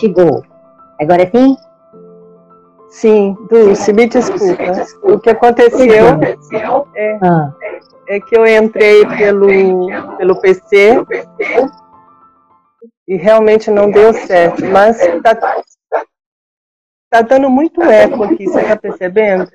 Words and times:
chegou. 0.00 0.42
Agora 0.98 1.30
sim? 1.30 1.56
Sim, 2.88 3.36
Dulce, 3.48 3.92
me 3.92 4.06
desculpa. 4.06 4.64
O 5.04 5.18
que 5.20 5.30
aconteceu 5.30 6.16
é, 6.96 7.18
ah. 7.22 7.52
é 8.08 8.20
que 8.20 8.36
eu 8.36 8.46
entrei 8.46 9.06
pelo, 9.06 10.16
pelo 10.16 10.40
PC 10.40 11.04
e 13.06 13.16
realmente 13.16 13.70
não 13.70 13.90
deu 13.90 14.12
certo, 14.12 14.64
mas 14.66 15.00
está 15.00 15.34
tá 17.10 17.22
dando 17.22 17.48
muito 17.48 17.80
eco 17.82 18.24
aqui, 18.24 18.46
você 18.46 18.60
está 18.60 18.76
percebendo? 18.76 19.48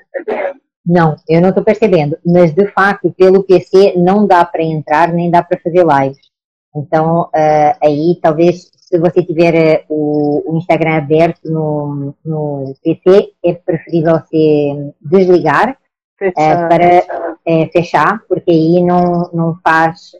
Não, 0.85 1.15
eu 1.27 1.41
não 1.41 1.49
estou 1.49 1.63
percebendo, 1.63 2.17
mas 2.25 2.53
de 2.53 2.67
fato, 2.67 3.13
pelo 3.17 3.43
PC 3.43 3.95
não 3.97 4.25
dá 4.25 4.45
para 4.45 4.63
entrar 4.63 5.11
nem 5.11 5.31
dá 5.31 5.43
para 5.43 5.59
fazer 5.59 5.85
lives. 5.85 6.25
Então, 6.75 7.23
uh, 7.23 7.77
aí 7.81 8.19
talvez 8.21 8.69
se 8.85 8.99
você 8.99 9.23
tiver 9.23 9.85
uh, 9.89 9.93
o, 9.93 10.53
o, 10.53 10.57
Instagram 10.57 10.97
aberto 10.97 11.49
no, 11.49 12.13
no 12.23 12.73
PC, 12.83 13.31
é 13.43 13.53
preferível 13.53 14.19
você 14.19 14.93
desligar 15.01 15.71
uh, 15.71 16.33
para 16.33 17.67
fechar, 17.73 18.21
porque 18.27 18.51
aí 18.51 18.83
não, 18.83 19.29
não 19.33 19.59
faz 19.63 20.11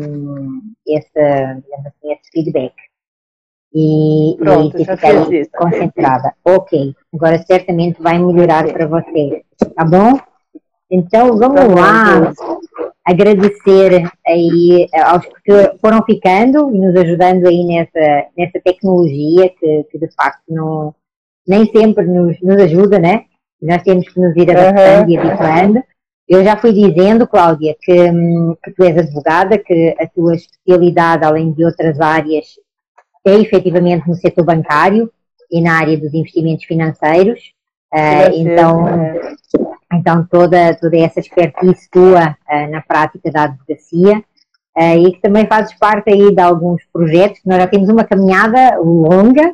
um, 0.00 0.60
esse, 0.86 1.18
assim, 1.18 2.12
esse 2.12 2.30
feedback. 2.32 2.74
E, 3.74 4.36
Pronto, 4.38 4.76
e 4.78 4.84
você 4.84 4.96
fica 4.96 5.08
aí 5.08 5.46
concentrada. 5.48 6.32
Ok, 6.44 6.94
agora 7.12 7.38
certamente 7.38 8.00
vai 8.00 8.18
melhorar 8.18 8.72
para 8.72 8.86
você, 8.86 9.44
tá 9.74 9.84
bom? 9.84 10.18
Então 10.94 11.36
vamos 11.36 11.60
tá 11.60 11.66
lá 11.66 12.32
agradecer 13.04 14.08
aí 14.24 14.86
eh, 14.94 15.00
aos 15.00 15.26
que 15.44 15.76
foram 15.80 16.04
ficando 16.04 16.72
e 16.72 16.78
nos 16.78 16.94
ajudando 16.94 17.46
aí 17.48 17.64
nessa, 17.64 18.28
nessa 18.38 18.60
tecnologia 18.64 19.48
que, 19.58 19.84
que 19.90 19.98
de 19.98 20.08
facto 20.14 20.42
não, 20.48 20.94
nem 21.46 21.66
sempre 21.66 22.06
nos, 22.06 22.40
nos 22.40 22.62
ajuda, 22.62 23.00
né? 23.00 23.24
Nós 23.60 23.82
temos 23.82 24.08
que 24.08 24.20
nos 24.20 24.36
ir 24.36 24.48
adaptando 24.50 25.08
uhum. 25.08 25.10
e 25.10 25.18
habituando. 25.18 25.82
Eu 26.28 26.44
já 26.44 26.56
fui 26.56 26.72
dizendo, 26.72 27.26
Cláudia, 27.26 27.74
que, 27.82 28.10
hum, 28.10 28.56
que, 28.62 28.70
tu 28.70 28.84
és 28.84 28.96
advogada, 28.96 29.58
que 29.58 29.96
a 29.98 30.06
tua 30.06 30.34
especialidade, 30.34 31.24
além 31.24 31.52
de 31.52 31.64
outras 31.64 32.00
áreas, 32.00 32.46
é 33.26 33.34
efetivamente 33.34 34.08
no 34.08 34.14
setor 34.14 34.44
bancário 34.44 35.10
e 35.50 35.60
na 35.60 35.76
área 35.76 35.98
dos 35.98 36.14
investimentos 36.14 36.64
financeiros. 36.64 37.52
Uh, 37.92 38.34
então, 38.34 38.86
então 39.92 40.26
toda, 40.30 40.74
toda 40.76 40.96
essa 40.96 41.20
expertise 41.20 41.88
tua 41.90 42.30
uh, 42.30 42.70
na 42.70 42.82
prática 42.82 43.30
da 43.30 43.44
advocacia 43.44 44.18
uh, 44.76 45.06
e 45.06 45.12
que 45.12 45.20
também 45.20 45.46
fazes 45.46 45.76
parte 45.78 46.10
aí 46.10 46.34
de 46.34 46.40
alguns 46.40 46.82
projetos, 46.92 47.40
nós 47.44 47.58
já 47.58 47.66
temos 47.66 47.88
uma 47.88 48.04
caminhada 48.04 48.78
longa 48.78 49.52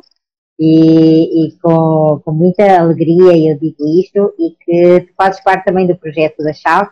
e, 0.59 1.47
e 1.47 1.57
com, 1.61 2.21
com 2.23 2.31
muita 2.31 2.79
alegria 2.79 3.51
eu 3.51 3.57
digo 3.57 3.83
isto 3.99 4.33
e 4.37 4.55
que 4.59 5.07
tu 5.07 5.13
fazes 5.15 5.41
parte 5.43 5.65
também 5.65 5.87
do 5.87 5.97
projeto 5.97 6.43
da 6.43 6.53
Chave 6.53 6.91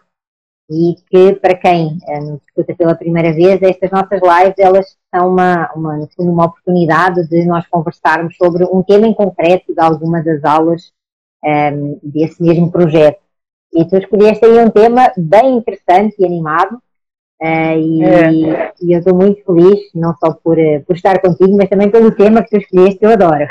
e 0.70 0.96
que 1.10 1.34
para 1.34 1.56
quem 1.56 1.98
uh, 2.08 2.32
nos 2.32 2.42
escuta 2.48 2.76
pela 2.76 2.94
primeira 2.94 3.34
vez, 3.34 3.60
estas 3.62 3.90
nossas 3.90 4.22
lives 4.22 4.60
elas 4.60 4.96
são 5.14 5.30
uma, 5.30 5.72
uma, 5.74 6.08
uma 6.20 6.46
oportunidade 6.46 7.28
de 7.28 7.46
nós 7.46 7.66
conversarmos 7.68 8.38
sobre 8.38 8.64
um 8.66 8.84
tema 8.84 9.08
em 9.08 9.14
concreto 9.14 9.74
de 9.74 9.82
alguma 9.82 10.24
das 10.24 10.44
aulas 10.44 10.92
um, 11.44 12.00
desse 12.04 12.42
mesmo 12.42 12.72
projeto. 12.72 13.20
E 13.80 13.86
tu 13.88 13.96
escolheste 13.96 14.44
aí 14.46 14.60
um 14.60 14.70
tema 14.70 15.10
bem 15.16 15.56
interessante 15.56 16.18
e 16.20 16.26
animado. 16.26 16.76
Uh, 17.42 17.80
e, 17.80 18.04
é. 18.04 18.74
e, 18.82 18.92
eu 18.92 19.00
estou 19.00 19.16
muito 19.16 19.42
feliz, 19.46 19.80
não 19.96 20.14
só 20.18 20.34
por, 20.34 20.60
uh, 20.60 20.84
por 20.86 20.98
estar 20.98 21.22
contigo, 21.22 21.56
mas 21.56 21.70
também 21.70 21.90
pelo 21.90 22.12
tema 22.12 22.44
que 22.44 22.50
tu 22.50 22.58
escolheste, 22.58 23.00
eu 23.02 23.12
adoro. 23.12 23.48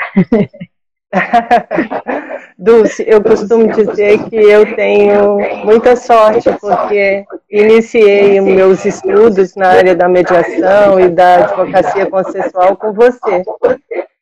Dulce, 2.59 3.03
eu 3.07 3.23
costumo 3.23 3.73
dizer 3.73 4.23
que 4.29 4.35
eu 4.35 4.75
tenho 4.75 5.39
muita 5.65 5.95
sorte, 5.95 6.47
porque 6.61 7.25
iniciei 7.49 8.39
meus 8.39 8.85
estudos 8.85 9.55
na 9.55 9.69
área 9.69 9.95
da 9.95 10.07
mediação 10.07 10.99
e 10.99 11.09
da 11.09 11.45
advocacia 11.45 12.05
consensual 12.05 12.77
com 12.77 12.93
você. 12.93 13.43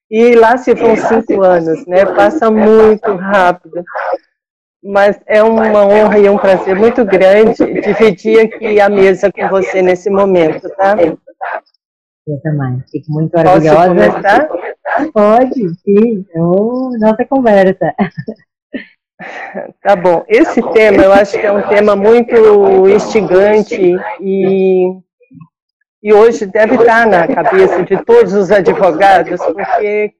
E 0.09 0.35
lá 0.35 0.55
se 0.55 0.73
vão 0.73 0.95
cinco 0.95 1.41
anos, 1.41 1.85
né? 1.85 2.05
Passa 2.05 2.49
muito 2.49 3.13
rápido 3.15 3.83
mas 4.87 5.19
é 5.25 5.43
uma 5.43 5.85
honra 5.85 6.17
e 6.17 6.29
um 6.29 6.37
prazer 6.37 6.75
muito 6.75 7.03
grande 7.03 7.81
dividir 7.81 8.39
aqui 8.39 8.79
a 8.79 8.87
mesa 8.87 9.31
com 9.31 9.47
você 9.49 9.81
nesse 9.81 10.09
momento, 10.09 10.69
tá? 10.69 10.95
Eu 12.27 12.41
também, 12.41 12.83
fico 12.89 13.11
muito 13.11 13.37
orgulhosa. 13.37 13.75
Posso 13.75 13.87
começar? 13.89 14.49
Pode, 15.13 15.69
sim, 15.83 16.25
oh, 16.35 16.97
nossa 16.99 17.25
conversa. 17.25 17.93
Tá 19.81 19.95
bom. 19.95 20.23
Esse 20.27 20.61
tema 20.73 21.01
eu 21.01 21.11
acho 21.11 21.39
que 21.39 21.43
é 21.43 21.51
um 21.51 21.67
tema 21.67 21.95
muito 21.95 22.87
instigante 22.87 23.95
e, 24.21 24.91
e 26.03 26.13
hoje 26.13 26.45
deve 26.45 26.75
estar 26.75 27.07
na 27.07 27.27
cabeça 27.27 27.83
de 27.83 27.97
todos 28.05 28.33
os 28.33 28.51
advogados, 28.51 29.43
porque 29.43 30.13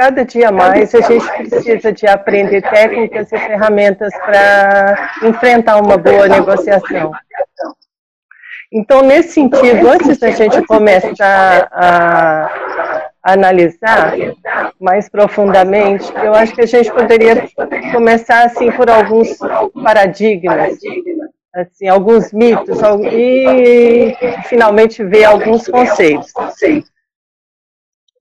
cada 0.00 0.24
dia 0.24 0.50
mais 0.50 0.94
a 0.94 1.00
gente 1.02 1.26
precisa 1.36 1.92
de 1.92 2.06
aprender 2.06 2.62
técnicas 2.62 3.30
e 3.30 3.38
ferramentas 3.38 4.10
para 4.14 5.12
enfrentar 5.24 5.76
uma 5.76 5.98
boa 5.98 6.26
negociação. 6.26 7.12
Então, 8.72 9.02
nesse 9.02 9.32
sentido, 9.32 9.90
antes 9.90 10.16
da 10.16 10.30
gente 10.30 10.66
começar 10.66 11.68
a, 11.70 12.50
analisar 13.22 14.14
mais 14.80 15.06
profundamente, 15.10 16.10
eu 16.24 16.32
acho 16.32 16.54
que 16.54 16.62
a 16.62 16.66
gente 16.66 16.90
poderia 16.90 17.46
começar 17.92 18.46
assim 18.46 18.72
por 18.72 18.88
alguns 18.88 19.36
paradigmas, 19.84 20.78
assim, 21.54 21.88
alguns 21.88 22.32
mitos 22.32 22.78
e 23.12 24.16
finalmente 24.44 25.04
ver 25.04 25.24
alguns 25.24 25.68
conceitos. 25.68 26.32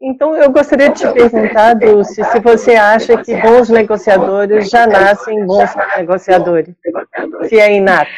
Então, 0.02 0.34
eu 0.34 0.50
gostaria 0.50 0.90
de 0.90 1.00
te 1.00 1.12
perguntar, 1.12 1.74
Dulce, 1.74 2.24
se 2.24 2.40
você 2.40 2.76
acha 2.76 3.22
que 3.22 3.36
bons 3.42 3.70
negociadores 3.70 4.70
já 4.70 4.88
nascem 4.88 5.46
bons 5.46 5.70
negociadores, 5.98 6.74
se 7.44 7.60
é 7.60 7.76
inato. 7.76 8.09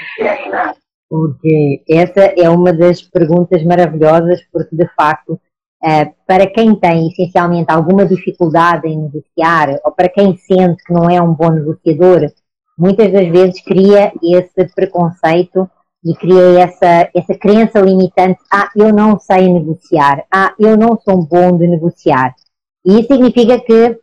Porque 1.10 1.84
essa 1.90 2.22
é 2.38 2.48
uma 2.50 2.72
das 2.72 3.02
perguntas 3.02 3.64
maravilhosas, 3.64 4.42
porque 4.54 4.76
de 4.76 4.88
facto, 4.96 5.42
é, 5.84 6.06
para 6.28 6.46
quem 6.46 6.76
tem 6.76 7.08
essencialmente 7.08 7.72
alguma 7.72 8.06
dificuldade 8.06 8.88
em 8.88 9.02
negociar, 9.02 9.80
ou 9.84 9.92
para 9.92 10.08
quem 10.08 10.38
sente 10.38 10.84
que 10.84 10.94
não 10.94 11.10
é 11.10 11.20
um 11.20 11.34
bom 11.34 11.50
negociador, 11.50 12.32
muitas 12.78 13.12
das 13.12 13.28
vezes 13.28 13.60
cria 13.64 14.14
esse 14.22 14.72
preconceito 14.76 15.68
e 16.04 16.16
criei 16.16 16.58
essa, 16.58 17.10
essa 17.14 17.36
crença 17.38 17.80
limitante, 17.80 18.40
ah, 18.52 18.70
eu 18.76 18.92
não 18.92 19.20
sei 19.20 19.48
negociar, 19.48 20.26
ah, 20.32 20.54
eu 20.60 20.76
não 20.76 21.00
sou 21.00 21.24
bom 21.24 21.58
de 21.58 21.68
negociar. 21.68 22.36
E 22.84 23.00
isso 23.00 23.14
significa 23.14 23.60
que 23.60 24.00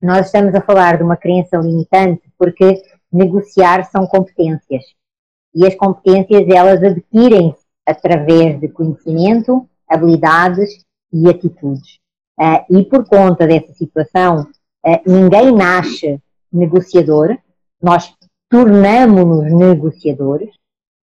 nós 0.00 0.26
estamos 0.26 0.54
a 0.54 0.60
falar 0.60 0.96
de 0.96 1.02
uma 1.02 1.16
crença 1.16 1.56
limitante 1.58 2.22
porque 2.38 2.82
negociar 3.12 3.84
são 3.90 4.06
competências. 4.06 4.84
E 5.54 5.66
as 5.66 5.74
competências, 5.74 6.48
elas 6.48 6.82
adquirem-se 6.82 7.64
através 7.86 8.60
de 8.60 8.68
conhecimento, 8.68 9.68
habilidades 9.88 10.84
e 11.12 11.28
atitudes. 11.28 11.98
Uh, 12.38 12.78
e 12.78 12.84
por 12.84 13.06
conta 13.06 13.46
dessa 13.46 13.72
situação, 13.72 14.42
uh, 14.86 15.00
ninguém 15.06 15.52
nasce 15.52 16.20
negociador, 16.52 17.38
nós 17.82 18.12
tornamos-nos 18.50 19.52
negociadores, 19.52 20.50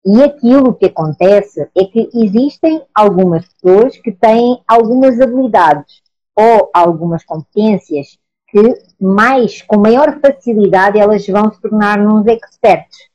e 0.06 0.24
aquilo 0.24 0.74
que 0.74 0.88
acontece 0.88 1.70
é 1.76 1.86
que 1.86 2.10
existem 2.14 2.82
algumas 2.94 3.46
pessoas 3.48 3.98
que 3.98 4.12
têm 4.12 4.60
algumas 4.68 5.20
habilidades 5.22 6.02
ou 6.36 6.70
algumas 6.74 7.24
competências 7.24 8.18
que 8.48 8.74
mais, 9.00 9.62
com 9.62 9.78
maior 9.78 10.20
facilidade, 10.20 11.00
elas 11.00 11.26
vão 11.28 11.52
se 11.53 11.62
tornar 11.62 12.00
uns 12.00 12.26
experts. 12.28 13.09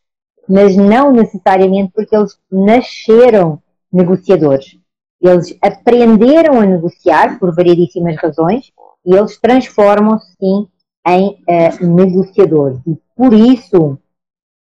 Mas 0.48 0.76
não 0.76 1.12
necessariamente 1.12 1.92
porque 1.94 2.16
eles 2.16 2.38
nasceram 2.50 3.60
negociadores. 3.92 4.78
Eles 5.20 5.56
aprenderam 5.60 6.60
a 6.60 6.66
negociar 6.66 7.38
por 7.38 7.54
variedíssimas 7.54 8.16
razões 8.16 8.70
e 9.04 9.14
eles 9.14 9.38
transformam-se 9.40 10.32
sim 10.38 10.68
em 11.06 11.30
uh, 11.30 11.86
negociadores. 11.86 12.78
E 12.86 12.96
por 13.14 13.32
isso, 13.34 13.98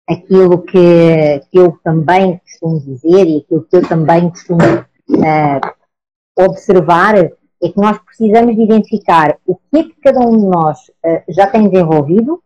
aquilo 0.09 0.63
que, 0.63 1.41
que 1.51 1.59
eu 1.59 1.79
também 1.83 2.39
costumo 2.39 2.81
dizer 2.81 3.27
e 3.27 3.39
aquilo 3.39 3.65
que 3.65 3.77
eu 3.77 3.89
também 3.89 4.29
costumo 4.29 4.59
uh, 4.59 5.61
observar 6.39 7.17
é 7.17 7.69
que 7.69 7.77
nós 7.77 7.99
precisamos 7.99 8.55
de 8.55 8.63
identificar 8.63 9.39
o 9.47 9.57
que 9.57 9.79
é 9.79 9.83
que 9.85 10.01
cada 10.03 10.21
um 10.21 10.37
de 10.37 10.47
nós 10.47 10.79
uh, 11.05 11.23
já 11.29 11.47
tem 11.47 11.69
desenvolvido 11.69 12.43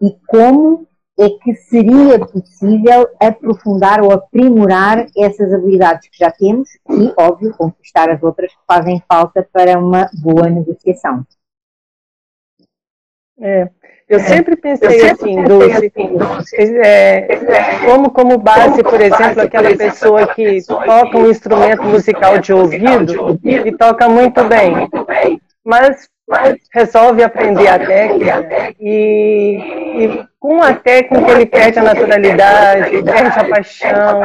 e 0.00 0.16
como 0.28 0.86
é 1.18 1.28
que 1.28 1.54
seria 1.54 2.18
possível 2.18 3.08
aprofundar 3.20 4.00
ou 4.02 4.12
aprimorar 4.12 5.06
essas 5.16 5.52
habilidades 5.52 6.08
que 6.08 6.18
já 6.18 6.30
temos 6.30 6.68
e, 6.88 7.12
óbvio, 7.18 7.54
conquistar 7.56 8.10
as 8.10 8.22
outras 8.22 8.50
que 8.50 8.60
fazem 8.66 9.02
falta 9.06 9.46
para 9.52 9.78
uma 9.78 10.08
boa 10.22 10.48
negociação. 10.48 11.24
É. 13.40 13.68
Eu 14.08 14.20
sempre 14.20 14.56
pensei 14.56 15.10
assim, 15.10 15.42
Dulce, 15.42 15.90
é, 16.84 17.28
como 17.86 18.10
como 18.10 18.36
base, 18.36 18.82
por 18.82 19.00
exemplo, 19.00 19.40
aquela 19.40 19.74
pessoa 19.74 20.26
que 20.34 20.58
toca 20.66 21.16
um 21.16 21.30
instrumento 21.30 21.82
musical 21.84 22.38
de 22.38 22.52
ouvido 22.52 23.40
e 23.42 23.72
toca 23.72 24.10
muito 24.10 24.44
bem, 24.44 24.86
mas 25.64 26.10
resolve 26.74 27.22
aprender 27.22 27.68
a 27.68 27.78
técnica 27.78 28.74
e, 28.78 30.04
e 30.04 30.26
com 30.38 30.62
a 30.62 30.74
técnica 30.74 31.30
ele 31.32 31.46
perde 31.46 31.78
a 31.78 31.82
naturalidade, 31.82 33.02
perde 33.02 33.38
a 33.38 33.48
paixão, 33.48 34.22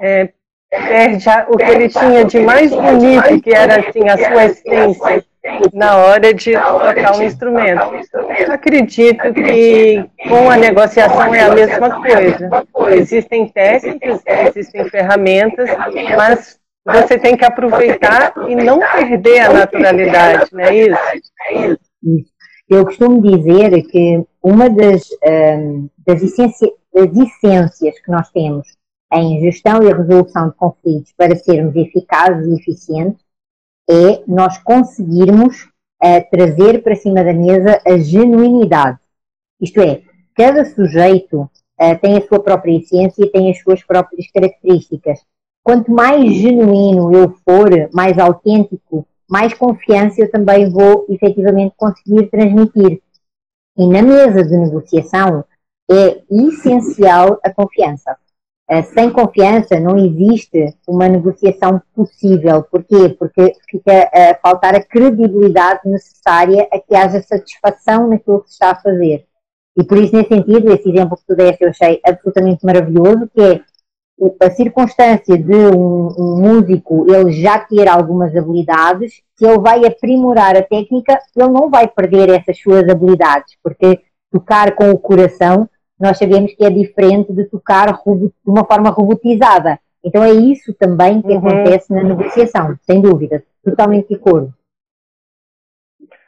é, 0.00 0.28
perde 0.70 1.28
a, 1.28 1.46
o 1.48 1.56
que 1.56 1.70
ele 1.70 1.88
tinha 1.88 2.24
de 2.24 2.38
mais 2.38 2.70
bonito, 2.70 3.40
que 3.40 3.50
era 3.52 3.80
assim 3.80 4.08
a 4.08 4.16
sua 4.16 4.44
essência 4.44 5.24
na 5.72 5.96
hora 5.96 6.32
de 6.34 6.52
tocar 6.52 7.16
um 7.16 7.22
instrumento. 7.22 7.82
Eu 8.38 8.52
acredito 8.52 9.32
que 9.32 10.04
com 10.28 10.50
a 10.50 10.56
negociação 10.56 11.34
é 11.34 11.42
a 11.42 11.54
mesma 11.54 12.00
coisa. 12.00 12.66
Existem 12.94 13.48
técnicas, 13.48 14.22
existem 14.26 14.88
ferramentas, 14.88 15.70
mas 16.16 16.58
você 16.84 17.18
tem 17.18 17.36
que 17.36 17.44
aproveitar 17.44 18.32
e 18.48 18.54
não 18.54 18.78
perder 18.78 19.40
a 19.40 19.52
naturalidade, 19.52 20.50
não 20.52 20.64
é 20.64 20.74
isso? 20.74 21.78
Isso. 22.02 22.30
Eu 22.68 22.84
costumo 22.84 23.22
dizer 23.22 23.82
que 23.82 24.22
uma 24.42 24.68
das, 24.68 25.02
um, 25.24 25.88
das, 26.06 26.22
essências, 26.22 26.70
das 26.92 27.16
essências 27.16 28.00
que 28.00 28.10
nós 28.10 28.30
temos 28.30 28.66
em 29.12 29.40
gestão 29.40 29.82
e 29.82 29.92
resolução 29.92 30.48
de 30.50 30.54
conflitos 30.56 31.12
para 31.16 31.34
sermos 31.36 31.74
eficazes 31.76 32.46
e 32.46 32.60
eficientes 32.60 33.27
é 33.88 34.22
nós 34.26 34.58
conseguirmos 34.58 35.64
uh, 36.02 36.30
trazer 36.30 36.82
para 36.82 36.94
cima 36.94 37.24
da 37.24 37.32
mesa 37.32 37.80
a 37.86 37.96
genuinidade. 37.98 38.98
Isto 39.60 39.80
é, 39.80 40.02
cada 40.36 40.64
sujeito 40.64 41.42
uh, 41.42 41.98
tem 42.00 42.18
a 42.18 42.26
sua 42.26 42.40
própria 42.40 42.76
essência 42.76 43.24
e 43.24 43.30
tem 43.30 43.50
as 43.50 43.58
suas 43.60 43.82
próprias 43.82 44.30
características. 44.30 45.20
Quanto 45.62 45.90
mais 45.90 46.32
genuíno 46.34 47.12
eu 47.14 47.30
for, 47.44 47.70
mais 47.92 48.18
autêntico, 48.18 49.06
mais 49.28 49.52
confiança 49.52 50.22
eu 50.22 50.30
também 50.30 50.70
vou 50.70 51.06
efetivamente 51.08 51.74
conseguir 51.76 52.28
transmitir. 52.28 53.02
E 53.76 53.86
na 53.86 54.02
mesa 54.02 54.42
de 54.42 54.56
negociação 54.56 55.44
é 55.90 56.22
essencial 56.30 57.38
a 57.42 57.50
confiança. 57.50 58.16
Eh, 58.70 58.82
sem 58.82 59.10
confiança 59.10 59.80
não 59.80 59.96
existe 59.96 60.74
uma 60.86 61.08
negociação 61.08 61.80
possível. 61.94 62.62
Porquê? 62.64 63.08
Porque 63.18 63.54
fica 63.68 64.10
a 64.12 64.34
faltar 64.42 64.74
a 64.74 64.82
credibilidade 64.82 65.80
necessária 65.86 66.68
a 66.70 66.78
que 66.78 66.94
haja 66.94 67.22
satisfação 67.22 68.08
naquilo 68.08 68.42
que 68.42 68.48
se 68.48 68.54
está 68.54 68.72
a 68.72 68.80
fazer. 68.80 69.24
E 69.74 69.84
por 69.84 69.96
isso, 69.96 70.14
nesse 70.14 70.28
sentido, 70.28 70.72
esse 70.72 70.88
exemplo 70.90 71.16
que 71.16 71.24
tu 71.26 71.36
deste 71.36 71.62
eu 71.62 71.70
achei 71.70 72.00
absolutamente 72.04 72.66
maravilhoso, 72.66 73.30
que 73.32 73.40
é 73.40 73.60
a 74.42 74.50
circunstância 74.50 75.38
de 75.38 75.54
um, 75.54 76.08
um, 76.18 76.40
músico 76.40 77.06
ele 77.08 77.30
já 77.32 77.60
ter 77.60 77.88
algumas 77.88 78.34
habilidades, 78.34 79.22
se 79.36 79.46
ele 79.46 79.60
vai 79.60 79.86
aprimorar 79.86 80.56
a 80.56 80.62
técnica, 80.62 81.18
ele 81.36 81.48
não 81.48 81.70
vai 81.70 81.86
perder 81.86 82.28
essas 82.30 82.58
suas 82.58 82.88
habilidades, 82.88 83.56
porque 83.62 84.00
tocar 84.32 84.74
com 84.74 84.90
o 84.90 84.98
coração 84.98 85.68
nós 85.98 86.18
sabemos 86.18 86.54
que 86.54 86.64
é 86.64 86.70
diferente 86.70 87.32
de 87.32 87.44
tocar 87.44 87.92
de 87.92 88.32
uma 88.46 88.64
forma 88.64 88.90
robotizada. 88.90 89.78
Então 90.04 90.22
é 90.22 90.30
isso 90.30 90.72
também 90.74 91.20
que 91.20 91.28
uhum. 91.28 91.38
acontece 91.38 91.92
na 91.92 92.02
negociação, 92.02 92.76
sem 92.82 93.00
dúvida, 93.00 93.42
totalmente 93.64 94.08
de 94.08 94.14
acordo. 94.14 94.54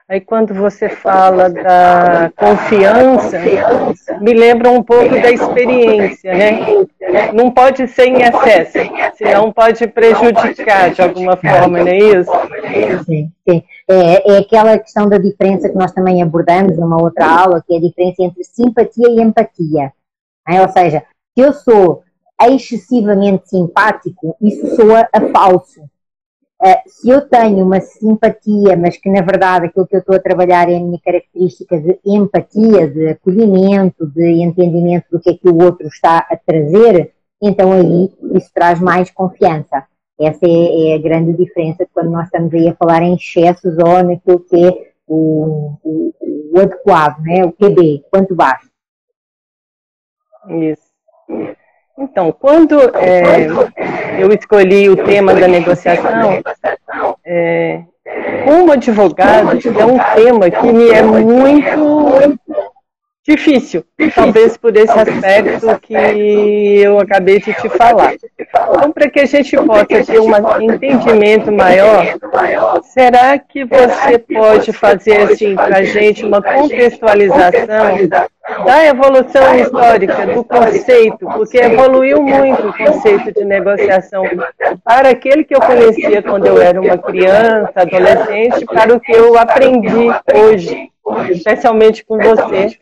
Aí 0.09 0.21
quando 0.21 0.53
você 0.53 0.89
fala 0.89 1.49
da 1.49 2.33
confiança, 2.35 3.39
me 4.21 4.35
lembra 4.35 4.69
um 4.69 4.83
pouco 4.83 5.09
da 5.09 5.31
experiência, 5.31 6.35
né? 6.35 6.67
Não 7.33 7.51
pode 7.51 7.87
ser 7.89 8.07
em 8.07 8.23
excesso, 8.23 8.79
senão 9.17 9.53
pode 9.53 9.87
prejudicar 9.87 10.91
de 10.91 11.03
alguma 11.03 11.37
forma, 11.37 11.79
não 11.79 11.89
é 11.89 11.97
isso? 11.97 12.31
Sim, 13.05 13.33
sim. 13.49 13.63
É, 13.89 14.33
é 14.33 14.39
aquela 14.39 14.79
questão 14.79 15.09
da 15.09 15.19
diferença 15.19 15.69
que 15.69 15.77
nós 15.77 15.93
também 15.93 16.23
abordamos 16.23 16.77
numa 16.77 17.01
outra 17.01 17.27
aula, 17.27 17.63
que 17.67 17.75
é 17.75 17.79
a 17.79 17.81
diferença 17.81 18.23
entre 18.23 18.45
simpatia 18.45 19.09
e 19.09 19.21
empatia. 19.21 19.93
É? 20.49 20.61
Ou 20.63 20.69
seja, 20.69 21.03
se 21.37 21.45
eu 21.45 21.53
sou 21.53 22.03
excessivamente 22.41 23.49
simpático, 23.49 24.37
isso 24.41 24.75
soa 24.77 25.09
a 25.13 25.21
falso. 25.33 25.83
Uh, 26.63 26.77
se 26.87 27.09
eu 27.09 27.23
tenho 27.23 27.65
uma 27.65 27.81
simpatia, 27.81 28.77
mas 28.77 28.99
que 28.99 29.09
na 29.09 29.23
verdade 29.23 29.67
aquilo 29.67 29.87
que 29.87 29.97
eu 29.97 30.01
estou 30.01 30.15
a 30.15 30.21
trabalhar 30.21 30.69
é 30.69 30.77
a 30.77 30.81
minha 30.81 31.01
característica 31.03 31.81
de 31.81 31.99
empatia, 32.05 32.87
de 32.87 33.09
acolhimento, 33.09 34.07
de 34.07 34.43
entendimento 34.43 35.07
do 35.11 35.19
que 35.19 35.31
é 35.31 35.35
que 35.35 35.49
o 35.49 35.57
outro 35.63 35.87
está 35.87 36.19
a 36.19 36.37
trazer, 36.37 37.15
então 37.41 37.73
aí 37.73 38.13
isso 38.35 38.51
traz 38.53 38.79
mais 38.79 39.11
confiança. 39.11 39.87
Essa 40.21 40.45
é, 40.45 40.91
é 40.91 40.95
a 40.97 40.99
grande 40.99 41.33
diferença 41.33 41.89
quando 41.95 42.11
nós 42.11 42.27
estamos 42.27 42.53
aí 42.53 42.69
a 42.69 42.75
falar 42.75 43.03
em 43.03 43.15
excessos 43.15 43.79
ou 43.79 44.05
naquilo 44.05 44.41
que 44.41 44.63
é 44.63 44.93
o, 45.07 45.79
o, 45.83 46.15
o 46.53 46.61
adequado, 46.61 47.23
né? 47.23 47.43
o 47.43 47.53
QB, 47.53 48.05
quanto 48.11 48.35
baixo. 48.35 48.69
Isso. 50.51 50.91
Então, 52.01 52.33
quando 52.33 52.81
é, 52.97 53.47
eu 54.19 54.33
escolhi 54.33 54.89
o 54.89 54.97
tema 54.97 55.35
da 55.35 55.47
negociação, 55.47 56.41
é, 57.25 57.83
como 58.45 58.73
advogado, 58.73 59.51
é 59.79 59.85
um 59.85 59.99
tema 60.15 60.51
que 60.51 60.73
me 60.73 60.89
é 60.89 61.03
muito 61.03 62.41
difícil, 63.27 63.85
talvez 64.15 64.57
por 64.57 64.75
esse 64.77 64.99
aspecto 64.99 65.79
que 65.81 66.81
eu 66.83 66.99
acabei 66.99 67.39
de 67.39 67.53
te 67.53 67.69
falar. 67.69 68.15
Então, 68.39 68.93
para 68.93 69.11
que 69.11 69.21
a 69.21 69.27
gente 69.27 69.57
possa 69.57 69.85
ter 69.85 70.21
um 70.21 70.61
entendimento 70.61 71.53
maior, 71.53 72.17
será 72.83 73.39
que 73.39 73.65
você 73.65 74.19
pode 74.19 74.73
fazer 74.73 75.19
assim 75.19 75.55
para 75.55 75.79
a 75.79 75.85
gente 75.85 76.25
uma 76.25 76.43
contextualização 76.43 78.09
da 78.65 78.87
evolução 78.87 79.55
histórica 79.59 80.27
do 80.27 80.43
conceito, 80.43 81.27
porque 81.35 81.59
evoluiu 81.59 82.23
muito 82.23 82.69
o 82.69 82.77
conceito 82.77 83.33
de 83.33 83.45
negociação 83.45 84.25
para 84.83 85.11
aquele 85.11 85.45
que 85.45 85.55
eu 85.55 85.61
conhecia 85.61 86.23
quando 86.23 86.47
eu 86.47 86.61
era 86.61 86.81
uma 86.81 86.99
criança, 86.99 87.73
adolescente, 87.77 88.65
para 88.65 88.95
o 88.95 89.01
que 89.01 89.13
eu 89.13 89.39
aprendi 89.39 90.09
hoje 90.35 90.91
especialmente 91.31 92.05
com 92.05 92.19
você, 92.19 92.79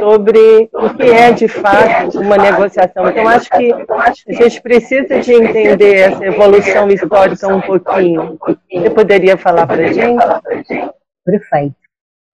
sobre 0.00 0.68
o 0.72 0.94
que 0.94 1.02
é 1.02 1.32
de 1.32 1.46
fato 1.46 2.18
uma 2.18 2.36
negociação. 2.36 3.08
Então, 3.08 3.28
acho 3.28 3.50
que 3.50 3.72
a 3.72 4.32
gente 4.32 4.60
precisa 4.60 5.20
de 5.20 5.32
entender 5.32 5.94
essa 5.94 6.24
evolução 6.24 6.90
histórica 6.90 7.46
um 7.46 7.60
pouquinho. 7.60 8.38
Você 8.72 8.90
poderia 8.90 9.36
falar 9.36 9.66
para 9.66 9.84
a 9.84 9.92
gente? 9.92 10.90
Perfeito. 11.24 11.76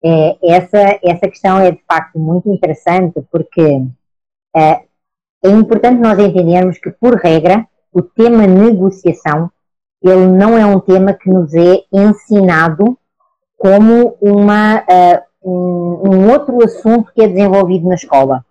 É, 0.05 0.37
essa, 0.43 0.99
essa 1.03 1.29
questão 1.29 1.59
é 1.59 1.73
de 1.73 1.83
facto 1.89 2.19
muito 2.19 2.49
interessante 2.51 3.21
porque 3.33 3.81
é, 4.55 4.83
é 5.43 5.49
importante 5.49 6.01
nós 6.01 6.19
entendermos 6.19 6.79
que, 6.79 6.91
por 6.91 7.17
regra, 7.17 7.67
o 7.91 8.03
tema 8.03 8.47
negociação 8.47 9.51
ele 10.05 10.27
não 10.27 10.59
é 10.59 10.67
um 10.67 10.79
tema 10.79 11.15
que 11.15 11.31
nos 11.31 11.55
é 11.55 11.83
ensinado 11.91 12.99
como 13.57 14.19
uma, 14.21 14.81
uh, 14.81 15.23
um, 15.45 16.11
um, 16.11 16.31
outro 16.33 16.63
assunto 16.65 17.13
que 17.15 17.23
é 17.23 17.29
desenvolvido 17.29 17.89
na 17.89 17.95
escola. 17.95 18.45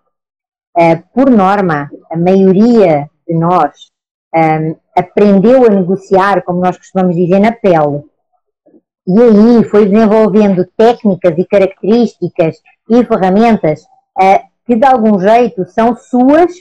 Uh, 0.76 1.02
por 1.12 1.30
norma, 1.30 1.90
a 2.10 2.16
maioria 2.16 3.08
de 3.26 3.34
nós 3.34 3.90
um, 4.34 4.38
eh, 4.38 4.76
aprendeu 4.96 5.64
a 5.64 5.68
negociar, 5.68 6.42
como 6.42 6.60
nós 6.60 6.76
costumamos 6.76 7.14
dizer, 7.14 7.38
na 7.38 7.52
pele. 7.52 8.02
E 9.06 9.20
aí 9.20 9.64
foi 9.64 9.86
desenvolvendo 9.86 10.66
técnicas 10.76 11.38
e 11.38 11.44
características 11.44 12.56
e 12.90 13.04
ferramentas 13.04 13.82
uh, 14.18 14.44
que 14.66 14.74
de 14.74 14.86
algum 14.86 15.18
jeito 15.18 15.64
são 15.66 15.94
suas, 15.94 16.52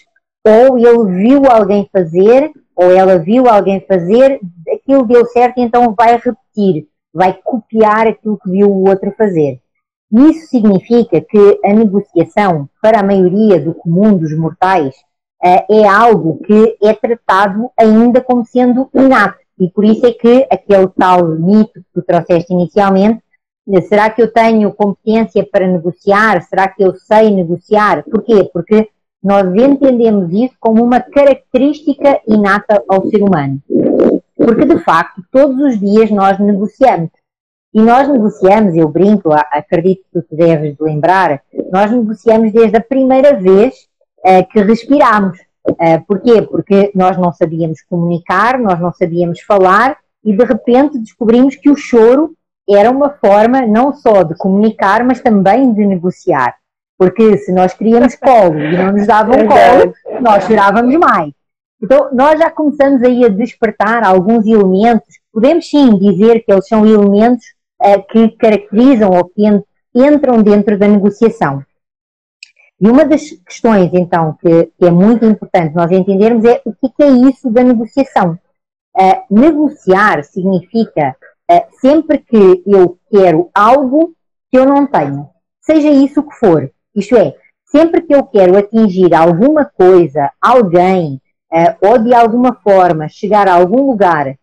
ou 0.46 0.78
ele 0.78 1.24
viu 1.24 1.46
alguém 1.50 1.90
fazer, 1.92 2.52
ou 2.76 2.92
ela 2.92 3.18
viu 3.18 3.48
alguém 3.48 3.80
fazer, 3.82 4.40
aquilo 4.72 5.06
deu 5.06 5.26
certo, 5.26 5.60
então 5.60 5.96
vai 5.96 6.18
repetir 6.18 6.88
vai 7.14 7.34
copiar 7.44 8.08
aquilo 8.08 8.40
que 8.40 8.50
viu 8.50 8.70
o 8.70 8.90
outro 8.90 9.14
fazer. 9.16 9.62
Isso 10.14 10.46
significa 10.48 11.20
que 11.20 11.60
a 11.66 11.74
negociação, 11.74 12.70
para 12.80 13.00
a 13.00 13.04
maioria 13.04 13.60
do 13.60 13.74
comum 13.74 14.16
dos 14.16 14.32
mortais, 14.38 14.94
eh, 15.44 15.66
é 15.68 15.88
algo 15.88 16.40
que 16.46 16.78
é 16.84 16.94
tratado 16.94 17.72
ainda 17.76 18.22
como 18.22 18.46
sendo 18.46 18.88
inato. 18.94 19.40
E 19.60 19.70
por 19.72 19.84
isso 19.84 20.06
é 20.06 20.12
que 20.12 20.48
aquele 20.52 20.88
tal 20.90 21.28
mito 21.30 21.74
que 21.74 21.86
tu 21.96 22.04
trouxeste 22.04 22.54
inicialmente, 22.54 23.24
eh, 23.68 23.82
será 23.82 24.08
que 24.12 24.22
eu 24.22 24.32
tenho 24.32 24.72
competência 24.72 25.44
para 25.52 25.66
negociar? 25.66 26.44
Será 26.44 26.68
que 26.68 26.84
eu 26.84 26.94
sei 26.94 27.32
negociar? 27.32 28.04
Porquê? 28.04 28.48
Porque 28.54 28.90
nós 29.24 29.48
entendemos 29.56 30.32
isso 30.32 30.54
como 30.60 30.84
uma 30.84 31.00
característica 31.00 32.22
inata 32.28 32.84
ao 32.88 33.10
ser 33.10 33.24
humano. 33.24 33.60
Porque, 34.38 34.66
de 34.66 34.78
facto, 34.84 35.24
todos 35.32 35.58
os 35.60 35.80
dias 35.80 36.12
nós 36.12 36.38
negociamos. 36.38 37.10
E 37.74 37.82
nós 37.82 38.08
negociamos, 38.08 38.76
eu 38.76 38.88
brinco, 38.88 39.32
acredito 39.34 40.04
que 40.14 40.22
tu 40.22 40.36
deves 40.36 40.78
lembrar, 40.80 41.42
nós 41.72 41.90
negociamos 41.92 42.52
desde 42.52 42.78
a 42.78 42.82
primeira 42.82 43.36
vez 43.36 43.74
uh, 44.20 44.48
que 44.52 44.62
respiramos. 44.62 45.40
Uh, 45.68 46.06
porquê? 46.08 46.42
Porque 46.42 46.92
nós 46.94 47.18
não 47.18 47.34
sabíamos 47.34 47.82
comunicar, 47.82 48.60
nós 48.60 48.80
não 48.80 48.94
sabíamos 48.94 49.42
falar 49.42 49.98
e 50.24 50.36
de 50.36 50.44
repente 50.44 51.00
descobrimos 51.00 51.56
que 51.56 51.70
o 51.70 51.76
choro 51.76 52.36
era 52.70 52.92
uma 52.92 53.10
forma 53.10 53.66
não 53.66 53.94
só 53.94 54.24
de 54.24 54.36
comunicar, 54.36 55.04
mas 55.04 55.20
também 55.20 55.74
de 55.74 55.86
negociar. 55.86 56.56
Porque 56.98 57.38
se 57.38 57.52
nós 57.52 57.74
queríamos 57.74 58.16
colo 58.16 58.60
e 58.60 58.78
não 58.78 58.92
nos 58.92 59.08
davam 59.08 59.36
colo, 59.48 59.94
nós 60.22 60.46
chorávamos 60.46 60.96
mais. 60.96 61.34
Então, 61.82 62.10
nós 62.14 62.40
já 62.40 62.50
começamos 62.50 63.02
aí 63.04 63.26
a 63.26 63.30
despertar 63.30 64.06
alguns 64.06 64.46
elementos, 64.46 65.20
podemos 65.34 65.70
sim 65.70 65.98
dizer 65.98 66.46
que 66.46 66.52
eles 66.52 66.68
são 66.68 66.86
elementos 66.86 67.44
uh, 67.84 68.04
que 68.10 68.30
caracterizam 68.38 69.12
ou 69.12 69.26
que 69.26 69.44
entram 69.96 70.42
dentro 70.42 70.78
da 70.78 70.88
negociação. 70.88 71.64
E 72.84 72.90
uma 72.90 73.06
das 73.06 73.30
questões, 73.30 73.92
então, 73.94 74.36
que, 74.42 74.66
que 74.78 74.86
é 74.86 74.92
muito 74.92 75.26
importante 75.26 75.76
nós 75.76 75.92
entendermos 75.92 76.44
é 76.44 76.62
o 76.66 76.74
que, 76.74 76.90
que 76.90 77.04
é 77.04 77.10
isso 77.10 77.50
da 77.50 77.64
negociação. 77.64 78.38
Uh, 78.96 79.34
negociar 79.34 80.24
significa 80.24 81.16
uh, 81.50 81.80
sempre 81.80 82.18
que 82.18 82.62
eu 82.66 83.00
quero 83.10 83.50
algo 83.54 84.14
que 84.52 84.58
eu 84.58 84.66
não 84.66 84.86
tenho, 84.86 85.30
seja 85.62 85.90
isso 85.90 86.20
o 86.20 86.30
que 86.30 86.36
for. 86.36 86.70
Isto 86.96 87.16
é, 87.16 87.36
sempre 87.66 88.02
que 88.02 88.14
eu 88.14 88.24
quero 88.26 88.58
atingir 88.58 89.16
alguma 89.16 89.66
coisa, 89.66 90.30
alguém, 90.42 91.22
uh, 91.52 91.88
ou 91.88 91.98
de 91.98 92.14
alguma 92.14 92.54
forma 92.56 93.08
chegar 93.08 93.48
a 93.48 93.54
algum 93.54 93.92
lugar 93.92 94.36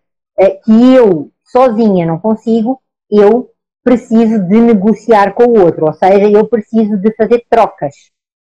que 0.65 0.95
eu 0.95 1.31
sozinha 1.45 2.07
não 2.07 2.19
consigo, 2.19 2.81
eu 3.11 3.51
preciso 3.83 4.39
de 4.41 4.61
negociar 4.61 5.35
com 5.35 5.45
o 5.45 5.61
outro, 5.65 5.87
ou 5.87 5.93
seja, 5.95 6.31
eu 6.31 6.47
preciso 6.47 6.97
de 6.97 7.15
fazer 7.15 7.45
trocas. 7.49 7.95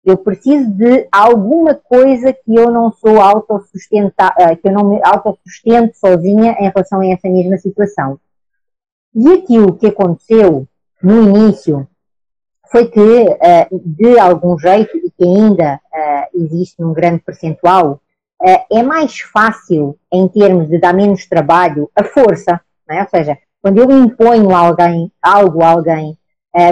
Eu 0.04 0.16
preciso 0.16 0.70
de 0.70 1.08
alguma 1.10 1.74
coisa 1.74 2.32
que 2.32 2.54
eu 2.54 2.70
não 2.70 2.92
sou 2.92 3.20
autossustentar, 3.20 4.34
eh, 4.38 4.54
que 4.54 4.68
eu 4.68 4.72
não 4.72 4.88
me 4.88 5.00
autossustento 5.02 5.96
sozinha 5.98 6.56
em 6.60 6.70
relação 6.70 7.00
a 7.00 7.06
essa 7.08 7.28
mesma 7.28 7.58
situação. 7.58 8.18
E 9.12 9.32
aquilo 9.32 9.76
que 9.76 9.88
aconteceu 9.88 10.68
no 11.02 11.22
início 11.24 11.88
foi 12.70 12.86
que, 12.86 13.00
eh, 13.00 13.68
de 13.72 14.16
algum 14.16 14.56
jeito, 14.56 14.96
e 14.96 15.10
que 15.10 15.24
ainda 15.24 15.80
eh, 15.92 16.28
existe 16.34 16.80
num 16.80 16.92
grande 16.92 17.20
percentual, 17.22 18.00
é 18.70 18.82
mais 18.82 19.18
fácil, 19.20 19.98
em 20.12 20.28
termos 20.28 20.68
de 20.68 20.78
dar 20.78 20.92
menos 20.92 21.26
trabalho, 21.26 21.90
a 21.96 22.04
força. 22.04 22.60
É? 22.88 23.00
Ou 23.00 23.08
seja, 23.08 23.38
quando 23.66 23.78
eu 23.78 23.90
imponho 23.90 24.54
alguém, 24.54 25.10
algo 25.20 25.60
a 25.60 25.70
alguém, 25.70 26.16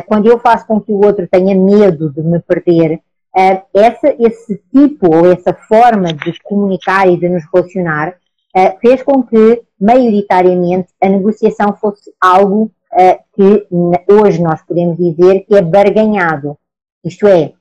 quando 0.07 0.29
eu 0.29 0.39
faço 0.39 0.65
com 0.65 0.81
que 0.81 0.93
o 0.93 1.05
outro 1.05 1.27
tenha 1.27 1.53
medo 1.53 2.09
de 2.09 2.23
me 2.23 2.39
perder, 2.39 3.01
uh, 3.37 3.63
essa, 3.75 4.15
esse 4.17 4.63
tipo 4.73 5.13
ou 5.13 5.33
essa 5.33 5.53
forma 5.53 6.13
de 6.13 6.41
comunicar 6.45 7.09
e 7.09 7.17
de 7.17 7.29
nos 7.29 7.43
relacionar 7.53 8.11
uh, 8.57 8.79
fez 8.81 9.03
com 9.03 9.25
que, 9.25 9.61
maioritariamente, 9.81 10.87
a 11.03 11.09
negociação 11.09 11.75
fosse 11.75 12.13
algo 12.21 12.71
uh, 12.93 13.19
que 13.35 13.67
hoje 14.09 14.41
nós 14.41 14.63
podemos 14.63 14.97
dizer 14.97 15.41
que 15.41 15.57
é 15.57 15.63
barganhado. 15.63 16.57
Isto 17.05 17.27
é, 17.27 17.55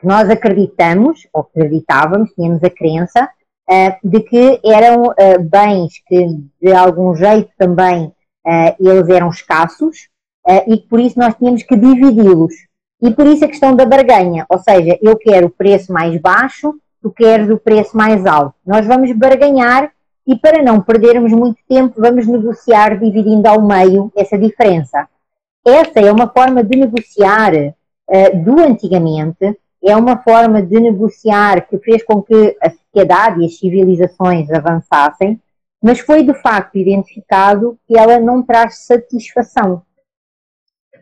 que 0.00 0.04
nós 0.04 0.28
acreditamos, 0.28 1.28
ou 1.32 1.42
acreditávamos, 1.42 2.32
tínhamos 2.32 2.64
a 2.64 2.70
crença, 2.70 3.30
de 4.02 4.20
que 4.20 4.60
eram 4.64 5.12
bens 5.50 5.92
que, 6.06 6.26
de 6.58 6.72
algum 6.72 7.14
jeito 7.14 7.50
também, 7.58 8.14
eles 8.78 9.08
eram 9.08 9.28
escassos, 9.28 10.08
e 10.66 10.78
que 10.78 10.88
por 10.88 11.00
isso 11.00 11.18
nós 11.18 11.34
tínhamos 11.34 11.62
que 11.62 11.76
dividi-los. 11.76 12.54
E 13.00 13.10
por 13.12 13.26
isso 13.26 13.44
a 13.44 13.48
questão 13.48 13.76
da 13.76 13.84
barganha, 13.84 14.44
ou 14.48 14.58
seja, 14.58 14.98
eu 15.00 15.16
quero 15.16 15.46
o 15.46 15.50
preço 15.50 15.92
mais 15.92 16.20
baixo, 16.20 16.74
tu 17.00 17.10
queres 17.10 17.48
o 17.48 17.58
preço 17.58 17.96
mais 17.96 18.26
alto. 18.26 18.54
Nós 18.66 18.86
vamos 18.86 19.12
barganhar 19.12 19.92
e 20.26 20.36
para 20.36 20.62
não 20.62 20.80
perdermos 20.80 21.32
muito 21.32 21.58
tempo, 21.68 22.00
vamos 22.00 22.26
negociar 22.26 22.98
dividindo 22.98 23.46
ao 23.46 23.62
meio 23.62 24.12
essa 24.14 24.36
diferença. 24.36 25.08
Essa 25.66 26.00
é 26.00 26.12
uma 26.12 26.28
forma 26.28 26.62
de 26.62 26.76
negociar 26.76 27.54
uh, 27.54 28.44
do 28.44 28.60
antigamente, 28.60 29.56
é 29.82 29.96
uma 29.96 30.18
forma 30.18 30.60
de 30.60 30.78
negociar 30.80 31.66
que 31.68 31.78
fez 31.78 32.02
com 32.02 32.20
que 32.20 32.56
a 32.60 32.68
sociedade 32.68 33.40
e 33.40 33.46
as 33.46 33.58
civilizações 33.58 34.50
avançassem, 34.50 35.40
mas 35.82 36.00
foi 36.00 36.24
de 36.24 36.34
facto 36.34 36.76
identificado 36.76 37.78
que 37.86 37.96
ela 37.96 38.18
não 38.18 38.42
traz 38.42 38.78
satisfação. 38.78 39.82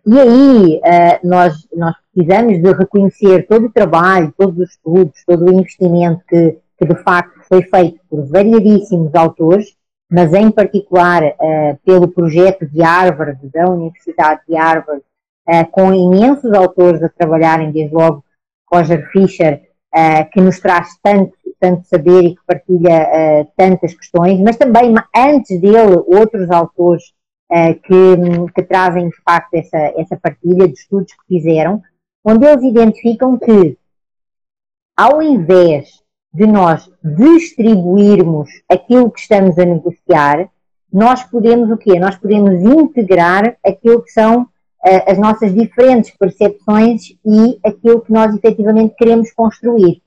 E 0.06 0.20
aí 0.20 0.76
uh, 0.76 1.28
nós, 1.28 1.66
nós 1.74 1.96
precisamos 2.14 2.62
de 2.62 2.72
reconhecer 2.72 3.46
todo 3.48 3.66
o 3.66 3.72
trabalho, 3.72 4.32
todos 4.38 4.56
os 4.58 4.70
estudos, 4.70 5.24
todo 5.26 5.46
o 5.46 5.52
investimento 5.52 6.22
que, 6.28 6.58
que 6.78 6.86
de 6.86 6.94
facto 7.02 7.40
foi 7.48 7.62
feito 7.62 7.98
por 8.08 8.24
variadíssimos 8.26 9.12
autores, 9.16 9.74
mas 10.08 10.32
em 10.32 10.48
particular 10.50 11.24
uh, 11.24 11.76
pelo 11.84 12.06
projeto 12.06 12.64
de 12.66 12.82
Harvard, 12.82 13.48
da 13.48 13.68
Universidade 13.68 14.42
de 14.48 14.54
Harvard, 14.54 15.02
uh, 15.48 15.66
com 15.72 15.92
imensos 15.92 16.52
autores 16.52 17.02
a 17.02 17.08
trabalharem, 17.08 17.72
desde 17.72 17.92
logo 17.92 18.24
Roger 18.72 19.10
Fisher, 19.10 19.62
que 20.30 20.40
nos 20.42 20.60
traz 20.60 20.98
tanto, 21.02 21.32
tanto 21.66 21.86
saber 21.88 22.24
e 22.24 22.34
que 22.36 22.42
partilha 22.46 23.48
tantas 23.56 23.94
questões, 23.94 24.40
mas 24.40 24.56
também 24.56 24.94
antes 25.14 25.60
dele 25.60 26.02
outros 26.06 26.50
autores 26.50 27.02
uh, 27.50 27.74
que, 27.80 28.52
que, 28.54 28.62
trazem 28.62 29.08
de 29.08 29.16
facto 29.22 29.54
essa, 29.54 29.78
essa 29.96 30.16
partilha 30.16 30.66
de 30.66 30.74
estudos 30.74 31.12
que 31.12 31.36
fizeram, 31.36 31.82
onde 32.24 32.46
eles 32.46 32.64
identificam 32.64 33.38
que, 33.38 33.76
ao 34.96 35.22
invés 35.22 36.02
de 36.32 36.46
nós 36.46 36.90
distribuirmos 37.02 38.50
aquilo 38.70 39.10
que 39.10 39.20
estamos 39.20 39.58
a 39.58 39.64
negociar, 39.64 40.50
nós 40.92 41.22
podemos 41.24 41.70
o 41.70 41.76
quê? 41.76 41.98
Nós 41.98 42.16
podemos 42.16 42.60
integrar 42.62 43.56
aquilo 43.64 44.02
que 44.02 44.10
são 44.10 44.42
uh, 44.42 44.48
as 45.06 45.18
nossas 45.18 45.54
diferentes 45.54 46.10
percepções 46.10 47.10
e 47.24 47.58
aquilo 47.64 48.00
que 48.00 48.12
nós 48.12 48.34
efetivamente 48.34 48.94
queremos 48.96 49.32
construir. 49.32 50.02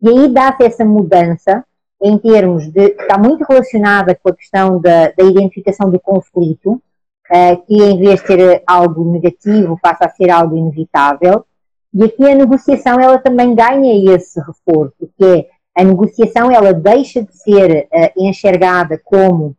E 0.00 0.08
aí 0.08 0.28
dá-se 0.28 0.64
essa 0.64 0.84
mudança 0.84 1.64
em 2.02 2.16
termos 2.18 2.70
de. 2.70 2.90
está 2.90 3.18
muito 3.18 3.44
relacionada 3.44 4.14
com 4.14 4.30
a 4.30 4.36
questão 4.36 4.80
da, 4.80 5.10
da 5.10 5.24
identificação 5.24 5.90
do 5.90 5.98
conflito, 5.98 6.72
uh, 6.72 7.66
que 7.66 7.74
em 7.74 7.98
vez 7.98 8.20
de 8.20 8.26
ser 8.26 8.62
algo 8.66 9.10
negativo 9.10 9.78
passa 9.80 10.06
a 10.06 10.10
ser 10.10 10.30
algo 10.30 10.56
inevitável. 10.56 11.44
E 11.92 12.04
aqui 12.04 12.24
a 12.30 12.34
negociação 12.34 13.00
ela 13.00 13.18
também 13.18 13.54
ganha 13.54 14.14
esse 14.14 14.38
reforço, 14.40 15.10
que 15.16 15.24
é 15.24 15.48
a 15.74 15.84
negociação 15.84 16.50
ela 16.50 16.72
deixa 16.72 17.22
de 17.22 17.36
ser 17.36 17.88
uh, 17.92 18.12
enxergada 18.16 19.00
como 19.04 19.56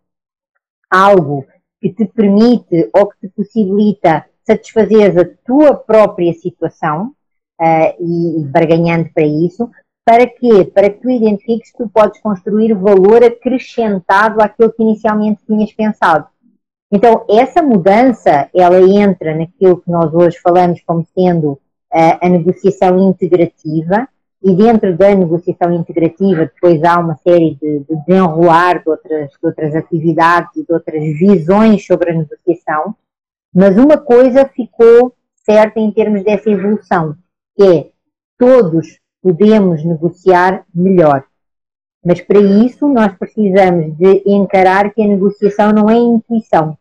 algo 0.90 1.46
que 1.82 1.90
te 1.94 2.06
permite 2.06 2.90
ou 2.94 3.08
que 3.08 3.20
te 3.22 3.30
possibilita 3.30 4.26
satisfazer 4.44 5.18
a 5.18 5.26
tua 5.46 5.76
própria 5.76 6.34
situação 6.34 7.14
uh, 7.62 7.96
e, 8.00 8.42
e 8.42 8.44
barganhando 8.46 9.10
para 9.14 9.26
isso, 9.26 9.70
para 10.06 10.26
quê? 10.28 10.66
Para 10.66 10.90
que 10.90 11.02
tu 11.02 11.10
identifiques 11.10 11.72
que 11.72 11.78
tu 11.78 11.90
podes 11.90 12.20
construir 12.22 12.74
valor 12.74 13.24
acrescentado 13.24 14.42
àquilo 14.42 14.72
que 14.72 14.82
inicialmente 14.82 15.42
tinhas 15.46 15.72
pensado. 15.72 16.28
Então, 16.92 17.26
essa 17.30 17.62
mudança, 17.62 18.50
ela 18.54 18.82
entra 18.82 19.36
naquilo 19.36 19.80
que 19.80 19.92
nós 19.92 20.14
hoje 20.14 20.40
falamos 20.40 20.82
como 20.86 21.06
sendo 21.14 21.52
uh, 21.52 21.60
a 22.22 22.28
negociação 22.28 22.98
integrativa, 23.10 24.08
e 24.42 24.56
dentro 24.56 24.96
da 24.96 25.14
negociação 25.14 25.74
integrativa 25.74 26.46
depois 26.46 26.82
há 26.84 27.00
uma 27.00 27.16
série 27.18 27.56
de, 27.56 27.80
de 27.80 27.96
desenrolar 28.08 28.82
de 28.82 28.90
outras, 28.90 29.32
de 29.32 29.38
outras 29.48 29.76
atividades 29.76 30.56
e 30.56 30.66
de 30.66 30.74
outras 30.74 31.04
visões 31.04 31.86
sobre 31.86 32.12
a 32.12 32.16
negociação, 32.16 32.96
mas 33.54 33.78
uma 33.78 33.98
coisa 33.98 34.46
ficou 34.48 35.14
certa 35.36 35.80
em 35.80 35.92
termos 35.92 36.24
dessa 36.24 36.50
evolução, 36.50 37.16
que 37.56 37.64
é 37.64 37.90
todos 38.38 39.00
podemos 39.22 39.84
negociar 39.84 40.66
melhor. 40.74 41.24
Mas 42.04 42.22
para 42.22 42.40
isso 42.40 42.88
nós 42.88 43.16
precisamos 43.18 43.96
de 43.98 44.24
encarar 44.26 44.94
que 44.94 45.02
a 45.02 45.08
negociação 45.08 45.72
não 45.72 45.90
é 45.90 45.98
intuição. 45.98 46.78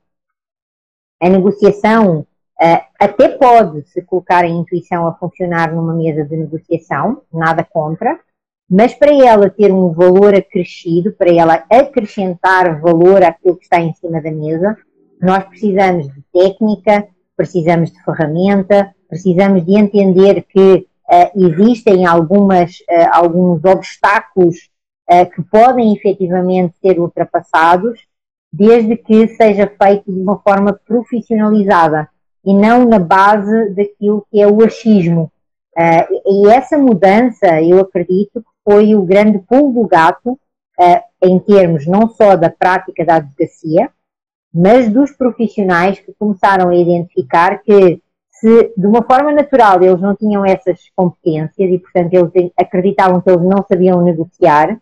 A 1.20 1.28
negociação 1.28 2.20
uh, 2.20 2.80
até 2.98 3.28
pode 3.28 3.82
se 3.88 4.02
colocar 4.02 4.44
a 4.44 4.48
intuição 4.48 5.06
a 5.06 5.14
funcionar 5.14 5.74
numa 5.74 5.94
mesa 5.94 6.24
de 6.24 6.36
negociação, 6.36 7.22
nada 7.32 7.64
contra, 7.64 8.20
mas 8.70 8.94
para 8.94 9.12
ela 9.12 9.48
ter 9.48 9.72
um 9.72 9.92
valor 9.92 10.34
acrescido, 10.34 11.12
para 11.12 11.32
ela 11.32 11.64
acrescentar 11.70 12.80
valor 12.80 13.22
àquilo 13.22 13.56
que 13.56 13.64
está 13.64 13.80
em 13.80 13.94
cima 13.94 14.20
da 14.20 14.30
mesa, 14.30 14.76
nós 15.20 15.42
precisamos 15.44 16.06
de 16.06 16.22
técnica, 16.32 17.08
precisamos 17.36 17.90
de 17.90 18.02
ferramenta, 18.04 18.94
precisamos 19.08 19.64
de 19.64 19.76
entender 19.76 20.42
que 20.42 20.87
existem 21.34 22.06
algumas, 22.06 22.80
uh, 22.80 23.08
alguns 23.12 23.64
obstáculos 23.64 24.56
uh, 25.10 25.28
que 25.30 25.42
podem 25.42 25.94
efetivamente 25.94 26.74
ser 26.80 26.98
ultrapassados 26.98 28.00
desde 28.52 28.96
que 28.96 29.28
seja 29.28 29.70
feito 29.82 30.12
de 30.12 30.20
uma 30.20 30.38
forma 30.38 30.78
profissionalizada 30.86 32.08
e 32.44 32.54
não 32.54 32.84
na 32.84 32.98
base 32.98 33.70
daquilo 33.70 34.26
que 34.30 34.40
é 34.40 34.46
o 34.46 34.62
achismo. 34.64 35.30
E 36.26 36.48
essa 36.48 36.78
mudança, 36.78 37.62
eu 37.62 37.78
acredito, 37.78 38.42
foi 38.64 38.96
o 38.96 39.02
grande 39.02 39.38
pulo 39.38 39.82
do 39.82 39.86
gato 39.86 40.38
em 41.22 41.38
termos 41.38 41.86
não 41.86 42.08
só 42.08 42.36
da 42.36 42.48
prática 42.48 43.04
da 43.04 43.16
advocacia, 43.16 43.90
mas 44.52 44.90
dos 44.90 45.12
profissionais 45.12 46.00
que 46.00 46.12
começaram 46.18 46.70
a 46.70 46.74
identificar 46.74 47.62
que 47.62 48.00
se 48.40 48.72
de 48.76 48.86
uma 48.86 49.02
forma 49.02 49.32
natural 49.32 49.82
eles 49.82 50.00
não 50.00 50.14
tinham 50.14 50.44
essas 50.44 50.90
competências 50.94 51.70
e, 51.70 51.78
portanto, 51.78 52.14
eles 52.14 52.52
acreditavam 52.56 53.20
que 53.20 53.30
eles 53.30 53.42
não 53.42 53.64
sabiam 53.66 54.02
negociar, 54.02 54.80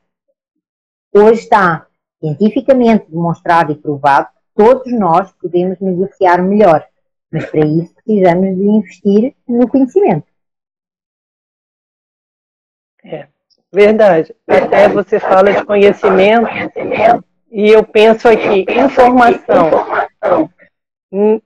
hoje 1.15 1.41
está 1.41 1.87
cientificamente 2.21 3.11
demonstrado 3.11 3.73
e 3.73 3.77
provado 3.77 4.29
que 4.29 4.65
todos 4.65 4.93
nós 4.93 5.33
podemos 5.33 5.79
negociar 5.81 6.43
melhor, 6.43 6.87
mas 7.31 7.47
para 7.47 7.67
isso 7.67 7.95
precisamos 7.95 8.57
de 8.57 8.63
investir 8.63 9.35
no 9.49 9.69
conhecimento. 9.69 10.27
É, 13.05 13.29
verdade. 13.73 14.35
Até 14.47 14.89
você 14.89 15.21
fala 15.21 15.53
de 15.53 15.65
conhecimento 15.65 16.49
e 17.51 17.69
eu 17.69 17.85
penso 17.85 18.29
aqui, 18.29 18.67
informação. 18.69 19.71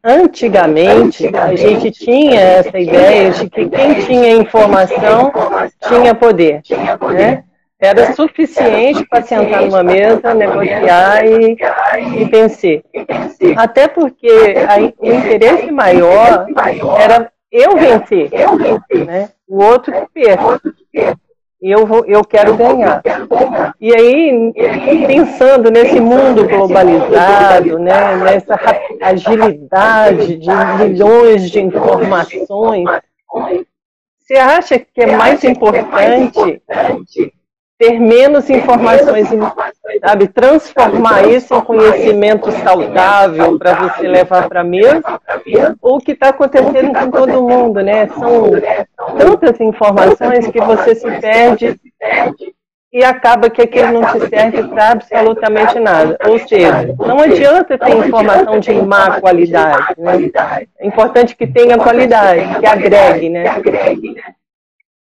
Antigamente, 0.03 1.31
a 1.37 1.55
gente 1.55 1.91
tinha 1.91 2.41
essa 2.41 2.79
ideia 2.79 3.31
de 3.31 3.51
que 3.51 3.69
quem 3.69 3.95
tinha 4.07 4.37
informação 4.37 5.31
tinha 5.87 6.15
poder. 6.15 6.63
Né? 7.13 7.45
Era 7.79 8.13
suficiente 8.15 9.07
para 9.09 9.23
sentar 9.23 9.63
numa 9.63 9.83
mesa, 9.83 10.35
negociar 10.35 11.25
e, 11.27 11.57
e 12.17 12.25
vencer. 12.25 12.83
Até 13.57 13.87
porque 13.87 14.29
a, 14.67 14.79
o 14.99 15.13
interesse 15.13 15.71
maior 15.71 16.47
era 16.99 17.31
eu 17.53 17.77
vencer, 17.77 18.31
né? 19.07 19.31
o 19.49 19.63
outro 19.63 19.93
que 19.93 20.07
perca 20.13 20.61
eu, 21.61 21.87
vou, 21.87 22.05
eu 22.07 22.25
quero 22.25 22.57
ganhar. 22.57 23.03
E 23.81 23.95
aí, 23.95 24.53
pensando 25.07 25.71
nesse 25.71 26.01
mundo 26.01 26.49
globalizado, 26.49 27.79
né, 27.79 28.17
nessa 28.17 28.59
agilidade 29.01 30.37
de 30.37 30.51
milhões 30.79 31.51
de 31.51 31.61
informações, 31.61 32.85
você 34.19 34.35
acha 34.35 34.79
que 34.79 35.03
é 35.03 35.17
mais 35.17 35.45
importante 35.45 36.63
ter 37.81 37.99
menos 37.99 38.51
informações, 38.51 39.27
sabe, 40.03 40.29
transformar 40.29 41.27
isso 41.27 41.55
em 41.55 41.61
conhecimento 41.63 42.53
saudável 42.53 43.59
para 43.59 43.73
você 43.73 44.07
levar 44.07 44.51
para 44.51 44.61
a 44.61 44.65
mesa, 44.65 45.19
ou 45.81 45.97
o 45.97 45.99
que 45.99 46.13
está 46.13 46.29
acontecendo 46.29 46.93
com 46.93 47.11
todo 47.11 47.43
mundo, 47.43 47.81
né? 47.81 48.07
São 48.09 48.51
tantas 49.17 49.59
informações 49.63 50.47
que 50.49 50.61
você 50.61 50.95
se 50.95 51.11
perde 51.23 51.81
e 52.93 53.03
acaba 53.03 53.49
que 53.49 53.63
aquilo 53.63 53.93
não 53.93 54.13
te 54.13 54.29
serve 54.29 54.63
para 54.65 54.91
absolutamente 54.91 55.79
nada. 55.79 56.19
Ou 56.27 56.39
seja, 56.39 56.95
não 56.99 57.19
adianta 57.19 57.79
ter 57.79 57.97
informação 57.97 58.61
de 58.61 58.75
má 58.75 59.19
qualidade. 59.23 59.95
Né? 59.97 60.31
É 60.79 60.87
importante 60.87 61.35
que 61.35 61.47
tenha 61.47 61.79
qualidade, 61.79 62.61
que 62.61 62.67
agregue, 62.67 63.31
né? 63.31 63.45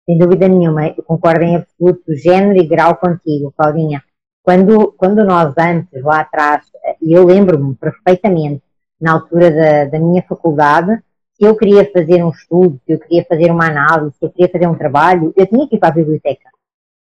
Sem 0.05 0.17
dúvida 0.17 0.47
nenhuma, 0.47 0.87
eu 0.87 1.03
concordo 1.03 1.43
em 1.43 1.55
absoluto, 1.55 2.15
gênero 2.15 2.59
e 2.59 2.67
grau 2.67 2.95
contigo, 2.95 3.53
Claudinha. 3.57 4.03
Quando, 4.43 4.91
quando 4.97 5.23
nós 5.23 5.53
antes, 5.57 6.03
lá 6.03 6.19
atrás, 6.21 6.65
e 7.01 7.13
eu 7.13 7.25
lembro-me 7.25 7.75
perfeitamente, 7.75 8.61
na 8.99 9.13
altura 9.13 9.51
da, 9.51 9.85
da 9.85 9.99
minha 9.99 10.23
faculdade, 10.23 10.97
se 11.33 11.45
eu 11.45 11.57
queria 11.57 11.89
fazer 11.91 12.23
um 12.23 12.29
estudo, 12.29 12.79
se 12.85 12.93
eu 12.93 12.99
queria 12.99 13.25
fazer 13.25 13.51
uma 13.51 13.67
análise, 13.67 14.15
se 14.17 14.25
eu 14.25 14.29
queria 14.29 14.49
fazer 14.49 14.67
um 14.67 14.77
trabalho, 14.77 15.33
eu 15.35 15.45
tinha 15.45 15.67
que 15.67 15.75
ir 15.75 15.79
para 15.79 15.89
a 15.89 15.93
biblioteca. 15.93 16.49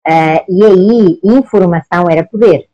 Uh, 0.07 0.45
e 0.47 0.65
aí, 0.65 1.19
informação 1.23 2.09
era 2.09 2.23
poder. 2.23 2.67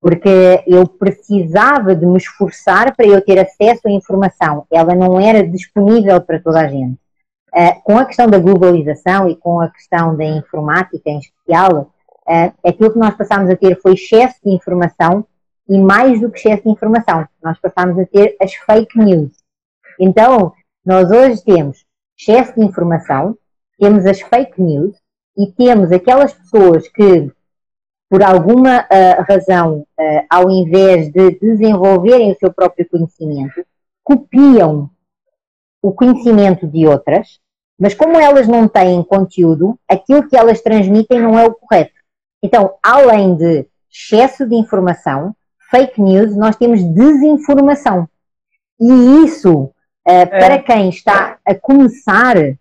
Porque 0.00 0.62
eu 0.66 0.86
precisava 0.86 1.94
de 1.94 2.06
me 2.06 2.16
esforçar 2.16 2.94
para 2.94 3.06
eu 3.06 3.20
ter 3.20 3.38
acesso 3.38 3.86
à 3.86 3.90
informação. 3.90 4.64
Ela 4.72 4.94
não 4.94 5.20
era 5.20 5.46
disponível 5.46 6.20
para 6.20 6.40
toda 6.40 6.60
a 6.60 6.68
gente. 6.68 6.99
Uh, 7.52 7.82
com 7.82 7.98
a 7.98 8.04
questão 8.04 8.28
da 8.28 8.38
globalização 8.38 9.28
e 9.28 9.34
com 9.34 9.60
a 9.60 9.68
questão 9.68 10.16
da 10.16 10.24
informática 10.24 11.10
em 11.10 11.18
especial, 11.18 11.92
uh, 12.28 12.52
aquilo 12.64 12.92
que 12.92 12.98
nós 12.98 13.14
passámos 13.16 13.50
a 13.50 13.56
ter 13.56 13.80
foi 13.80 13.94
excesso 13.94 14.36
de 14.44 14.50
informação 14.50 15.26
e 15.68 15.76
mais 15.76 16.20
do 16.20 16.30
que 16.30 16.38
excesso 16.38 16.62
de 16.62 16.70
informação, 16.70 17.26
nós 17.42 17.58
passámos 17.58 17.98
a 17.98 18.06
ter 18.06 18.36
as 18.40 18.54
fake 18.54 18.96
news. 18.98 19.32
Então, 19.98 20.52
nós 20.84 21.10
hoje 21.10 21.44
temos 21.44 21.84
excesso 22.18 22.54
de 22.54 22.64
informação, 22.64 23.36
temos 23.78 24.06
as 24.06 24.20
fake 24.20 24.60
news 24.62 24.96
e 25.36 25.50
temos 25.52 25.90
aquelas 25.90 26.32
pessoas 26.32 26.86
que, 26.88 27.32
por 28.08 28.22
alguma 28.22 28.82
uh, 28.82 29.22
razão, 29.28 29.86
ao 30.28 30.50
invés 30.50 31.10
de 31.10 31.38
desenvolverem 31.38 32.32
o 32.32 32.38
seu 32.38 32.52
próprio 32.52 32.88
conhecimento, 32.88 33.64
copiam 34.04 34.90
o 35.82 35.92
conhecimento 35.92 36.66
de 36.66 36.86
outras, 36.86 37.39
mas 37.80 37.94
como 37.94 38.20
elas 38.20 38.46
não 38.46 38.68
têm 38.68 39.02
conteúdo, 39.02 39.78
aquilo 39.88 40.28
que 40.28 40.36
elas 40.36 40.60
transmitem 40.60 41.18
não 41.18 41.38
é 41.38 41.46
o 41.46 41.54
correto. 41.54 41.94
Então, 42.42 42.74
além 42.82 43.34
de 43.34 43.66
excesso 43.90 44.46
de 44.46 44.54
informação, 44.54 45.34
fake 45.70 46.00
news, 46.00 46.36
nós 46.36 46.56
temos 46.56 46.84
desinformação. 46.84 48.06
E 48.78 49.24
isso, 49.24 49.62
uh, 49.62 49.72
para 50.28 50.58
quem 50.58 50.90
está 50.90 51.38
a 51.44 51.54
começar 51.54 52.36
uh, 52.36 52.54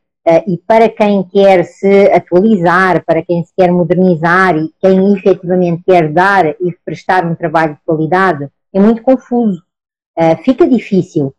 e 0.48 0.58
para 0.66 0.88
quem 0.88 1.24
quer 1.24 1.66
se 1.66 2.10
atualizar, 2.14 3.04
para 3.06 3.22
quem 3.22 3.44
se 3.44 3.54
quer 3.58 3.72
modernizar 3.74 4.56
e 4.56 4.74
quem 4.80 5.14
efetivamente 5.14 5.84
quer 5.86 6.12
dar 6.14 6.46
e 6.46 6.76
prestar 6.86 7.26
um 7.26 7.36
trabalho 7.36 7.74
de 7.74 7.82
qualidade, 7.86 8.48
é 8.74 8.80
muito 8.80 9.02
confuso. 9.02 9.62
Uh, 10.18 10.42
fica 10.44 10.66
difícil. 10.66 11.34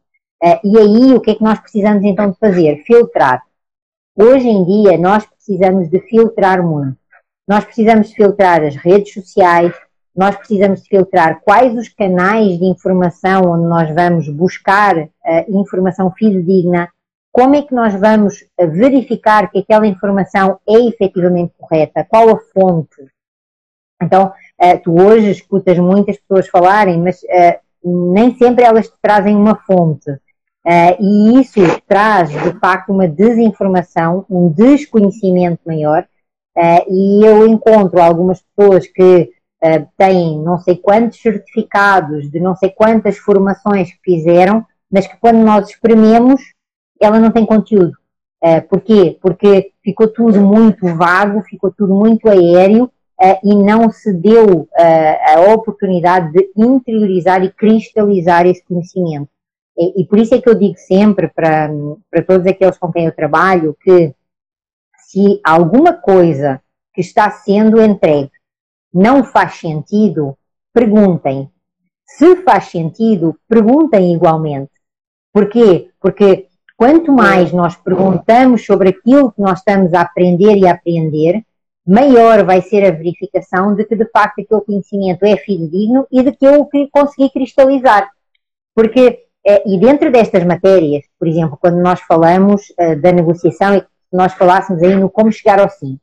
E 0.64 0.79
aí, 0.79 1.12
o 1.12 1.21
que 1.21 1.33
é 1.33 1.35
que 1.35 1.45
nós 1.45 1.59
precisamos 1.61 2.03
então 2.03 2.31
de 2.31 2.38
fazer? 2.38 2.83
Filtrar. 2.87 3.43
Hoje 4.22 4.46
em 4.48 4.62
dia, 4.66 4.98
nós 4.98 5.24
precisamos 5.24 5.88
de 5.88 5.98
filtrar 6.00 6.62
muito. 6.62 6.98
Nós 7.48 7.64
precisamos 7.64 8.11
de 8.11 8.16
filtrar 8.16 8.62
as 8.62 8.76
redes 8.76 9.14
sociais, 9.14 9.72
nós 10.14 10.37
precisamos 10.37 10.83
de 10.83 10.90
filtrar 10.90 11.40
quais 11.40 11.74
os 11.74 11.88
canais 11.88 12.59
de 12.59 12.66
informação 12.66 13.50
onde 13.50 13.66
nós 13.66 13.94
vamos 13.94 14.28
buscar 14.28 14.94
uh, 14.98 15.09
informação 15.48 16.12
fidedigna, 16.12 16.90
como 17.33 17.54
é 17.54 17.62
que 17.62 17.74
nós 17.74 17.94
vamos 17.94 18.44
verificar 18.59 19.50
que 19.50 19.61
aquela 19.61 19.87
informação 19.87 20.61
é 20.68 20.87
efetivamente 20.87 21.54
correta, 21.56 22.04
qual 22.04 22.28
a 22.28 22.38
fonte. 22.52 23.02
Então, 24.02 24.35
uh, 24.62 24.83
tu 24.85 25.00
hoje 25.00 25.30
escutas 25.30 25.78
muitas 25.78 26.18
pessoas 26.18 26.46
falarem, 26.46 27.00
mas 27.00 27.22
nem 27.83 28.37
sempre 28.37 28.64
elas 28.64 28.87
te 28.87 28.96
trazem 29.00 29.35
uma 29.35 29.56
fonte. 29.56 30.11
Uh, 30.66 30.92
e 31.01 31.40
isso 31.40 31.61
traz, 31.88 32.29
de 32.29 32.59
facto, 32.59 32.92
uma 32.92 33.09
desinformação, 33.09 34.27
um 34.29 34.49
desconhecimento 34.51 35.61
maior. 35.66 36.07
Uh, 36.57 36.85
e 36.92 37.25
eu 37.25 37.46
encontro 37.46 38.01
algumas 38.01 38.42
pessoas 38.42 38.87
que 38.87 39.31
uh, 39.64 39.88
têm 39.96 40.38
não 40.42 40.59
sei 40.59 40.77
quantos 40.77 41.20
certificados 41.20 42.31
de 42.31 42.38
não 42.38 42.55
sei 42.55 42.70
quantas 42.70 43.16
formações 43.16 43.90
que 43.92 44.01
fizeram, 44.05 44.66
mas 44.90 45.07
que 45.07 45.16
quando 45.16 45.38
nós 45.38 45.70
esprememos, 45.70 46.42
ela 47.01 47.18
não 47.18 47.31
tem 47.31 47.46
conteúdo. 47.46 47.92
Uh, 48.44 48.61
porquê? 48.68 49.18
Porque 49.23 49.73
ficou 49.83 50.09
tudo 50.09 50.40
muito 50.42 50.87
vago, 50.94 51.42
ficou 51.42 51.73
tudo 51.73 51.94
muito 51.94 52.29
aéreo 52.29 52.90
e 53.44 53.55
não 53.55 53.90
se 53.90 54.14
deu 54.14 54.66
a 54.75 55.53
oportunidade 55.53 56.33
de 56.33 56.51
interiorizar 56.57 57.44
e 57.44 57.53
cristalizar 57.53 58.46
esse 58.46 58.64
conhecimento. 58.64 59.29
E, 59.76 60.02
e, 60.02 60.06
por 60.06 60.18
isso 60.18 60.35
é 60.35 60.40
que 60.40 60.48
eu 60.48 60.54
digo 60.54 60.76
sempre 60.76 61.28
para, 61.28 61.70
para 62.11 62.22
todos 62.22 62.46
aqueles 62.46 62.76
com 62.76 62.92
quem 62.92 63.06
eu 63.06 63.12
trabalho 63.14 63.76
que 63.80 64.14
se 64.96 65.40
alguma 65.44 65.92
coisa 65.92 66.61
que 66.92 67.00
está 67.00 67.30
sendo 67.30 67.80
entregue 67.80 68.30
não 68.92 69.24
faz 69.24 69.54
sentido, 69.54 70.37
perguntem. 70.72 71.50
Se 72.04 72.37
faz 72.42 72.64
sentido, 72.64 73.37
perguntem 73.48 74.12
igualmente. 74.14 74.70
Porquê? 75.33 75.90
Porque 76.00 76.48
quanto 76.76 77.12
mais 77.12 77.52
nós 77.52 77.76
perguntamos 77.76 78.66
sobre 78.66 78.90
aquilo 78.90 79.30
que 79.33 79.40
nós 79.40 79.59
estamos 79.59 79.94
a 79.94 80.00
aprender 80.02 80.56
e 80.56 80.66
a 80.66 80.72
aprender, 80.72 81.44
maior 81.87 82.44
vai 82.44 82.62
ser 82.62 82.85
a 82.85 82.90
verificação 82.90 83.74
de 83.74 83.85
que 83.85 83.96
de 83.96 84.06
facto 84.06 84.40
aquele 84.40 84.61
conhecimento 84.61 85.24
é 85.24 85.37
fidedigno 85.37 86.06
e 86.11 86.22
de 86.22 86.33
que 86.33 86.46
eu 86.46 86.68
consegui 86.92 87.30
cristalizar. 87.30 88.11
Porque 88.74 89.26
e 89.44 89.79
dentro 89.79 90.12
destas 90.12 90.44
matérias, 90.44 91.05
por 91.18 91.26
exemplo, 91.26 91.59
quando 91.61 91.81
nós 91.81 92.00
falamos 92.00 92.70
uh, 92.70 93.00
da 93.00 93.11
negociação 93.11 93.76
e 93.76 93.85
nós 94.12 94.35
falássemos 94.35 94.83
aí 94.83 94.94
no 94.94 95.09
como 95.09 95.33
chegar 95.33 95.59
ao 95.59 95.70
sim. 95.70 95.98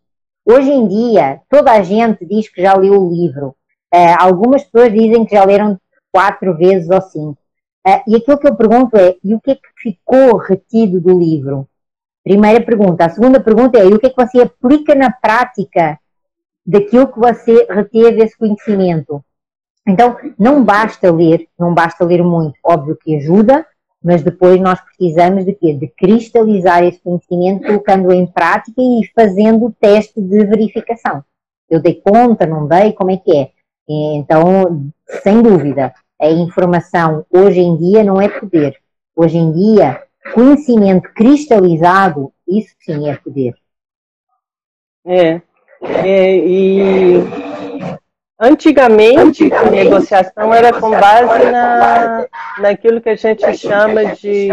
Hoje 0.45 0.71
em 0.71 0.87
dia, 0.87 1.41
toda 1.49 1.71
a 1.71 1.81
gente 1.83 2.25
diz 2.25 2.49
que 2.49 2.61
já 2.61 2.73
leu 2.75 2.93
o 2.93 3.09
livro. 3.09 3.55
Uh, 3.93 4.15
algumas 4.19 4.63
pessoas 4.63 4.93
dizem 4.93 5.25
que 5.25 5.35
já 5.35 5.43
leram 5.43 5.79
quatro 6.11 6.57
vezes 6.57 6.89
ou 6.89 7.01
cinco. 7.01 7.37
Uh, 7.85 8.01
e 8.07 8.15
aquilo 8.15 8.37
que 8.37 8.47
eu 8.47 8.55
pergunto 8.55 8.97
é, 8.97 9.15
e 9.23 9.35
o 9.35 9.39
que 9.39 9.51
é 9.51 9.55
que 9.55 9.69
ficou 9.77 10.37
retido 10.37 10.99
do 10.99 11.17
livro? 11.17 11.67
Primeira 12.23 12.63
pergunta. 12.65 13.05
A 13.05 13.09
segunda 13.09 13.39
pergunta 13.39 13.77
é, 13.77 13.85
e 13.85 13.93
o 13.93 13.99
que 13.99 14.07
é 14.07 14.09
que 14.09 14.15
você 14.15 14.41
aplica 14.41 14.95
na 14.95 15.11
prática 15.11 15.99
daquilo 16.65 17.11
que 17.11 17.19
você 17.19 17.65
reteve 17.69 18.23
esse 18.23 18.37
conhecimento? 18.37 19.23
Então, 19.87 20.17
não 20.37 20.63
basta 20.63 21.09
ler, 21.11 21.47
não 21.57 21.73
basta 21.73 22.03
ler 22.03 22.21
muito, 22.21 22.55
óbvio 22.61 22.97
que 23.01 23.15
ajuda, 23.15 23.65
mas 24.03 24.21
depois 24.21 24.59
nós 24.59 24.79
precisamos 24.81 25.45
de 25.45 25.53
quê? 25.53 25.73
De 25.73 25.87
cristalizar 25.87 26.83
esse 26.83 26.99
conhecimento, 26.99 27.65
colocando 27.65 28.11
em 28.11 28.27
prática 28.27 28.81
e 28.81 29.09
fazendo 29.15 29.65
o 29.65 29.71
teste 29.71 30.21
de 30.21 30.45
verificação. 30.45 31.23
Eu 31.69 31.81
dei 31.81 31.95
conta, 31.95 32.45
não 32.45 32.67
dei, 32.67 32.91
como 32.91 33.11
é 33.11 33.17
que 33.17 33.35
é? 33.35 33.51
Então, 33.87 34.91
sem 35.23 35.41
dúvida, 35.41 35.93
a 36.19 36.29
informação 36.29 37.25
hoje 37.31 37.61
em 37.61 37.77
dia 37.77 38.03
não 38.03 38.21
é 38.21 38.27
poder. 38.27 38.77
Hoje 39.15 39.37
em 39.37 39.51
dia, 39.51 40.03
conhecimento 40.33 41.09
cristalizado, 41.13 42.31
isso 42.47 42.75
sim 42.79 43.09
é 43.09 43.15
poder. 43.15 43.55
É, 45.05 45.41
é 45.81 46.35
e 46.35 47.46
Antigamente, 48.39 49.51
a 49.51 49.69
negociação 49.69 50.53
era 50.53 50.71
com 50.79 50.91
base 50.91 51.51
na, 51.51 52.27
naquilo 52.59 53.01
que 53.01 53.09
a 53.09 53.15
gente 53.15 53.57
chama 53.57 54.15
de 54.15 54.49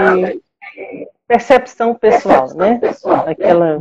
percepção 1.27 1.95
pessoal, 1.95 2.49
né? 2.55 2.81
Aquela... 3.27 3.81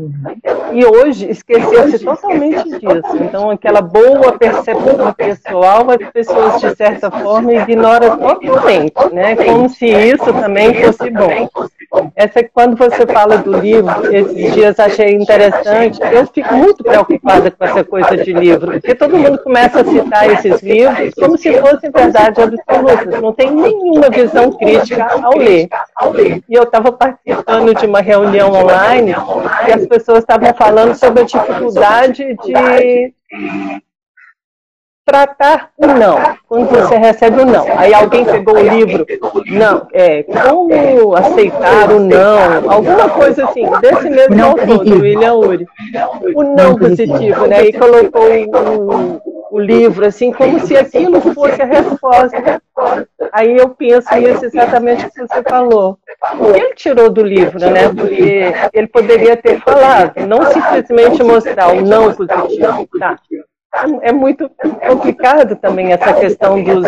E 0.72 0.86
hoje 0.86 1.30
esqueceu-se 1.30 2.00
totalmente 2.00 2.64
disso. 2.70 3.18
Então, 3.22 3.50
aquela 3.50 3.82
boa 3.82 4.38
percepção 4.38 5.14
pessoal, 5.14 5.86
as 5.92 6.10
pessoas, 6.12 6.62
de 6.62 6.76
certa 6.76 7.12
forma, 7.12 7.54
ignoram 7.54 8.18
totalmente, 8.18 8.94
né? 9.12 9.36
Como 9.36 9.70
se 9.70 9.86
isso 9.86 10.34
também 10.34 10.74
fosse 10.84 11.10
bom. 11.10 11.50
Essa 12.16 12.44
quando 12.44 12.76
você 12.76 13.06
fala 13.06 13.38
do 13.38 13.60
livro, 13.60 14.14
esses 14.14 14.54
dias 14.54 14.80
achei 14.80 15.14
interessante, 15.14 16.00
eu 16.12 16.26
fico 16.28 16.54
muito 16.56 16.84
preocupada 16.84 17.52
com 17.52 17.66
essa 17.66 17.84
coisa 17.84 18.18
de 18.18 18.34
livro, 18.34 18.72
porque 18.72 18.96
todo 18.96 19.18
mundo 19.18 19.38
começa 19.44 19.82
a 19.82 19.86
citar 19.86 20.30
esses 20.32 20.62
livros 20.64 21.14
como 21.14 21.38
se 21.38 21.54
fossem 21.60 21.92
verdade 21.92 22.42
absolutas, 22.42 23.22
não 23.22 23.32
tem 23.32 23.52
nenhuma 23.52 24.10
visão 24.10 24.52
crítica 24.54 25.08
ao 25.22 25.38
ler. 25.38 25.70
E 26.50 26.54
eu 26.56 26.64
estava 26.64 26.92
participando 26.92 27.33
de 27.74 27.86
uma 27.86 28.02
reunião 28.02 28.52
online 28.52 29.15
e 29.67 29.72
as 29.72 29.86
pessoas 29.88 30.19
estavam 30.19 30.54
falando 30.54 30.96
sobre 30.96 31.22
a 31.22 31.26
dificuldade 31.26 32.36
de 32.43 33.13
tratar 35.06 35.70
o 35.78 35.86
não, 35.86 36.18
quando 36.48 36.70
você 36.70 36.96
recebe 36.96 37.42
o 37.42 37.46
não. 37.46 37.66
Aí 37.78 37.94
alguém 37.94 38.24
pegou 38.24 38.56
o 38.56 38.62
livro, 38.62 39.06
não, 39.48 39.88
é, 39.94 40.24
como 40.24 41.16
aceitar 41.16 41.92
o 41.92 42.00
não, 42.00 42.72
alguma 42.72 43.10
coisa 43.10 43.46
assim, 43.46 43.66
desse 43.82 44.10
mesmo 44.10 44.44
autor, 44.44 44.84
do 44.84 45.02
William 45.02 45.34
Ury. 45.34 45.68
O 46.36 46.44
não 46.44 46.76
positivo, 46.78 47.48
né? 47.48 47.66
E 47.66 47.74
colocou 47.74 48.24
o, 48.24 49.22
o 49.52 49.60
livro 49.60 50.06
assim, 50.06 50.32
como 50.32 50.60
se 50.62 50.76
aquilo 50.78 51.20
fosse 51.34 51.62
a 51.62 51.66
resposta. 51.66 52.62
Aí 53.32 53.58
eu 53.58 53.70
penso 53.70 54.08
nisso 54.16 54.46
exatamente 54.46 55.06
o 55.06 55.12
que 55.12 55.22
você 55.22 55.44
falou. 55.44 55.98
Ele 56.56 56.74
tirou 56.76 57.10
do 57.10 57.24
livro, 57.24 57.60
né? 57.60 57.89
Porque 57.89 58.54
ele 58.74 58.88
poderia 58.88 59.36
ter 59.36 59.60
falado, 59.62 60.26
não 60.26 60.46
simplesmente 60.46 61.22
mostrar 61.24 61.74
o 61.74 61.82
não 61.82 62.13
positivo, 62.13 62.88
tá? 62.98 63.18
É 64.02 64.12
muito 64.12 64.50
complicado 64.88 65.56
também 65.56 65.92
essa 65.92 66.14
questão 66.14 66.62
dos, 66.62 66.86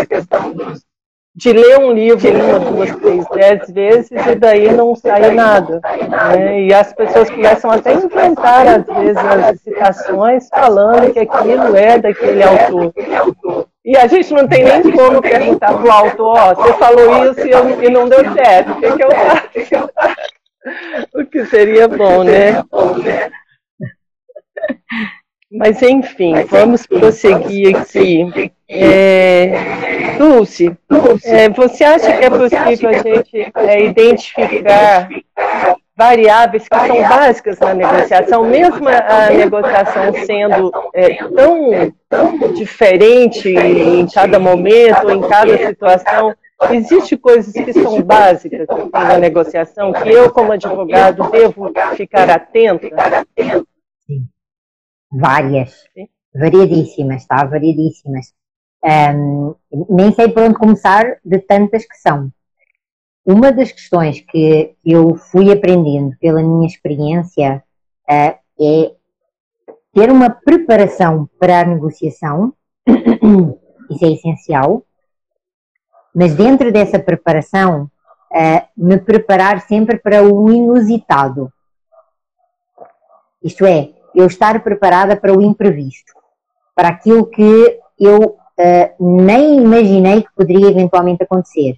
de 1.36 1.52
ler 1.52 1.80
um 1.80 1.92
livro 1.92 2.30
uma, 2.30 2.60
duas, 2.60 2.96
três, 2.96 3.26
dez 3.28 3.70
vezes 3.70 4.26
e 4.26 4.36
daí 4.36 4.72
não 4.72 4.96
sai 4.96 5.32
nada. 5.32 5.82
Né? 6.10 6.62
E 6.62 6.74
as 6.74 6.94
pessoas 6.94 7.30
começam 7.30 7.70
até 7.72 7.92
a 7.92 7.96
inventar, 7.96 8.68
às 8.68 8.86
vezes, 8.86 9.18
as 9.18 9.60
citações 9.60 10.48
falando 10.48 11.12
que 11.12 11.20
aquilo 11.20 11.76
é 11.76 12.00
daquele 12.00 12.42
autor. 12.42 12.94
E 13.84 13.98
a 13.98 14.08
gente 14.08 14.34
não 14.34 14.48
tem 14.48 14.64
nem 14.64 14.92
como 14.92 15.22
perguntar 15.22 15.74
para 15.74 15.86
o 15.86 15.92
autor, 15.92 16.56
você 16.56 16.74
falou 16.74 17.32
isso 17.32 17.46
e, 17.46 17.52
eu, 17.52 17.84
e 17.84 17.90
não 17.90 18.08
deu 18.08 18.34
certo, 18.34 18.72
o 18.72 18.76
que, 18.76 18.92
que 18.94 19.04
eu 19.04 19.12
faço? 19.12 20.26
O 21.14 21.24
que 21.24 21.46
seria 21.46 21.88
bom, 21.88 22.24
né? 22.24 22.64
Mas, 25.58 25.82
enfim, 25.82 26.34
vamos 26.50 26.86
prosseguir 26.86 27.76
aqui. 27.76 28.52
É, 28.68 30.16
Dulce, 30.18 30.76
é, 31.24 31.50
você 31.50 31.84
acha 31.84 32.18
que 32.18 32.26
é 32.26 32.30
possível 32.30 32.90
a 32.90 32.94
gente 32.94 33.52
é, 33.56 33.86
identificar 33.86 35.08
variáveis 35.96 36.68
que 36.68 36.76
são 36.76 37.02
básicas 37.04 37.60
na 37.60 37.74
negociação, 37.74 38.44
mesmo 38.44 38.88
a 38.90 39.30
negociação 39.30 40.14
sendo 40.26 40.72
é, 40.94 41.16
tão, 41.16 41.94
tão 42.10 42.54
diferente 42.54 43.50
em 43.50 44.06
cada 44.08 44.40
momento, 44.40 45.10
em 45.10 45.22
cada 45.22 45.58
situação, 45.58 46.36
Existem 46.72 47.18
coisas 47.18 47.54
que 47.54 47.74
são 47.74 48.02
básicas 48.02 48.66
na 48.92 49.18
negociação 49.18 49.92
que 49.92 50.10
eu, 50.10 50.32
como 50.32 50.54
advogado, 50.54 51.30
devo 51.30 51.72
ficar 51.96 52.30
atenta? 52.30 52.88
Várias. 55.18 55.72
Sim. 55.94 56.08
Variadíssimas, 56.34 57.26
tá? 57.26 57.46
Variadíssimas. 57.46 58.34
Um, 58.84 59.56
nem 59.90 60.12
sei 60.14 60.28
por 60.30 60.44
onde 60.44 60.56
começar 60.56 61.18
de 61.24 61.40
tantas 61.40 61.86
que 61.86 61.96
são. 61.96 62.30
Uma 63.26 63.52
das 63.52 63.72
questões 63.72 64.20
que 64.20 64.76
eu 64.86 65.16
fui 65.16 65.52
aprendendo 65.52 66.16
pela 66.20 66.44
minha 66.44 66.68
experiência 66.68 67.64
uh, 68.08 68.38
é 68.62 68.92
ter 69.94 70.12
uma 70.12 70.30
preparação 70.30 71.28
para 71.40 71.62
a 71.62 71.66
negociação, 71.66 72.54
isso 73.90 74.06
é 74.06 74.12
essencial, 74.12 74.84
mas 76.14 76.36
dentro 76.36 76.72
dessa 76.72 77.00
preparação, 77.00 77.90
uh, 78.32 78.68
me 78.78 78.98
preparar 78.98 79.62
sempre 79.62 79.98
para 79.98 80.22
o 80.22 80.52
inusitado. 80.52 81.52
Isto 83.42 83.66
é, 83.66 83.95
eu 84.16 84.28
estar 84.28 84.64
preparada 84.64 85.16
para 85.16 85.34
o 85.34 85.42
imprevisto, 85.42 86.14
para 86.74 86.90
aquilo 86.90 87.26
que 87.26 87.80
eu 88.00 88.20
uh, 88.20 89.22
nem 89.22 89.58
imaginei 89.58 90.24
que 90.24 90.34
poderia 90.36 90.70
eventualmente 90.70 91.24
acontecer. 91.24 91.78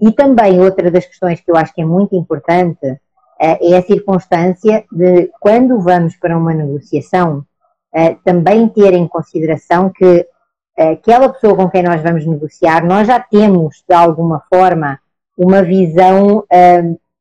E 0.00 0.10
também 0.12 0.60
outra 0.60 0.90
das 0.90 1.06
questões 1.06 1.40
que 1.40 1.50
eu 1.50 1.56
acho 1.56 1.72
que 1.72 1.82
é 1.82 1.84
muito 1.84 2.16
importante 2.16 2.86
uh, 2.86 2.98
é 3.38 3.76
a 3.76 3.82
circunstância 3.82 4.84
de 4.90 5.30
quando 5.40 5.80
vamos 5.80 6.16
para 6.16 6.36
uma 6.36 6.52
negociação, 6.52 7.44
uh, 7.94 8.18
também 8.24 8.68
ter 8.68 8.92
em 8.94 9.06
consideração 9.06 9.90
que 9.90 10.26
aquela 10.76 11.28
pessoa 11.28 11.54
com 11.54 11.68
quem 11.68 11.82
nós 11.82 12.02
vamos 12.02 12.26
negociar, 12.26 12.82
nós 12.82 13.06
já 13.06 13.20
temos 13.20 13.84
de 13.86 13.94
alguma 13.94 14.42
forma 14.48 14.98
uma 15.36 15.62
visão 15.62 16.44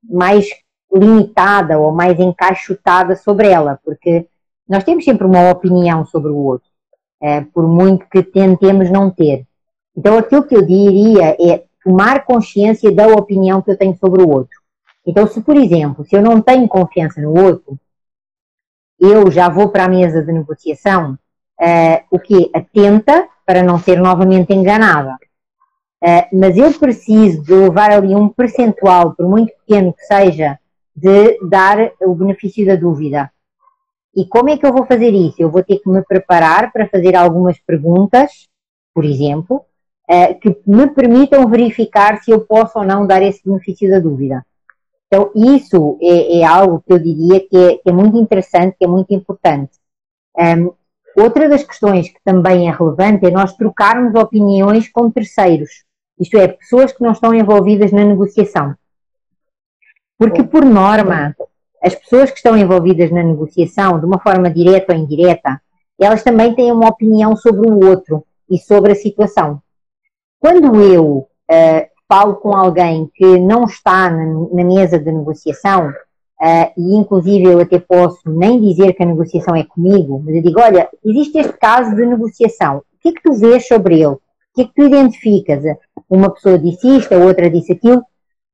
mais 0.10 0.47
limitada 0.93 1.80
ou 1.80 1.91
mais 1.91 2.19
encaixotada 2.19 3.15
sobre 3.15 3.47
ela, 3.47 3.80
porque 3.84 4.27
nós 4.67 4.84
temos 4.84 5.04
sempre 5.04 5.25
uma 5.25 5.49
opinião 5.49 6.06
sobre 6.06 6.32
o 6.32 6.38
outro, 6.38 6.67
é, 7.21 7.41
por 7.41 7.67
muito 7.67 8.08
que 8.10 8.23
tentemos 8.23 8.89
não 8.89 9.10
ter. 9.10 9.45
Então, 9.95 10.17
aquilo 10.17 10.43
que 10.43 10.56
eu 10.56 10.62
diria 10.62 11.36
é 11.39 11.63
tomar 11.84 12.25
consciência 12.25 12.91
da 12.91 13.08
opinião 13.08 13.62
que 13.62 13.71
eu 13.71 13.77
tenho 13.77 13.97
sobre 13.97 14.23
o 14.23 14.30
outro. 14.30 14.60
Então, 15.06 15.27
se, 15.27 15.41
por 15.41 15.58
exemplo, 15.58 16.06
se 16.06 16.15
eu 16.15 16.21
não 16.21 16.41
tenho 16.41 16.67
confiança 16.67 17.21
no 17.21 17.38
outro, 17.38 17.77
eu 18.99 19.32
já 19.32 19.49
vou 19.49 19.69
para 19.69 19.86
a 19.86 19.89
mesa 19.89 20.21
de 20.23 20.32
negociação, 20.32 21.17
é, 21.60 22.04
o 22.10 22.19
que? 22.19 22.49
Atenta 22.54 23.27
para 23.45 23.63
não 23.63 23.80
ser 23.80 23.99
novamente 23.99 24.54
enganada. 24.54 25.17
É, 26.04 26.27
mas 26.34 26.58
eu 26.58 26.71
preciso 26.73 27.43
de 27.43 27.54
levar 27.54 27.91
ali 27.91 28.15
um 28.15 28.30
percentual, 28.30 29.13
por 29.13 29.27
muito 29.27 29.54
pequeno 29.65 29.93
que 29.93 30.04
seja, 30.04 30.58
de 31.01 31.39
dar 31.49 31.91
o 32.01 32.13
benefício 32.13 32.65
da 32.65 32.75
dúvida. 32.75 33.31
E 34.15 34.25
como 34.25 34.49
é 34.49 34.57
que 34.57 34.65
eu 34.65 34.71
vou 34.71 34.85
fazer 34.85 35.11
isso? 35.11 35.41
Eu 35.41 35.49
vou 35.49 35.63
ter 35.63 35.79
que 35.79 35.89
me 35.89 36.03
preparar 36.03 36.71
para 36.71 36.87
fazer 36.87 37.15
algumas 37.15 37.57
perguntas, 37.59 38.47
por 38.93 39.03
exemplo, 39.03 39.65
eh, 40.07 40.33
que 40.35 40.55
me 40.67 40.87
permitam 40.87 41.47
verificar 41.47 42.21
se 42.21 42.29
eu 42.31 42.41
posso 42.41 42.77
ou 42.77 42.85
não 42.85 43.07
dar 43.07 43.23
esse 43.23 43.41
benefício 43.43 43.89
da 43.89 43.99
dúvida. 43.99 44.45
Então, 45.07 45.31
isso 45.35 45.97
é, 46.01 46.39
é 46.39 46.43
algo 46.43 46.83
que 46.85 46.93
eu 46.93 46.99
diria 46.99 47.39
que 47.39 47.57
é, 47.57 47.77
que 47.77 47.89
é, 47.89 47.91
muito 47.91 48.17
interessante, 48.17 48.75
que 48.77 48.85
é 48.85 48.87
muito 48.87 49.13
importante. 49.13 49.71
Um, 50.37 50.71
outra 51.21 51.49
das 51.49 51.63
questões 51.63 52.09
que 52.09 52.19
também 52.23 52.69
é 52.69 52.71
relevante 52.71 53.25
é 53.25 53.31
nós 53.31 53.53
trocarmos 53.53 54.13
opiniões 54.15 54.89
com 54.89 55.09
terceiros, 55.09 55.83
isto 56.19 56.37
é, 56.37 56.47
pessoas 56.47 56.93
que 56.93 57.01
não 57.01 57.11
estão 57.11 57.33
envolvidas 57.33 57.91
na 57.91 58.05
negociação. 58.05 58.75
Porque, 60.21 60.43
por 60.43 60.63
norma, 60.63 61.36
as 61.81 61.95
pessoas 61.95 62.29
que 62.29 62.38
estão 62.38 62.55
envolvidas 62.55 63.10
na 63.10 63.23
negociação, 63.23 63.99
de 63.99 64.05
uma 64.05 64.19
forma 64.19 64.51
direta 64.51 64.93
ou 64.93 64.99
indireta, 64.99 65.60
elas 65.99 66.21
também 66.21 66.53
têm 66.53 66.71
uma 66.71 66.89
opinião 66.89 67.36
sobre 67.36 67.67
o 67.67 67.89
outro 67.89 68.23
e 68.47 68.60
sobre 68.60 68.91
a 68.91 68.95
situação. 68.95 69.60
Quando 70.39 70.79
eu 70.79 71.27
uh, 71.49 71.88
falo 72.07 72.36
com 72.36 72.55
alguém 72.55 73.10
que 73.15 73.39
não 73.39 73.63
está 73.63 74.12
na, 74.12 74.25
na 74.53 74.63
mesa 74.63 74.99
de 74.99 75.12
negociação, 75.12 75.89
uh, 75.89 76.71
e 76.77 76.95
inclusive 76.95 77.45
eu 77.45 77.60
até 77.60 77.79
posso 77.79 78.29
nem 78.29 78.62
dizer 78.62 78.93
que 78.93 79.01
a 79.01 79.07
negociação 79.07 79.55
é 79.55 79.63
comigo, 79.63 80.21
mas 80.23 80.36
eu 80.36 80.43
digo, 80.43 80.62
olha, 80.62 80.88
existe 81.03 81.39
este 81.39 81.53
caso 81.53 81.95
de 81.95 82.05
negociação, 82.05 82.77
o 82.77 82.84
que 83.01 83.10
é 83.10 83.12
que 83.12 83.23
tu 83.23 83.34
vês 83.34 83.67
sobre 83.67 83.95
ele? 83.95 84.13
O 84.13 84.19
que 84.53 84.62
é 84.62 84.65
que 84.65 84.73
tu 84.75 84.84
identificas? 84.84 85.63
Uma 86.07 86.29
pessoa 86.29 86.60
disse 86.60 86.88
isto, 86.95 87.12
a 87.12 87.17
outra 87.17 87.49
disse 87.49 87.71
aquilo. 87.71 88.03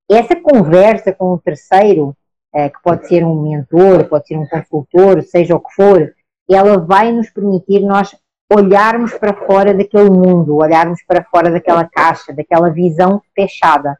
Essa 0.10 0.36
conversa 0.36 1.12
com 1.12 1.34
o 1.34 1.38
terceiro, 1.38 2.16
uh, 2.56 2.70
que 2.70 2.82
pode 2.84 3.08
ser 3.08 3.26
um 3.26 3.42
mentor, 3.42 4.06
pode 4.06 4.28
ser 4.28 4.38
um 4.38 4.48
consultor, 4.48 5.22
seja 5.24 5.56
o 5.56 5.60
que 5.60 5.74
for, 5.74 6.14
ela 6.50 6.78
vai 6.78 7.12
nos 7.12 7.30
permitir 7.30 7.82
nós 7.82 8.16
olharmos 8.52 9.14
para 9.14 9.34
fora 9.34 9.74
daquele 9.74 10.10
mundo, 10.10 10.56
olharmos 10.56 11.04
para 11.06 11.24
fora 11.26 11.52
daquela 11.52 11.86
caixa, 11.86 12.34
daquela 12.34 12.70
visão 12.70 13.22
fechada. 13.36 13.98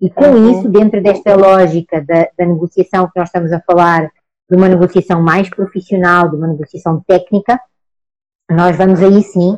E 0.00 0.10
com 0.10 0.24
uhum. 0.24 0.50
isso, 0.50 0.68
dentro 0.68 1.02
desta 1.02 1.36
lógica 1.36 2.00
da, 2.00 2.28
da, 2.36 2.46
negociação 2.46 3.06
que 3.06 3.18
nós 3.18 3.28
estamos 3.28 3.52
a 3.52 3.60
falar, 3.60 4.10
de 4.48 4.56
uma 4.56 4.68
negociação 4.68 5.22
mais 5.22 5.48
profissional, 5.48 6.28
de 6.28 6.36
uma 6.36 6.48
negociação 6.48 7.00
técnica, 7.06 7.60
nós 8.50 8.76
vamos 8.76 9.00
aí 9.00 9.22
sim 9.22 9.52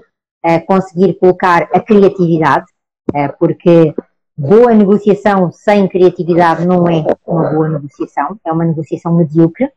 uh, 0.44 0.66
conseguir 0.66 1.14
colocar 1.14 1.62
a 1.72 1.80
criatividade, 1.80 2.66
uh, 3.14 3.32
porque 3.38 3.94
boa 4.36 4.74
negociação 4.74 5.52
sem 5.52 5.88
criatividade 5.88 6.66
não 6.66 6.88
é 6.88 7.04
uma 7.26 7.50
boa 7.50 7.68
negociação, 7.68 8.38
é 8.44 8.52
uma 8.52 8.64
negociação 8.64 9.14
medíocre. 9.14 9.70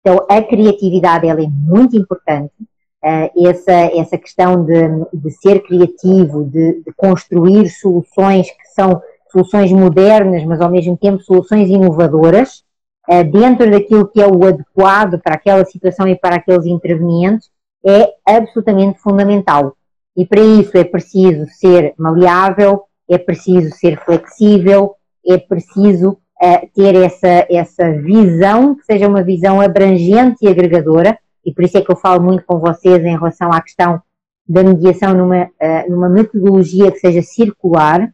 Então, 0.00 0.26
a 0.28 0.42
criatividade 0.42 1.26
ela 1.26 1.42
é 1.42 1.46
muito 1.48 1.96
importante 1.96 2.52
uh, 2.60 3.48
essa, 3.48 3.72
essa 3.72 4.18
questão 4.18 4.64
de, 4.64 4.88
de 5.12 5.30
ser 5.30 5.62
criativo, 5.62 6.44
de, 6.44 6.82
de, 6.82 6.92
construir 6.96 7.68
soluções 7.70 8.50
que 8.50 8.66
são 8.74 9.00
soluções 9.32 9.72
modernas, 9.72 10.44
mas 10.44 10.60
ao 10.60 10.70
mesmo 10.70 10.96
tempo 10.96 11.22
soluções 11.22 11.70
inovadoras, 11.70 12.62
uh, 13.08 13.24
dentro 13.24 13.70
daquilo 13.70 14.06
que 14.06 14.20
é 14.20 14.26
o 14.26 14.44
adequado 14.44 15.18
para 15.20 15.34
aquela 15.34 15.64
situação 15.64 16.06
e 16.06 16.14
para 16.14 16.36
aqueles 16.36 16.66
intervenientes, 16.66 17.50
é 17.84 18.12
absolutamente 18.26 18.98
fundamental. 19.00 19.74
E 20.16 20.24
para 20.24 20.40
isso 20.40 20.76
é 20.76 20.84
preciso 20.84 21.46
ser 21.48 21.94
maleável, 21.98 22.84
é 23.08 23.18
preciso 23.18 23.74
ser 23.76 23.98
flexível, 24.04 24.96
é 25.26 25.38
preciso 25.38 26.18
uh, 26.42 26.68
ter 26.74 26.94
essa, 26.96 27.46
essa 27.50 27.92
visão, 27.92 28.74
que 28.74 28.84
seja 28.84 29.08
uma 29.08 29.22
visão 29.22 29.60
abrangente 29.60 30.38
e 30.42 30.48
agregadora, 30.48 31.18
e 31.44 31.52
por 31.52 31.64
isso 31.64 31.78
é 31.78 31.82
que 31.82 31.90
eu 31.90 31.96
falo 31.96 32.22
muito 32.22 32.44
com 32.44 32.58
vocês 32.58 33.02
em 33.04 33.16
relação 33.16 33.52
à 33.52 33.60
questão 33.60 34.00
da 34.46 34.62
mediação 34.62 35.14
numa, 35.14 35.44
uh, 35.44 35.90
numa 35.90 36.08
metodologia 36.08 36.92
que 36.92 36.98
seja 36.98 37.22
circular, 37.22 38.12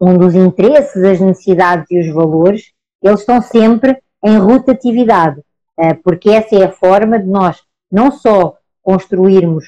onde 0.00 0.24
os 0.24 0.34
interesses, 0.34 1.02
as 1.02 1.20
necessidades 1.20 1.90
e 1.90 2.00
os 2.00 2.14
valores, 2.14 2.72
eles 3.02 3.20
estão 3.20 3.40
sempre 3.40 4.00
em 4.24 4.38
rotatividade, 4.38 5.40
uh, 5.40 6.02
porque 6.02 6.30
essa 6.30 6.56
é 6.56 6.64
a 6.64 6.72
forma 6.72 7.18
de 7.18 7.26
nós 7.26 7.62
não 7.90 8.10
só 8.10 8.56
construirmos 8.82 9.64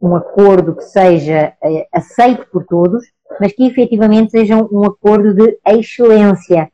um 0.00 0.14
acordo 0.14 0.74
que 0.74 0.82
seja 0.82 1.52
aceito 1.92 2.46
por 2.50 2.64
todos, 2.64 3.04
mas 3.40 3.52
que 3.52 3.66
efetivamente 3.66 4.30
seja 4.30 4.56
um 4.56 4.84
acordo 4.84 5.34
de 5.34 5.58
excelência, 5.66 6.70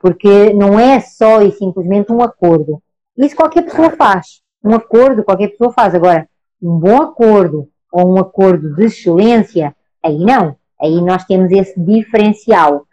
porque 0.00 0.52
não 0.52 0.78
é 0.78 1.00
só 1.00 1.42
e 1.42 1.52
simplesmente 1.52 2.12
um 2.12 2.22
acordo, 2.22 2.82
isso 3.16 3.36
qualquer 3.36 3.62
pessoa 3.62 3.90
faz. 3.90 4.40
Um 4.62 4.74
acordo 4.74 5.24
qualquer 5.24 5.48
pessoa 5.48 5.72
faz. 5.72 5.94
Agora, 5.94 6.28
um 6.62 6.78
bom 6.78 6.96
acordo 7.02 7.68
ou 7.92 8.14
um 8.14 8.18
acordo 8.18 8.74
de 8.74 8.84
excelência, 8.84 9.74
aí 10.02 10.18
não. 10.18 10.56
Aí 10.80 11.00
nós 11.00 11.24
temos 11.24 11.50
esse 11.50 11.78
diferencial. 11.78 12.86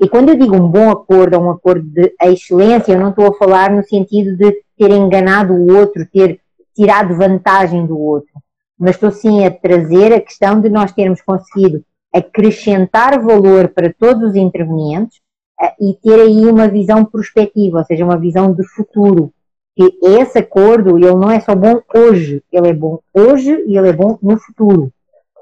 E 0.00 0.08
quando 0.08 0.30
eu 0.30 0.36
digo 0.36 0.56
um 0.56 0.68
bom 0.68 0.90
acordo 0.90 1.36
ou 1.36 1.44
um 1.44 1.50
acordo 1.50 1.82
de 1.88 2.14
excelência, 2.22 2.92
eu 2.92 3.00
não 3.00 3.10
estou 3.10 3.26
a 3.26 3.34
falar 3.34 3.70
no 3.70 3.82
sentido 3.84 4.36
de 4.36 4.62
ter 4.76 4.90
enganado 4.90 5.52
o 5.52 5.76
outro, 5.76 6.06
ter 6.06 6.40
tirado 6.74 7.16
vantagem 7.16 7.86
do 7.86 7.98
outro. 7.98 8.30
Mas 8.78 8.94
estou 8.94 9.10
sim 9.10 9.44
a 9.44 9.50
trazer 9.50 10.12
a 10.12 10.20
questão 10.20 10.60
de 10.60 10.68
nós 10.68 10.92
termos 10.92 11.20
conseguido 11.20 11.84
acrescentar 12.12 13.20
valor 13.20 13.68
para 13.68 13.92
todos 13.92 14.30
os 14.30 14.36
intervenientes 14.36 15.20
eh, 15.60 15.74
e 15.80 15.94
ter 15.94 16.20
aí 16.20 16.46
uma 16.46 16.68
visão 16.68 17.04
prospectiva, 17.04 17.78
ou 17.78 17.84
seja, 17.84 18.04
uma 18.04 18.18
visão 18.18 18.52
de 18.52 18.66
futuro 18.68 19.32
que 19.78 19.96
esse 20.02 20.38
acordo 20.38 20.98
ele 20.98 21.14
não 21.14 21.30
é 21.30 21.38
só 21.38 21.54
bom 21.54 21.80
hoje, 21.94 22.42
ele 22.50 22.68
é 22.68 22.72
bom 22.72 22.98
hoje 23.14 23.64
e 23.64 23.78
ele 23.78 23.90
é 23.90 23.92
bom 23.92 24.18
no 24.20 24.36
futuro. 24.36 24.92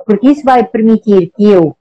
Porque 0.05 0.29
isso 0.29 0.45
vai 0.45 0.63
permitir 0.63 1.33
que 1.35 1.51
eu 1.51 1.75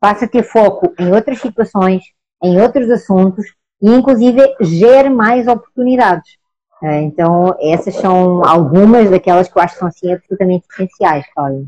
passe 0.00 0.24
a 0.24 0.28
ter 0.28 0.42
foco 0.42 0.92
em 0.98 1.12
outras 1.12 1.38
situações, 1.38 2.02
em 2.42 2.60
outros 2.60 2.90
assuntos 2.90 3.46
e 3.80 3.88
inclusive 3.90 4.56
gere 4.60 5.08
mais 5.08 5.46
oportunidades. 5.46 6.36
Eh, 6.82 7.02
então, 7.02 7.56
essas 7.60 7.94
são 7.94 8.44
algumas 8.44 9.08
daquelas 9.08 9.48
que 9.48 9.56
eu 9.56 9.62
acho 9.62 9.74
que 9.74 9.78
são 9.78 9.88
assim 9.88 10.12
absolutamente 10.12 10.66
essenciais, 10.70 11.26
Cláudia. 11.32 11.66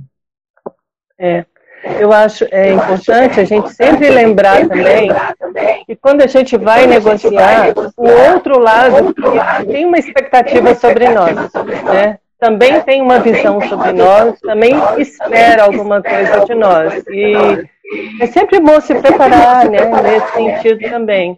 É, 1.19 1.47
eu 1.99 2.13
acho 2.13 2.47
é 2.51 2.73
importante 2.73 3.41
a 3.41 3.45
gente 3.45 3.73
sempre 3.73 4.11
lembrar 4.11 4.67
também 4.69 5.11
que 5.87 5.97
quando 5.97 6.23
a 6.23 6.27
gente 6.27 6.57
vai 6.57 6.87
negociar, 6.87 7.73
o 7.97 8.09
outro 8.33 8.59
lado 8.59 9.15
tem 9.67 9.87
uma 9.87 9.99
expectativa 9.99 10.75
sobre 10.75 11.09
nós, 11.09 11.35
né? 11.85 12.19
também 12.41 12.81
tem 12.81 13.03
uma 13.03 13.21
visão 13.21 13.61
sobre 13.69 13.93
nós, 13.93 14.41
também 14.41 14.73
espera 14.99 15.65
alguma 15.65 16.03
coisa 16.03 16.45
de 16.47 16.55
nós. 16.55 17.05
E 17.09 17.35
é 18.21 18.27
sempre 18.27 18.59
bom 18.59 18.81
se 18.81 18.95
preparar 18.95 19.69
né, 19.69 19.79
nesse 20.03 20.33
sentido 20.33 20.89
também. 20.89 21.37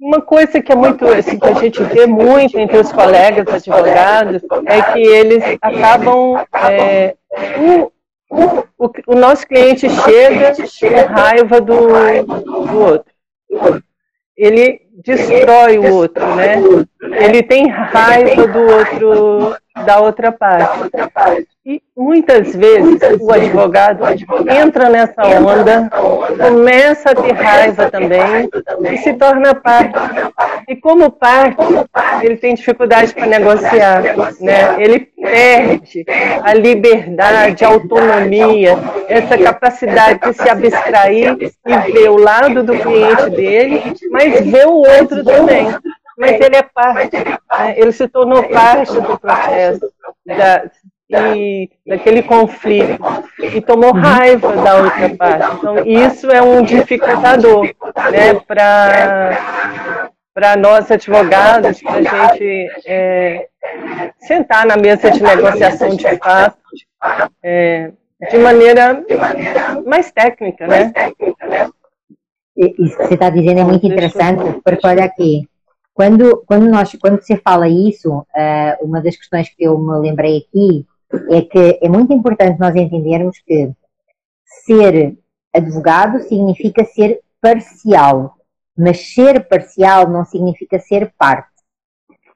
Uma 0.00 0.20
coisa 0.20 0.60
que 0.60 0.72
é 0.72 0.74
muito, 0.74 1.06
assim, 1.06 1.38
que 1.38 1.46
a 1.46 1.54
gente 1.54 1.80
vê 1.84 2.06
muito 2.06 2.58
entre 2.58 2.76
os 2.76 2.92
colegas 2.92 3.46
advogados 3.46 4.42
é 4.66 4.82
que 4.92 4.98
eles 5.00 5.44
acabam 5.62 6.44
é, 6.68 7.14
o, 8.78 8.90
o 9.06 9.14
nosso 9.14 9.46
cliente 9.46 9.86
chega 9.88 10.54
com 10.54 11.12
raiva 11.12 11.60
do, 11.60 11.76
do 12.24 12.78
outro. 12.78 13.12
Ele 14.36 14.80
destrói 15.04 15.78
o 15.78 15.94
outro, 15.94 16.24
né? 16.34 16.56
Ele 17.02 17.42
tem 17.42 17.68
raiva 17.68 18.46
do 18.46 18.60
outro, 18.60 19.56
da 19.84 20.00
outra 20.00 20.30
parte. 20.30 20.90
E 21.64 21.80
muitas 21.96 22.54
vezes 22.54 23.00
o 23.20 23.32
advogado 23.32 24.02
entra 24.50 24.88
nessa 24.88 25.22
onda, 25.22 25.88
começa 26.36 27.10
a 27.10 27.14
ter 27.14 27.32
raiva 27.32 27.88
também 27.88 28.48
e 28.90 28.98
se 28.98 29.12
torna 29.14 29.54
parte. 29.54 29.94
E 30.68 30.76
como 30.76 31.10
parte, 31.10 31.56
ele 32.22 32.36
tem 32.36 32.54
dificuldade 32.54 33.14
para 33.14 33.26
negociar, 33.26 34.02
né? 34.40 34.74
Ele 34.78 35.00
perde 35.00 36.04
a 36.42 36.54
liberdade, 36.54 37.64
a 37.64 37.68
autonomia, 37.68 38.76
essa 39.08 39.38
capacidade 39.38 40.20
de 40.20 40.32
se 40.32 40.48
abstrair 40.48 41.36
e 41.40 41.92
ver 41.92 42.10
o 42.10 42.16
lado 42.16 42.62
do 42.62 42.76
cliente 42.76 43.30
dele, 43.30 43.94
mas 44.10 44.40
ver 44.44 44.66
o 44.66 44.74
outro 44.74 45.24
também. 45.24 45.68
Mas 46.22 46.40
ele 46.40 46.56
é 46.56 46.62
parte, 46.62 47.16
né? 47.16 47.74
ele 47.76 47.92
se 47.92 48.08
tornou 48.08 48.42
parte 48.48 48.92
do 48.92 49.18
processo. 49.18 49.92
Da, 50.24 50.64
e 51.34 51.68
daquele 51.86 52.22
conflito 52.22 52.98
e 53.38 53.60
tomou 53.60 53.92
raiva 53.92 54.56
da 54.56 54.76
outra 54.76 55.14
parte. 55.16 55.56
Então, 55.56 55.78
isso 55.84 56.30
é 56.30 56.40
um 56.40 56.62
dificultador 56.62 57.64
né, 58.10 58.34
para 58.46 60.10
para 60.34 60.56
nós 60.56 60.90
advogados, 60.90 61.82
para 61.82 61.96
a 61.96 62.02
gente 62.02 62.70
é, 62.86 63.48
sentar 64.18 64.64
na 64.64 64.78
mesa 64.78 65.10
de 65.10 65.22
negociação 65.22 65.90
de 65.90 66.16
fato, 66.16 66.56
é, 67.42 67.92
de 68.30 68.38
maneira 68.38 69.04
mais 69.84 70.10
técnica, 70.10 70.66
né? 70.66 70.90
Isso 72.56 72.96
que 72.96 73.04
você 73.08 73.14
está 73.14 73.28
dizendo 73.28 73.60
é 73.60 73.64
muito 73.64 73.86
interessante, 73.86 74.58
porque 74.64 74.86
olha 74.86 75.04
aqui, 75.04 75.46
quando, 75.94 76.42
quando, 76.46 76.68
nós, 76.68 76.94
quando 77.00 77.20
você 77.20 77.36
fala 77.36 77.68
isso, 77.68 78.26
uma 78.80 79.00
das 79.00 79.16
questões 79.16 79.48
que 79.48 79.64
eu 79.64 79.78
me 79.78 79.98
lembrei 79.98 80.38
aqui 80.38 80.86
é 81.30 81.42
que 81.42 81.78
é 81.82 81.88
muito 81.88 82.12
importante 82.12 82.58
nós 82.58 82.74
entendermos 82.74 83.38
que 83.46 83.70
ser 84.64 85.18
advogado 85.52 86.20
significa 86.20 86.84
ser 86.84 87.20
parcial, 87.40 88.36
mas 88.76 89.12
ser 89.12 89.46
parcial 89.46 90.08
não 90.08 90.24
significa 90.24 90.78
ser 90.78 91.12
parte. 91.18 91.48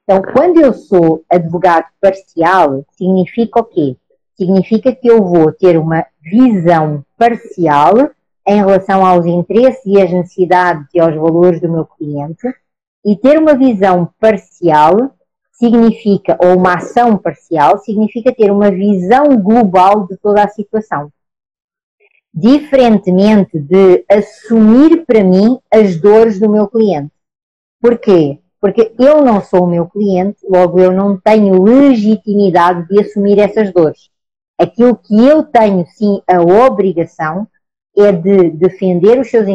Então, 0.04 0.22
quando 0.22 0.60
eu 0.60 0.72
sou 0.72 1.24
advogado 1.28 1.86
parcial, 2.00 2.84
significa 2.92 3.60
o 3.60 3.64
quê? 3.64 3.96
Significa 4.36 4.94
que 4.94 5.08
eu 5.08 5.24
vou 5.24 5.50
ter 5.50 5.78
uma 5.78 6.04
visão 6.20 7.02
parcial 7.16 8.10
em 8.46 8.56
relação 8.56 9.04
aos 9.04 9.24
interesses 9.24 9.84
e 9.86 10.00
às 10.00 10.12
necessidades 10.12 10.86
e 10.94 11.00
aos 11.00 11.14
valores 11.14 11.60
do 11.60 11.70
meu 11.70 11.86
cliente 11.86 12.46
e 13.06 13.16
ter 13.16 13.38
uma 13.38 13.54
visão 13.54 14.10
parcial 14.20 15.14
significa, 15.52 16.36
ou 16.38 16.56
uma 16.56 16.74
ação 16.74 17.16
parcial, 17.16 17.78
significa 17.78 18.34
ter 18.34 18.50
uma 18.50 18.70
visão 18.70 19.36
global 19.40 20.06
de 20.06 20.16
toda 20.18 20.42
a 20.42 20.48
situação. 20.48 21.10
diferentemente 22.36 23.58
de 23.58 24.04
assumir 24.10 25.06
para 25.06 25.24
mim 25.24 25.58
as 25.72 25.98
dores 25.98 26.38
do 26.38 26.50
meu 26.50 26.68
cliente. 26.68 27.10
Porquê? 27.80 28.38
Porque 28.60 28.92
eu 28.98 29.24
não 29.24 29.40
sou 29.40 29.64
o 29.64 29.66
meu 29.66 29.86
cliente, 29.86 30.38
logo 30.46 30.78
eu 30.78 30.92
não 30.92 31.16
tenho 31.16 31.62
legitimidade 31.62 32.86
de 32.88 33.00
assumir 33.00 33.38
essas 33.38 33.72
dores. 33.72 34.10
Aquilo 34.58 34.96
que 34.96 35.26
eu 35.26 35.44
tenho, 35.44 35.86
sim, 35.86 36.20
a 36.26 36.42
obrigação 36.42 37.46
é 37.96 38.12
de 38.12 38.50
defender 38.50 39.18
os 39.18 39.30
seus, 39.30 39.46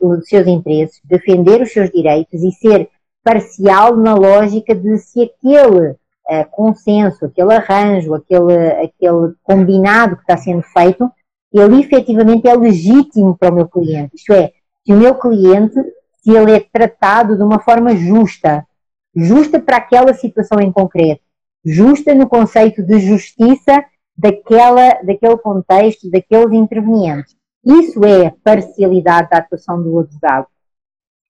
os 0.00 0.28
seus 0.28 0.46
interesses, 0.46 1.00
defender 1.04 1.62
os 1.62 1.72
seus 1.72 1.90
direitos 1.90 2.42
e 2.42 2.52
ser 2.52 2.90
parcial 3.26 3.96
na 3.96 4.14
lógica 4.14 4.72
de 4.72 4.98
se 4.98 5.20
aquele 5.20 5.90
uh, 5.90 6.50
consenso, 6.52 7.24
aquele 7.24 7.54
arranjo, 7.54 8.14
aquele, 8.14 8.56
aquele 8.84 9.34
combinado 9.42 10.14
que 10.14 10.22
está 10.22 10.36
sendo 10.36 10.62
feito, 10.62 11.10
ele 11.52 11.80
efetivamente 11.80 12.46
é 12.46 12.54
legítimo 12.54 13.36
para 13.36 13.50
o 13.50 13.54
meu 13.56 13.66
cliente. 13.66 14.14
Isto 14.14 14.32
é, 14.32 14.52
se 14.84 14.92
o 14.92 14.96
meu 14.96 15.16
cliente, 15.16 15.74
se 16.22 16.30
ele 16.30 16.52
é 16.52 16.60
tratado 16.60 17.36
de 17.36 17.42
uma 17.42 17.58
forma 17.58 17.96
justa, 17.96 18.64
justa 19.12 19.58
para 19.58 19.78
aquela 19.78 20.14
situação 20.14 20.60
em 20.60 20.70
concreto, 20.70 21.22
justa 21.64 22.14
no 22.14 22.28
conceito 22.28 22.80
de 22.80 23.00
justiça 23.00 23.84
daquela, 24.16 25.02
daquele 25.02 25.36
contexto, 25.38 26.08
daqueles 26.08 26.52
intervenientes. 26.52 27.34
Isso 27.64 28.04
é 28.04 28.32
parcialidade 28.44 29.30
da 29.30 29.38
atuação 29.38 29.82
do 29.82 29.98
advogado. 29.98 30.46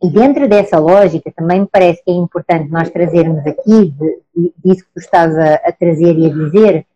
E 0.03 0.11
dentro 0.11 0.47
dessa 0.47 0.79
lógica, 0.79 1.33
também 1.35 1.61
me 1.61 1.67
parece 1.67 2.03
que 2.05 2.11
é 2.11 2.15
importante 2.15 2.71
nós 2.71 2.91
trazermos 2.91 3.47
aqui, 3.47 3.95
disso 4.59 4.85
que 4.85 4.93
tu 4.95 5.01
estás 5.01 5.37
a, 5.37 5.55
a 5.55 5.73
trazer 5.73 6.19
e 6.19 6.27
a 6.27 6.29
dizer, 6.29 6.87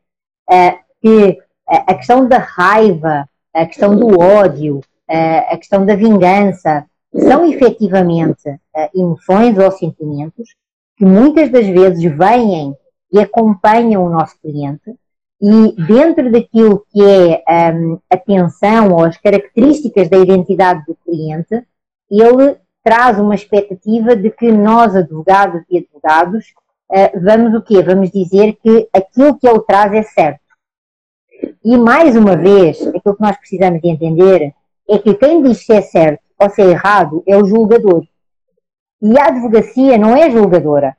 uh, 0.50 0.78
que 1.00 1.38
a 1.66 1.94
questão 1.94 2.28
da 2.28 2.38
raiva, 2.38 3.28
a 3.54 3.66
questão 3.66 3.96
do 3.96 4.20
ódio, 4.20 4.78
uh, 4.78 5.52
a 5.52 5.56
questão 5.56 5.86
da 5.86 5.96
vingança, 5.96 6.84
são 7.14 7.44
efetivamente 7.44 8.48
uh, 8.48 8.90
emoções 8.94 9.56
ou 9.58 9.70
sentimentos 9.70 10.54
que 10.96 11.04
muitas 11.04 11.50
das 11.50 11.66
vezes 11.66 12.02
vêm 12.02 12.76
e 13.10 13.18
acompanham 13.18 14.04
o 14.04 14.10
nosso 14.10 14.38
cliente 14.40 14.94
e 15.40 15.72
dentro 15.86 16.30
daquilo 16.30 16.84
que 16.90 17.02
é 17.02 17.72
um, 17.72 17.98
a 18.10 18.14
atenção 18.14 18.92
ou 18.92 19.04
as 19.04 19.16
características 19.16 20.08
da 20.10 20.18
identidade 20.18 20.84
do 20.86 20.94
cliente, 20.94 21.64
ele 22.10 22.56
traz 22.90 23.20
uma 23.20 23.36
expectativa 23.36 24.16
de 24.16 24.30
que 24.30 24.50
nós, 24.50 24.96
advogados 24.96 25.62
e 25.70 25.78
advogados, 25.78 26.46
uh, 26.90 27.20
vamos 27.22 27.54
o 27.54 27.62
quê? 27.62 27.80
Vamos 27.84 28.10
dizer 28.10 28.58
que 28.60 28.88
aquilo 28.92 29.38
que 29.38 29.48
ele 29.48 29.60
traz 29.60 29.92
é 29.92 30.02
certo. 30.02 30.40
E 31.64 31.76
mais 31.78 32.16
uma 32.16 32.36
vez, 32.36 32.84
aquilo 32.88 33.14
que 33.14 33.22
nós 33.22 33.36
precisamos 33.36 33.80
de 33.80 33.88
entender 33.88 34.52
é 34.88 34.98
que 34.98 35.14
quem 35.14 35.40
diz 35.40 35.64
se 35.64 35.72
é 35.72 35.82
certo 35.82 36.20
ou 36.36 36.50
se 36.50 36.62
é 36.62 36.66
errado 36.66 37.22
é 37.28 37.36
o 37.36 37.46
julgador. 37.46 38.02
E 39.00 39.16
a 39.16 39.26
advocacia 39.28 39.96
não 39.96 40.16
é 40.16 40.28
julgadora. 40.28 40.96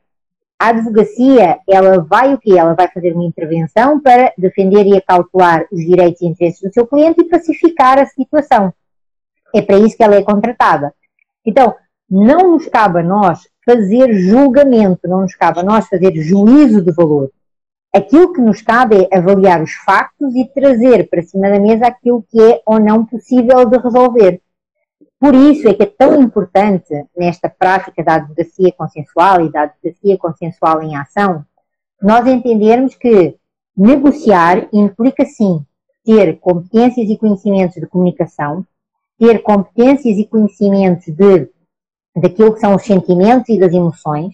A 0.57 0.69
advocacia, 0.69 1.59
ela 1.67 1.99
vai 1.99 2.33
o 2.33 2.37
quê? 2.37 2.57
Ela 2.57 2.73
vai 2.73 2.87
fazer 2.87 3.11
uma 3.11 3.25
intervenção 3.25 3.99
para 3.99 4.31
defender 4.37 4.85
e 4.85 4.95
acautelar 4.95 5.65
os 5.69 5.81
direitos 5.81 6.21
e 6.21 6.25
interesses 6.25 6.61
do 6.61 6.73
seu 6.73 6.87
cliente 6.87 7.19
e 7.19 7.27
pacificar 7.27 7.99
a 7.99 8.05
situação. 8.05 8.73
É 9.53 9.61
para 9.61 9.77
isso 9.77 9.97
que 9.97 10.03
ela 10.03 10.15
é 10.15 10.23
contratada. 10.23 10.93
Então, 11.45 11.75
não 12.09 12.53
nos 12.53 12.67
cabe 12.67 12.99
a 12.99 13.03
nós 13.03 13.47
fazer 13.65 14.13
julgamento, 14.13 15.07
não 15.07 15.21
nos 15.21 15.35
cabe 15.35 15.59
a 15.59 15.63
nós 15.63 15.87
fazer 15.87 16.13
juízo 16.15 16.81
de 16.81 16.91
valor. 16.91 17.31
Aquilo 17.93 18.31
que 18.33 18.41
nos 18.41 18.61
cabe 18.61 19.07
é 19.11 19.17
avaliar 19.17 19.61
os 19.61 19.73
factos 19.73 20.33
e 20.35 20.47
trazer 20.53 21.09
para 21.09 21.21
cima 21.21 21.49
da 21.49 21.59
mesa 21.59 21.87
aquilo 21.87 22.23
que 22.29 22.41
é 22.41 22.61
ou 22.65 22.79
não 22.79 23.05
possível 23.05 23.65
de 23.65 23.77
resolver. 23.77 24.41
Por 25.19 25.35
isso 25.35 25.67
é 25.67 25.73
que 25.73 25.83
é 25.83 25.85
tão 25.85 26.21
importante 26.21 26.93
nesta 27.15 27.49
prática 27.49 28.03
da 28.03 28.15
advocacia 28.15 28.71
consensual 28.71 29.45
e 29.45 29.51
da 29.51 29.63
advocacia 29.63 30.17
consensual 30.17 30.81
em 30.81 30.95
ação, 30.95 31.45
nós 32.01 32.25
entendermos 32.25 32.95
que 32.95 33.37
negociar 33.77 34.67
implica 34.73 35.23
sim 35.25 35.63
ter 36.03 36.39
competências 36.39 37.09
e 37.09 37.17
conhecimentos 37.17 37.75
de 37.75 37.85
comunicação, 37.85 38.65
ter 39.21 39.43
competências 39.43 40.17
e 40.17 40.25
conhecimentos 40.25 41.05
de, 41.05 41.47
daquilo 42.15 42.55
que 42.55 42.59
são 42.59 42.75
os 42.75 42.83
sentimentos 42.83 43.49
e 43.49 43.59
das 43.59 43.71
emoções, 43.71 44.33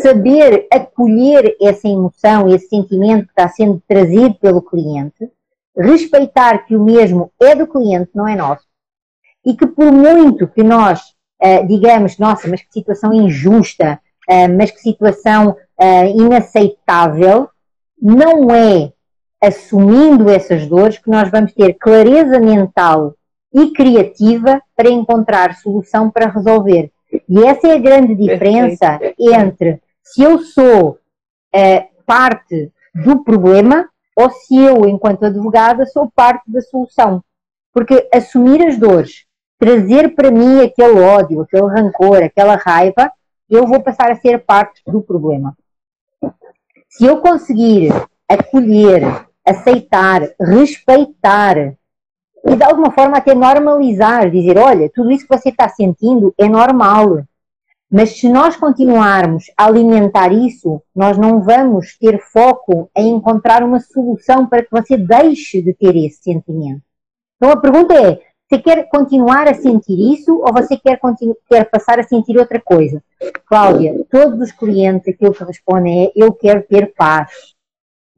saber 0.00 0.68
acolher 0.72 1.56
essa 1.60 1.88
emoção, 1.88 2.48
esse 2.48 2.68
sentimento 2.68 3.24
que 3.24 3.32
está 3.32 3.48
sendo 3.48 3.82
trazido 3.88 4.34
pelo 4.36 4.62
cliente, 4.62 5.28
respeitar 5.76 6.58
que 6.58 6.76
o 6.76 6.84
mesmo 6.84 7.32
é 7.40 7.56
do 7.56 7.66
cliente, 7.66 8.12
não 8.14 8.28
é 8.28 8.36
nosso, 8.36 8.64
e 9.44 9.56
que 9.56 9.66
por 9.66 9.90
muito 9.90 10.46
que 10.46 10.62
nós 10.62 11.00
uh, 11.42 11.66
digamos, 11.66 12.16
nossa, 12.18 12.48
mas 12.48 12.62
que 12.62 12.72
situação 12.72 13.12
injusta, 13.12 14.00
uh, 14.30 14.56
mas 14.56 14.70
que 14.70 14.78
situação 14.78 15.50
uh, 15.50 16.04
inaceitável, 16.14 17.48
não 18.00 18.54
é 18.54 18.92
assumindo 19.42 20.30
essas 20.30 20.66
dores 20.68 20.98
que 20.98 21.10
nós 21.10 21.28
vamos 21.28 21.52
ter 21.52 21.74
clareza 21.74 22.38
mental 22.38 23.16
e 23.52 23.72
criativa 23.72 24.60
para 24.76 24.90
encontrar 24.90 25.54
solução 25.56 26.10
para 26.10 26.30
resolver. 26.30 26.90
E 27.28 27.44
essa 27.44 27.68
é 27.68 27.74
a 27.74 27.78
grande 27.78 28.14
diferença 28.14 28.98
entre 29.18 29.80
se 30.02 30.22
eu 30.22 30.38
sou 30.38 30.98
parte 32.06 32.72
do 32.94 33.22
problema 33.22 33.88
ou 34.16 34.30
se 34.30 34.56
eu, 34.56 34.86
enquanto 34.86 35.24
advogada, 35.24 35.86
sou 35.86 36.10
parte 36.14 36.50
da 36.50 36.60
solução. 36.60 37.22
Porque 37.72 38.08
assumir 38.12 38.66
as 38.66 38.76
dores 38.78 39.24
trazer 39.58 40.14
para 40.14 40.30
mim 40.30 40.60
aquele 40.60 40.98
ódio, 40.98 41.40
aquele 41.42 41.66
rancor, 41.66 42.22
aquela 42.22 42.56
raiva, 42.56 43.12
eu 43.48 43.66
vou 43.66 43.80
passar 43.80 44.10
a 44.10 44.16
ser 44.16 44.44
parte 44.44 44.82
do 44.86 45.00
problema. 45.00 45.56
Se 46.88 47.06
eu 47.06 47.20
conseguir 47.20 47.90
acolher, 48.28 49.26
aceitar, 49.46 50.22
respeitar 50.40 51.74
e 52.44 52.56
de 52.56 52.64
alguma 52.64 52.90
forma 52.90 53.18
até 53.18 53.34
normalizar, 53.34 54.30
dizer, 54.30 54.58
olha, 54.58 54.90
tudo 54.92 55.10
isso 55.10 55.26
que 55.26 55.36
você 55.36 55.50
está 55.50 55.68
sentindo 55.68 56.34
é 56.38 56.48
normal. 56.48 57.24
Mas 57.90 58.18
se 58.18 58.28
nós 58.28 58.56
continuarmos 58.56 59.44
a 59.56 59.66
alimentar 59.66 60.32
isso, 60.32 60.82
nós 60.96 61.18
não 61.18 61.42
vamos 61.42 61.96
ter 61.98 62.18
foco 62.18 62.90
em 62.96 63.10
encontrar 63.10 63.62
uma 63.62 63.80
solução 63.80 64.46
para 64.46 64.62
que 64.62 64.70
você 64.70 64.96
deixe 64.96 65.60
de 65.60 65.74
ter 65.74 65.94
esse 65.96 66.22
sentimento. 66.22 66.82
Então 67.36 67.50
a 67.50 67.56
pergunta 67.56 67.92
é: 67.94 68.18
você 68.48 68.58
quer 68.58 68.88
continuar 68.88 69.48
a 69.48 69.54
sentir 69.54 69.98
isso 70.12 70.36
ou 70.36 70.52
você 70.52 70.76
quer, 70.76 71.00
quer 71.48 71.64
passar 71.70 71.98
a 71.98 72.02
sentir 72.02 72.38
outra 72.38 72.60
coisa? 72.60 73.02
Cláudia, 73.46 74.04
todos 74.10 74.40
os 74.40 74.52
clientes 74.52 75.08
aquilo 75.08 75.32
que 75.32 75.44
respondem 75.44 76.06
é 76.06 76.12
eu 76.14 76.32
quero 76.34 76.62
ter 76.62 76.92
paz. 76.94 77.30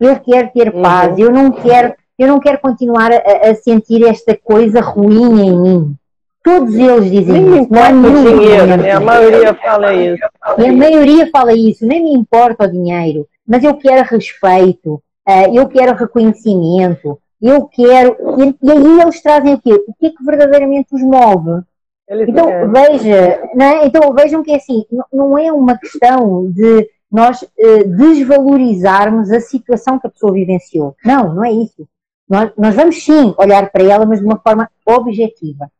Eu 0.00 0.18
quero 0.18 0.52
ter 0.52 0.74
uhum. 0.74 0.82
paz, 0.82 1.18
eu 1.18 1.30
não 1.30 1.52
quero, 1.52 1.94
eu 2.18 2.28
não 2.28 2.40
quero 2.40 2.58
continuar 2.58 3.12
a, 3.12 3.50
a, 3.50 3.54
sentir 3.54 4.04
esta 4.04 4.36
coisa 4.36 4.80
ruim 4.80 5.46
em 5.46 5.60
mim. 5.60 5.96
Todos 6.42 6.74
eles 6.74 7.10
dizem 7.10 7.42
nem 7.42 7.62
isso. 7.62 7.72
Não 7.72 7.80
é 7.80 8.32
dinheiro, 8.32 8.66
né? 8.76 8.90
A 8.92 9.00
maioria 9.00 9.54
fala 9.54 9.94
isso. 9.94 10.22
E 10.58 10.66
a 10.66 10.72
maioria 10.72 11.30
fala 11.30 11.52
isso, 11.54 11.86
nem 11.86 12.02
me 12.02 12.12
importa 12.12 12.64
o 12.64 12.70
dinheiro, 12.70 13.26
mas 13.46 13.64
eu 13.64 13.74
quero 13.74 14.06
respeito, 14.08 15.02
eh, 15.26 15.58
eu 15.58 15.66
quero 15.68 15.96
reconhecimento, 15.96 17.18
eu 17.40 17.66
quero. 17.66 18.16
E, 18.38 18.70
aí 18.70 19.00
eles 19.00 19.22
trazem 19.22 19.54
o 19.54 19.60
quê? 19.60 19.72
O 19.88 19.94
que 19.94 20.06
é 20.06 20.10
que 20.10 20.24
verdadeiramente 20.24 20.94
os 20.94 21.02
move? 21.02 21.62
Eles 22.08 22.28
então, 22.28 22.46
veja, 22.70 23.42
né? 23.54 23.86
então 23.86 24.12
vejam 24.12 24.42
que 24.42 24.52
é 24.52 24.56
assim, 24.56 24.84
não 25.10 25.38
é 25.38 25.50
uma 25.50 25.78
questão 25.78 26.50
de 26.50 26.86
nós 27.10 27.42
uh, 27.42 27.88
desvalorizarmos 27.96 29.30
a 29.30 29.40
situação 29.40 29.98
que 29.98 30.06
a 30.06 30.10
pessoa 30.10 30.32
vivenciou. 30.32 30.94
Não, 31.04 31.34
não 31.34 31.44
é 31.44 31.52
isso. 31.52 31.88
Nós, 32.28 32.52
nós 32.56 32.74
vamos 32.74 33.02
sim 33.02 33.34
olhar 33.38 33.70
para 33.70 33.84
ela, 33.84 34.06
mas 34.06 34.20
de 34.20 34.26
uma 34.26 34.38
forma 34.38 34.70
objetiva, 34.86 35.70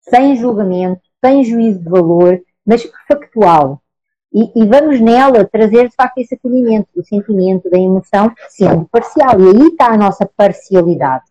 sem 0.00 0.36
julgamento, 0.36 1.00
sem 1.24 1.44
juízo 1.44 1.80
de 1.80 1.88
valor, 1.88 2.40
mas 2.64 2.88
factual. 3.06 3.82
E, 4.32 4.62
e, 4.62 4.66
vamos 4.66 5.00
nela 5.00 5.44
trazer 5.44 5.88
de 5.88 5.94
facto 5.94 6.18
esse 6.18 6.34
acolhimento 6.34 6.88
do 6.94 7.02
sentimento, 7.02 7.70
da 7.70 7.78
emoção, 7.78 8.30
sendo 8.50 8.86
parcial. 8.90 9.40
E 9.40 9.56
aí 9.56 9.68
está 9.68 9.86
a 9.86 9.96
nossa 9.96 10.28
parcialidade. 10.36 11.24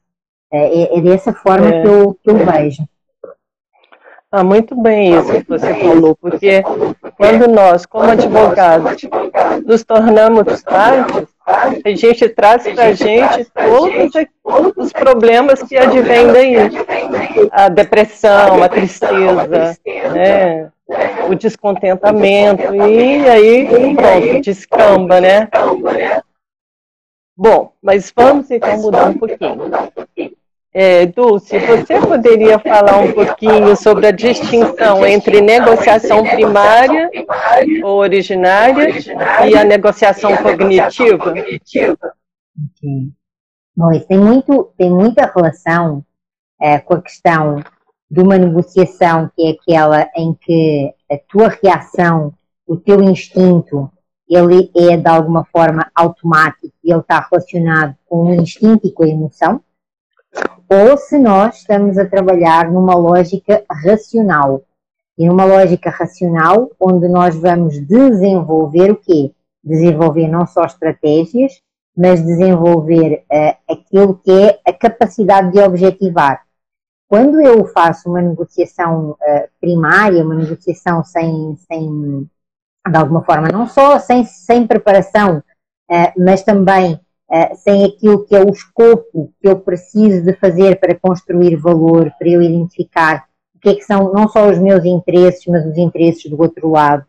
É, 0.52 0.96
é, 0.96 0.98
é 0.98 1.02
dessa 1.02 1.32
forma 1.32 1.68
é. 1.68 1.82
que, 1.82 1.88
eu, 1.88 2.14
que 2.16 2.30
eu 2.30 2.38
vejo. 2.38 2.84
Ah, 4.32 4.44
muito 4.44 4.76
bem 4.76 5.18
isso 5.18 5.32
que 5.32 5.48
você 5.48 5.74
falou, 5.76 6.16
porque 6.16 6.62
quando 7.16 7.48
nós, 7.48 7.86
como 7.86 8.12
advogados, 8.12 9.04
nos 9.66 9.84
tornamos 9.86 10.62
partes, 10.64 11.30
a 11.48 11.96
gente 11.96 12.28
traz 12.30 12.64
para 12.64 12.88
a 12.88 12.94
gente 12.94 13.50
todos 14.44 14.74
os 14.78 14.92
problemas 14.92 15.64
que 15.64 15.78
advêm 15.78 16.28
daí. 16.28 16.56
A 17.52 17.70
depressão, 17.70 18.62
a 18.62 18.68
tristeza, 18.68 19.78
né? 20.14 20.70
o 21.30 21.36
descontentamento, 21.36 22.74
e 22.76 23.30
aí, 23.30 23.96
pronto, 23.96 24.42
descamba, 24.42 25.20
né? 25.20 25.50
Bom, 27.36 27.74
mas 27.82 28.12
vamos 28.16 28.50
então 28.50 28.78
mudar 28.78 29.10
um 29.10 29.14
pouquinho. 29.14 30.37
É, 30.80 31.08
Dulce, 31.08 31.58
você 31.58 32.00
poderia 32.00 32.60
falar 32.60 33.00
um 33.00 33.12
pouquinho 33.12 33.76
sobre 33.76 34.06
a 34.06 34.12
distinção 34.12 35.04
entre 35.08 35.42
negociação 35.42 36.24
primária 36.24 37.10
ou 37.84 37.98
originária 37.98 38.90
e 39.50 39.58
a 39.58 39.64
negociação 39.64 40.38
cognitiva? 40.38 41.34
Okay. 41.34 43.10
Bom, 43.76 43.92
isso 43.92 44.06
tem, 44.06 44.20
muito, 44.20 44.72
tem 44.78 44.92
muita 44.92 45.26
relação 45.36 46.06
é, 46.62 46.78
com 46.78 46.94
a 46.94 47.02
questão 47.02 47.64
de 48.12 48.22
uma 48.22 48.38
negociação 48.38 49.32
que 49.36 49.48
é 49.48 49.50
aquela 49.54 50.08
em 50.16 50.36
que 50.40 50.94
a 51.12 51.18
tua 51.28 51.48
reação, 51.48 52.32
o 52.68 52.78
teu 52.78 53.02
instinto, 53.02 53.92
ele 54.30 54.70
é 54.76 54.96
de 54.96 55.10
alguma 55.10 55.44
forma 55.46 55.90
automático 55.96 56.72
e 56.84 56.92
ele 56.92 57.00
está 57.00 57.28
relacionado 57.32 57.96
com 58.06 58.28
o 58.28 58.36
instinto 58.36 58.86
e 58.86 58.92
com 58.92 59.04
a 59.04 59.08
emoção 59.08 59.60
ou 60.70 60.98
se 60.98 61.18
nós 61.18 61.58
estamos 61.58 61.98
a 61.98 62.06
trabalhar 62.06 62.70
numa 62.72 62.96
lógica 62.96 63.64
racional. 63.70 64.64
E 65.18 65.28
numa 65.28 65.46
lógica 65.46 65.90
racional, 65.90 66.70
onde 66.80 67.08
nós 67.08 67.36
vamos 67.36 67.80
desenvolver 67.80 68.92
o 68.92 68.96
quê? 68.96 69.32
Desenvolver 69.64 70.28
não 70.28 70.46
só 70.46 70.66
estratégias, 70.66 71.60
mas 71.96 72.24
desenvolver 72.24 73.24
uh, 73.32 73.74
aquilo 73.74 74.16
que 74.18 74.32
é 74.32 74.60
a 74.64 74.72
capacidade 74.72 75.52
de 75.52 75.60
objetivar. 75.60 76.44
Quando 77.08 77.42
eu 77.42 77.66
faço 77.66 78.10
uma 78.10 78.22
negociação 78.22 79.12
uh, 79.12 79.50
primária, 79.60 80.24
uma 80.24 80.36
negociação 80.36 81.04
sem, 81.04 81.58
sem, 81.68 82.30
de 82.88 82.98
alguma 82.98 83.24
forma, 83.24 83.48
não 83.48 83.66
só 83.66 83.98
sem, 83.98 84.24
sem 84.26 84.68
preparação, 84.68 85.40
uh, 85.90 86.24
mas 86.24 86.44
também 86.44 87.00
uh, 87.30 87.56
sem 87.56 87.86
aquilo 87.86 88.26
que 88.26 88.36
é 88.36 88.42
o 88.42 88.50
escopo 88.50 89.34
que 89.40 89.48
eu 89.48 89.60
preciso 89.60 90.24
de 90.24 90.34
fazer 90.34 90.80
para 90.80 90.98
construir 90.98 91.56
valor, 91.56 92.12
para 92.18 92.30
eu 92.30 92.42
identificar 92.42 93.28
o 93.56 93.60
que 93.60 93.70
é 93.70 93.76
que 93.76 93.84
são 93.84 94.14
não 94.14 94.28
só 94.28 94.50
os 94.50 94.60
meus 94.60 94.86
interesses, 94.86 95.46
mas 95.48 95.66
os 95.66 95.78
interesses 95.78 96.30
do 96.30 96.40
outro 96.40 96.70
lado, 96.70 97.06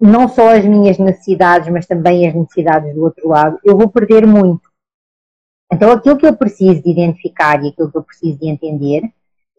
não 0.00 0.28
só 0.28 0.54
as 0.54 0.64
minhas 0.64 0.98
necessidades, 0.98 1.68
mas 1.68 1.86
também 1.86 2.28
as 2.28 2.34
necessidades 2.34 2.94
do 2.94 3.02
outro 3.02 3.28
lado, 3.28 3.58
eu 3.64 3.76
vou 3.76 3.88
perder 3.88 4.26
muito. 4.26 4.68
Então, 5.72 5.90
aquilo 5.90 6.16
que 6.16 6.26
eu 6.26 6.36
preciso 6.36 6.82
de 6.82 6.90
identificar 6.90 7.62
e 7.62 7.68
aquilo 7.68 7.90
que 7.90 7.98
eu 7.98 8.02
preciso 8.02 8.38
de 8.38 8.48
entender 8.48 9.02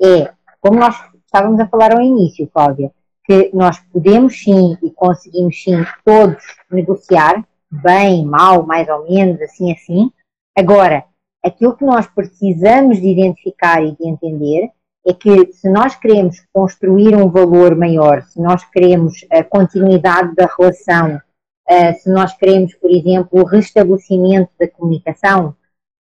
é, 0.01 0.31
como 0.61 0.79
nós 0.79 0.95
estávamos 1.25 1.59
a 1.59 1.67
falar 1.67 1.93
ao 1.93 2.01
início, 2.01 2.47
Cláudia, 2.47 2.91
que 3.25 3.51
nós 3.53 3.79
podemos 3.91 4.41
sim 4.41 4.77
e 4.81 4.89
conseguimos 4.91 5.61
sim 5.61 5.85
todos 6.03 6.43
negociar, 6.71 7.45
bem, 7.71 8.25
mal, 8.25 8.65
mais 8.65 8.87
ou 8.89 9.09
menos, 9.09 9.41
assim, 9.41 9.71
assim. 9.71 10.11
Agora, 10.57 11.05
aquilo 11.43 11.75
que 11.75 11.85
nós 11.85 12.07
precisamos 12.07 12.99
de 12.99 13.07
identificar 13.07 13.83
e 13.83 13.95
de 13.95 14.07
entender 14.07 14.69
é 15.07 15.13
que 15.13 15.51
se 15.53 15.69
nós 15.69 15.95
queremos 15.95 16.43
construir 16.51 17.15
um 17.15 17.29
valor 17.29 17.75
maior, 17.75 18.23
se 18.23 18.41
nós 18.41 18.63
queremos 18.65 19.25
a 19.31 19.43
continuidade 19.43 20.35
da 20.35 20.47
relação, 20.57 21.21
eh, 21.67 21.93
se 21.93 22.09
nós 22.09 22.35
queremos, 22.35 22.73
por 22.75 22.91
exemplo, 22.91 23.41
o 23.41 23.45
restabelecimento 23.45 24.51
da 24.59 24.67
comunicação, 24.67 25.55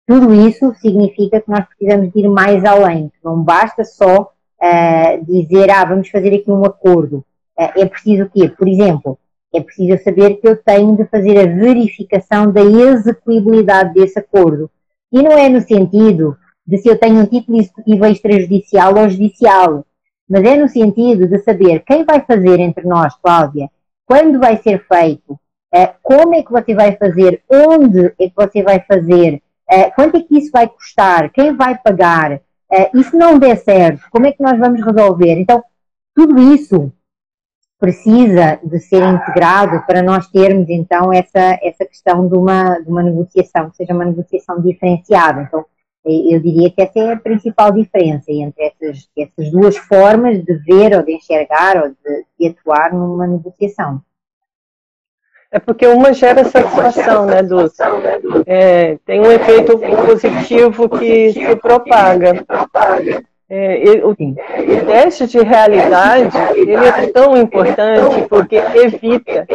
tudo 0.06 0.34
isso 0.34 0.74
significa 0.74 1.40
que 1.40 1.50
nós 1.50 1.66
precisamos 1.66 2.12
de 2.12 2.20
ir 2.20 2.28
mais 2.28 2.64
além. 2.64 3.10
Não 3.22 3.42
basta 3.42 3.84
só 3.84 4.30
uh, 4.60 5.24
dizer, 5.24 5.70
ah, 5.70 5.84
vamos 5.84 6.08
fazer 6.10 6.34
aqui 6.34 6.50
um 6.50 6.64
acordo. 6.64 7.24
Uh, 7.58 7.80
é 7.80 7.86
preciso 7.86 8.24
o 8.24 8.30
quê? 8.30 8.48
Por 8.48 8.68
exemplo, 8.68 9.18
é 9.54 9.60
preciso 9.60 10.02
saber 10.02 10.34
que 10.36 10.48
eu 10.48 10.56
tenho 10.56 10.96
de 10.96 11.04
fazer 11.04 11.38
a 11.38 11.46
verificação 11.46 12.50
da 12.50 12.60
execuibilidade 12.60 13.94
desse 13.94 14.18
acordo. 14.18 14.70
E 15.12 15.22
não 15.22 15.32
é 15.32 15.48
no 15.48 15.60
sentido 15.60 16.36
de 16.66 16.78
se 16.78 16.88
eu 16.88 16.98
tenho 16.98 17.20
um 17.20 17.26
título 17.26 17.58
executivo 17.58 18.06
extrajudicial 18.06 18.98
ou 18.98 19.08
judicial, 19.08 19.86
mas 20.28 20.42
é 20.42 20.56
no 20.56 20.68
sentido 20.68 21.28
de 21.28 21.38
saber 21.38 21.84
quem 21.86 22.04
vai 22.04 22.20
fazer 22.20 22.58
entre 22.58 22.86
nós, 22.86 23.14
Cláudia, 23.22 23.68
quando 24.06 24.38
vai 24.40 24.56
ser 24.56 24.84
feito, 24.86 25.38
eh, 25.72 25.94
como 26.02 26.34
é 26.34 26.42
que 26.42 26.50
você 26.50 26.74
vai 26.74 26.96
fazer, 26.96 27.42
onde 27.48 28.06
é 28.18 28.28
que 28.28 28.32
você 28.34 28.62
vai 28.62 28.80
fazer, 28.80 29.42
eh, 29.70 29.90
quanto 29.90 30.16
é 30.16 30.22
que 30.22 30.38
isso 30.38 30.50
vai 30.50 30.68
custar, 30.68 31.30
quem 31.30 31.54
vai 31.54 31.78
pagar, 31.78 32.40
eh, 32.72 32.90
e 32.94 33.04
se 33.04 33.16
não 33.16 33.38
der 33.38 33.56
certo, 33.56 34.02
como 34.10 34.26
é 34.26 34.32
que 34.32 34.42
nós 34.42 34.58
vamos 34.58 34.82
resolver? 34.82 35.38
Então, 35.38 35.62
tudo 36.14 36.38
isso 36.54 36.92
precisa 37.84 38.58
de 38.62 38.80
ser 38.80 39.02
integrado 39.02 39.84
para 39.86 40.02
nós 40.02 40.26
termos 40.28 40.70
então 40.70 41.12
essa, 41.12 41.58
essa 41.62 41.84
questão 41.84 42.26
de 42.26 42.34
uma, 42.34 42.78
de 42.80 42.88
uma 42.88 43.02
negociação, 43.02 43.68
que 43.68 43.76
seja 43.76 43.92
uma 43.92 44.06
negociação 44.06 44.58
diferenciada. 44.62 45.42
Então, 45.42 45.66
eu 46.06 46.40
diria 46.40 46.70
que 46.70 46.80
essa 46.80 46.98
é 46.98 47.12
a 47.12 47.16
principal 47.18 47.72
diferença 47.72 48.32
entre 48.32 48.64
essas, 48.64 49.08
essas 49.16 49.50
duas 49.50 49.76
formas 49.76 50.42
de 50.42 50.54
ver 50.54 50.96
ou 50.96 51.02
de 51.02 51.12
enxergar 51.12 51.76
ou 51.76 51.88
de, 51.90 52.24
de 52.40 52.46
atuar 52.48 52.94
numa 52.94 53.26
negociação. 53.26 54.00
É 55.50 55.58
porque 55.58 55.86
uma 55.86 56.12
gera 56.14 56.42
satisfação, 56.44 57.26
né, 57.26 57.42
Dulce? 57.42 57.82
É, 58.46 58.98
tem 59.04 59.20
um 59.20 59.30
efeito 59.30 59.78
positivo 59.78 60.88
que 60.88 61.32
se 61.32 61.56
propaga. 61.56 62.44
É, 63.56 64.00
o, 64.02 64.10
o 64.10 64.86
teste 64.86 65.28
de 65.28 65.38
realidade 65.38 66.36
ele 66.56 66.74
é 66.74 67.06
tão 67.12 67.36
importante 67.36 68.26
porque 68.28 68.56
evita 68.56 69.46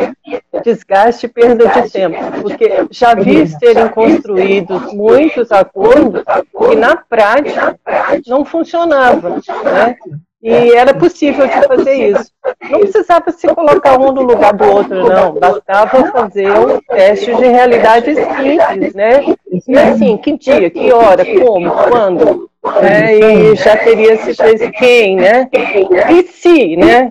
desgaste 0.64 1.26
e 1.26 1.30
perda 1.30 1.68
de 1.68 1.90
tempo. 1.90 2.18
Porque 2.42 2.88
já 2.90 3.14
vi 3.14 3.46
serem 3.46 3.90
construídos 3.90 4.94
muitos 4.94 5.52
acordos 5.52 6.24
que 6.58 6.76
na 6.78 6.96
prática 6.96 7.78
não 8.26 8.46
funcionavam. 8.46 9.42
Né? 9.66 9.98
E 10.42 10.74
era 10.74 10.94
possível 10.94 11.46
de 11.46 11.68
fazer 11.68 12.12
isso. 12.12 12.32
Não 12.70 12.80
precisava 12.80 13.30
se 13.32 13.48
colocar 13.50 14.00
um 14.00 14.14
no 14.14 14.22
lugar 14.22 14.54
do 14.54 14.64
outro, 14.64 15.10
não. 15.10 15.34
Bastava 15.34 16.10
fazer 16.10 16.50
um 16.52 16.80
teste 16.80 17.36
de 17.36 17.46
realidade 17.46 18.16
simples, 18.16 18.94
né? 18.94 19.36
E 19.68 19.78
assim, 19.78 20.16
que 20.16 20.38
dia, 20.38 20.70
que 20.70 20.94
hora, 20.94 21.26
como, 21.26 21.70
quando? 21.70 22.49
É, 22.82 23.16
e 23.16 23.56
já 23.56 23.78
teria 23.78 24.18
se 24.18 24.34
fez 24.34 24.62
quem, 24.78 25.16
né? 25.16 25.48
E 25.54 26.24
se, 26.28 26.76
né? 26.76 27.10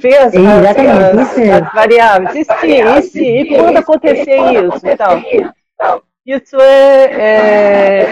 Ver 0.00 0.16
as, 0.18 0.34
as, 0.34 1.38
as, 1.38 1.72
variáveis. 1.74 2.34
E 2.36 2.44
se, 2.44 2.66
e 2.66 3.02
se, 3.02 3.24
e 3.24 3.56
quando 3.56 3.76
acontecer 3.76 4.38
isso 4.38 4.86
e 4.86 4.96
tal. 4.96 5.20
Isso 6.28 6.60
é, 6.60 7.04
é, 7.04 8.06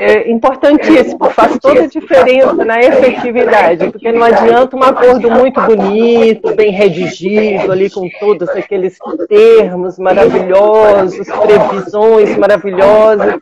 é, 0.00 0.28
importantíssimo, 0.28 1.30
faz 1.30 1.56
toda 1.58 1.84
a 1.84 1.86
diferença 1.86 2.64
na 2.64 2.80
efetividade, 2.80 3.92
porque 3.92 4.10
não 4.10 4.24
adianta 4.24 4.76
um 4.76 4.82
acordo 4.82 5.30
muito 5.30 5.60
bonito, 5.60 6.52
bem 6.56 6.72
redigido, 6.72 7.70
ali 7.70 7.88
com 7.88 8.08
todos 8.18 8.48
aqueles 8.48 8.98
termos 9.28 10.00
maravilhosos, 10.00 11.28
previsões 11.28 12.36
maravilhosas, 12.36 13.38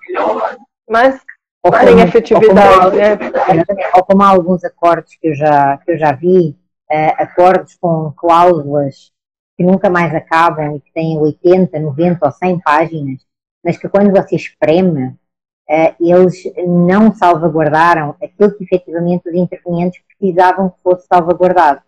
mas 0.86 1.18
ou 1.62 1.72
sem 1.72 2.00
efetividade, 2.00 2.90
como, 2.90 2.96
né? 2.96 3.90
Ou 3.94 4.04
como 4.04 4.22
alguns 4.22 4.64
acordos 4.64 5.14
que 5.14 5.28
eu 5.28 5.34
já, 5.34 5.78
que 5.78 5.92
eu 5.92 5.98
já 5.98 6.12
vi, 6.12 6.56
uh, 6.90 7.14
acordos 7.18 7.76
com 7.80 8.12
cláusulas 8.16 9.12
que 9.56 9.62
nunca 9.62 9.88
mais 9.88 10.14
acabam 10.14 10.76
e 10.76 10.80
que 10.80 10.92
têm 10.92 11.18
80, 11.18 11.78
90 11.78 12.26
ou 12.26 12.32
100 12.32 12.60
páginas, 12.60 13.20
mas 13.64 13.76
que 13.76 13.88
quando 13.88 14.10
você 14.10 14.34
espreme, 14.34 15.08
uh, 15.08 15.94
eles 16.00 16.42
não 16.66 17.14
salvaguardaram 17.14 18.16
aquilo 18.22 18.54
que 18.56 18.64
efetivamente 18.64 19.28
os 19.28 19.34
intervenientes 19.34 20.02
precisavam 20.08 20.70
que 20.70 20.82
fosse 20.82 21.06
salvaguardado. 21.06 21.82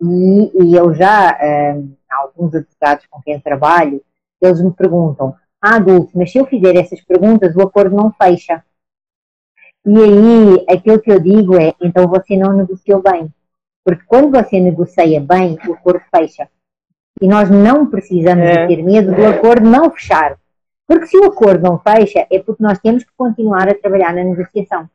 E, 0.00 0.64
e 0.64 0.74
eu 0.74 0.94
já, 0.94 1.32
uh, 1.32 1.96
alguns 2.10 2.54
advogados 2.54 3.06
com 3.10 3.20
quem 3.20 3.38
trabalho, 3.38 4.02
eles 4.40 4.60
me 4.60 4.72
perguntam, 4.72 5.36
ah, 5.60 5.78
Dulce, 5.78 6.16
mas 6.16 6.32
se 6.32 6.38
eu 6.38 6.46
fizer 6.46 6.74
essas 6.74 7.00
perguntas, 7.02 7.54
o 7.54 7.62
acordo 7.62 7.94
não 7.94 8.10
fecha. 8.10 8.64
E 9.84 9.96
aí, 9.96 10.64
aquilo 10.68 11.00
que 11.00 11.10
eu 11.10 11.18
digo 11.18 11.60
é, 11.60 11.74
então 11.80 12.06
você 12.06 12.36
não 12.36 12.52
negociou 12.52 13.02
bem. 13.02 13.32
Porque 13.84 14.04
quando 14.06 14.30
você 14.30 14.60
negocia 14.60 15.20
bem, 15.20 15.58
o 15.66 15.72
acordo 15.72 16.02
fecha. 16.14 16.48
E 17.20 17.26
nós 17.26 17.50
não 17.50 17.86
precisamos 17.86 18.44
é. 18.44 18.66
ter 18.66 18.82
medo 18.82 19.14
do 19.14 19.26
acordo 19.26 19.68
não 19.68 19.90
fechar. 19.90 20.38
Porque 20.86 21.06
se 21.06 21.16
o 21.16 21.24
acordo 21.24 21.62
não 21.62 21.78
fecha, 21.78 22.26
é 22.30 22.38
porque 22.38 22.62
nós 22.62 22.78
temos 22.78 23.02
que 23.04 23.10
continuar 23.16 23.68
a 23.68 23.74
trabalhar 23.74 24.14
na 24.14 24.22
negociação. 24.22 24.88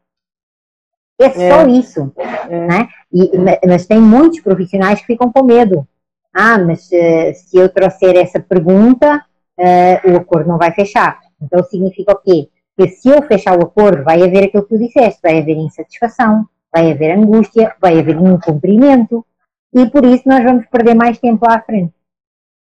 É, 1.19 1.25
é. 1.25 1.51
só 1.51 1.67
isso. 1.67 2.13
É. 2.49 2.67
Né? 2.67 2.89
E, 3.11 3.31
mas 3.67 3.85
tem 3.85 3.99
muitos 3.99 4.39
profissionais 4.39 4.99
que 5.01 5.07
ficam 5.07 5.31
com 5.31 5.43
medo. 5.43 5.87
Ah, 6.33 6.57
mas 6.57 6.87
uh, 6.87 7.33
se 7.33 7.57
eu 7.57 7.67
trouxer 7.67 8.15
essa 8.15 8.39
pergunta, 8.39 9.25
uh, 9.57 10.11
o 10.11 10.17
acordo 10.17 10.47
não 10.47 10.57
vai 10.57 10.71
fechar. 10.71 11.19
Então 11.41 11.63
significa 11.63 12.13
o 12.13 12.17
quê? 12.17 12.49
Que 12.77 12.87
se 12.89 13.09
eu 13.09 13.21
fechar 13.23 13.57
o 13.57 13.63
acordo, 13.63 14.03
vai 14.03 14.21
haver 14.21 14.45
aquilo 14.45 14.63
que 14.63 14.69
tu 14.69 14.77
disseste, 14.77 15.19
vai 15.21 15.39
haver 15.39 15.57
insatisfação, 15.57 16.45
vai 16.73 16.91
haver 16.91 17.17
angústia, 17.17 17.75
vai 17.81 17.99
haver 17.99 18.15
incumprimento, 18.15 19.25
e 19.73 19.89
por 19.89 20.05
isso 20.05 20.23
nós 20.27 20.43
vamos 20.43 20.65
perder 20.67 20.93
mais 20.93 21.17
tempo 21.17 21.45
lá 21.45 21.55
à 21.55 21.61
frente. 21.61 21.93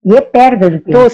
E 0.05 0.15
é 0.15 0.21
perda 0.21 0.69
de 0.69 0.79
tempo. 0.79 0.89
Então, 0.89 1.09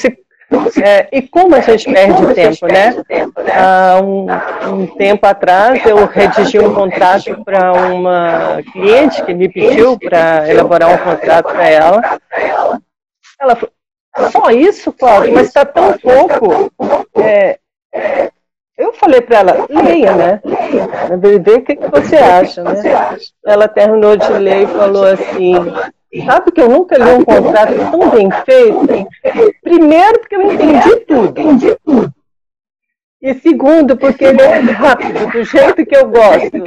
É, 0.84 1.08
e 1.12 1.22
como 1.24 1.56
a 1.56 1.62
gente 1.62 1.92
perde 1.92 2.34
tempo, 2.36 2.68
né? 2.68 3.04
Há 3.52 4.00
um, 4.02 4.28
um 4.72 4.88
tempo 4.88 5.26
atrás 5.26 5.84
eu 5.86 6.06
redigi 6.06 6.60
um 6.60 6.74
contrato 6.74 7.44
para 7.44 7.74
uma 7.92 8.62
cliente 8.72 9.24
que 9.26 9.34
me 9.34 9.50
pediu 9.50 9.98
para 9.98 10.48
elaborar 10.48 10.94
um 10.94 10.98
contrato 10.98 11.52
para 11.52 11.68
ela. 11.68 12.20
Ela 13.42 13.56
falou, 13.56 14.32
só 14.32 14.52
isso, 14.52 14.94
Cláudio, 14.94 15.34
mas 15.34 15.48
está 15.48 15.66
tão 15.66 15.98
pouco. 15.98 16.72
É, 17.16 17.58
eu 18.78 18.94
falei 18.94 19.22
para 19.22 19.40
ela, 19.40 19.68
leia, 19.70 20.16
né? 20.16 20.42
Vê 21.42 21.54
o 21.56 21.62
que, 21.64 21.76
que 21.76 21.88
você 21.88 22.16
acha, 22.16 22.64
né? 22.64 23.18
Ela 23.46 23.68
terminou 23.68 24.18
de 24.18 24.34
ler 24.34 24.64
e 24.64 24.68
falou 24.68 25.06
assim, 25.06 25.54
Sabe 26.26 26.52
que 26.52 26.62
eu 26.62 26.70
nunca 26.70 26.96
li 26.96 27.10
um 27.10 27.26
contrato 27.26 27.74
tão 27.92 28.10
bem 28.12 28.30
feito? 28.46 29.08
Primeiro, 29.64 30.20
porque 30.20 30.36
eu 30.36 30.52
entendi 30.52 30.96
tudo. 31.08 32.14
E 33.20 33.34
segundo, 33.36 33.98
porque 33.98 34.26
ele 34.26 34.42
é 34.42 34.60
rápido, 34.60 35.32
do 35.32 35.44
jeito 35.44 35.86
que 35.86 35.96
eu 35.96 36.10
gosto. 36.10 36.58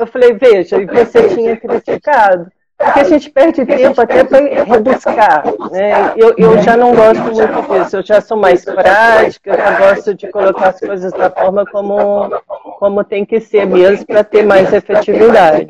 Eu 0.00 0.06
falei, 0.06 0.32
veja, 0.32 0.80
e 0.80 0.86
você 0.86 1.28
tinha 1.28 1.56
criticado. 1.56 2.50
Porque 2.78 3.00
a 3.00 3.04
gente 3.04 3.28
perde 3.30 3.66
tempo 3.66 4.00
até 4.00 4.22
para 4.22 4.38
rebuscar. 4.62 5.42
Né? 5.72 6.14
Eu, 6.16 6.32
eu 6.38 6.62
já 6.62 6.76
não 6.76 6.94
gosto 6.94 7.22
muito 7.24 7.82
disso, 7.82 7.96
eu 7.96 8.06
já 8.06 8.20
sou 8.20 8.36
mais 8.36 8.64
prática, 8.64 9.50
eu 9.50 9.56
já 9.56 9.78
gosto 9.78 10.14
de 10.14 10.30
colocar 10.30 10.68
as 10.68 10.78
coisas 10.78 11.12
da 11.12 11.28
forma 11.28 11.66
como, 11.66 12.30
como 12.78 13.02
tem 13.02 13.26
que 13.26 13.40
ser 13.40 13.66
mesmo 13.66 14.06
para 14.06 14.22
ter 14.22 14.44
mais 14.44 14.72
efetividade. 14.72 15.66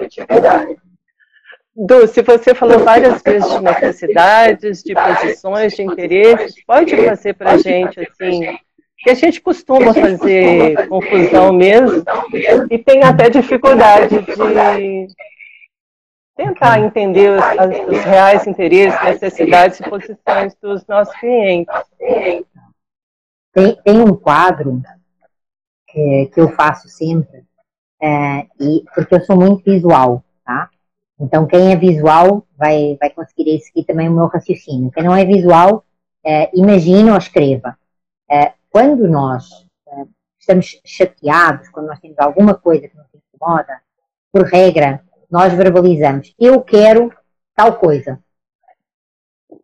Dulce, 1.75 2.21
você 2.21 2.55
falou 2.55 2.81
várias 2.81 3.23
vezes 3.23 3.51
de 3.53 3.63
necessidades, 3.63 4.83
de 4.83 4.95
posições, 4.95 5.73
de 5.75 5.83
interesses. 5.83 6.63
Pode 6.67 6.95
fazer 6.95 7.35
para 7.35 7.53
a 7.53 7.57
gente, 7.57 8.01
assim, 8.01 8.59
que 8.99 9.11
a 9.11 9.15
gente 9.15 9.41
costuma 9.41 9.95
fazer 9.95 10.89
confusão 10.89 11.55
mesmo 11.55 12.05
e 12.71 12.77
tem 12.77 13.03
até 13.03 13.31
dificuldade 13.31 14.19
de 14.21 15.07
tentar 16.39 16.79
entender 16.79 17.37
os, 17.37 17.45
os 17.89 18.05
reais 18.05 18.47
interesses, 18.47 19.03
necessidades 19.03 19.81
e 19.81 19.91
posições 19.91 20.55
dos 20.63 20.87
nossos 20.87 21.13
clientes. 21.17 21.75
Tem, 23.53 23.75
tem 23.83 24.01
um 24.01 24.15
quadro 24.15 24.81
que, 25.89 26.31
que 26.33 26.41
eu 26.41 26.49
faço 26.51 26.89
sempre, 26.89 27.45
é, 28.01 28.47
e, 28.61 28.85
porque 28.95 29.17
eu 29.17 29.21
sou 29.23 29.37
muito 29.37 29.65
visual, 29.65 30.23
tá? 30.45 30.71
Então, 31.19 31.45
quem 31.45 31.73
é 31.73 31.77
visual 31.77 32.47
vai, 32.57 32.97
vai 33.01 33.11
conseguir 33.11 33.59
seguir 33.59 33.85
também 33.85 34.09
o 34.09 34.13
meu 34.13 34.27
raciocínio. 34.27 34.93
Quem 34.93 35.03
não 35.03 35.17
é 35.17 35.25
visual, 35.25 35.85
é, 36.25 36.57
imagine 36.57 37.11
ou 37.11 37.19
escreva. 37.19 37.77
É, 38.31 38.53
quando 38.71 39.09
nós 39.09 39.67
é, 39.89 40.05
estamos 40.39 40.81
chateados, 40.85 41.69
quando 41.71 41.89
nós 41.89 41.99
temos 41.99 42.17
alguma 42.21 42.55
coisa 42.55 42.87
que 42.87 42.97
nos 42.97 43.07
incomoda, 43.13 43.81
por 44.31 44.45
regra, 44.45 45.03
nós 45.31 45.53
verbalizamos: 45.53 46.35
eu 46.39 46.61
quero 46.61 47.13
tal 47.55 47.79
coisa. 47.79 48.19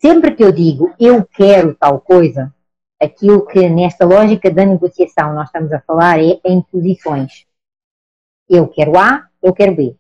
Sempre 0.01 0.35
que 0.35 0.45
eu 0.45 0.53
digo 0.53 0.95
eu 0.99 1.25
quero 1.25 1.75
tal 1.75 2.01
coisa, 2.01 2.53
aquilo 3.01 3.47
que 3.47 3.69
nesta 3.69 4.05
lógica 4.05 4.51
da 4.51 4.65
negociação 4.65 5.35
nós 5.35 5.47
estamos 5.47 5.73
a 5.73 5.81
falar 5.81 6.19
é 6.21 6.39
em 6.45 6.61
posições. 6.63 7.47
Eu 8.49 8.69
quero 8.69 8.99
A, 8.99 9.27
eu 9.43 9.53
quero 9.53 9.75
B. 9.75 9.97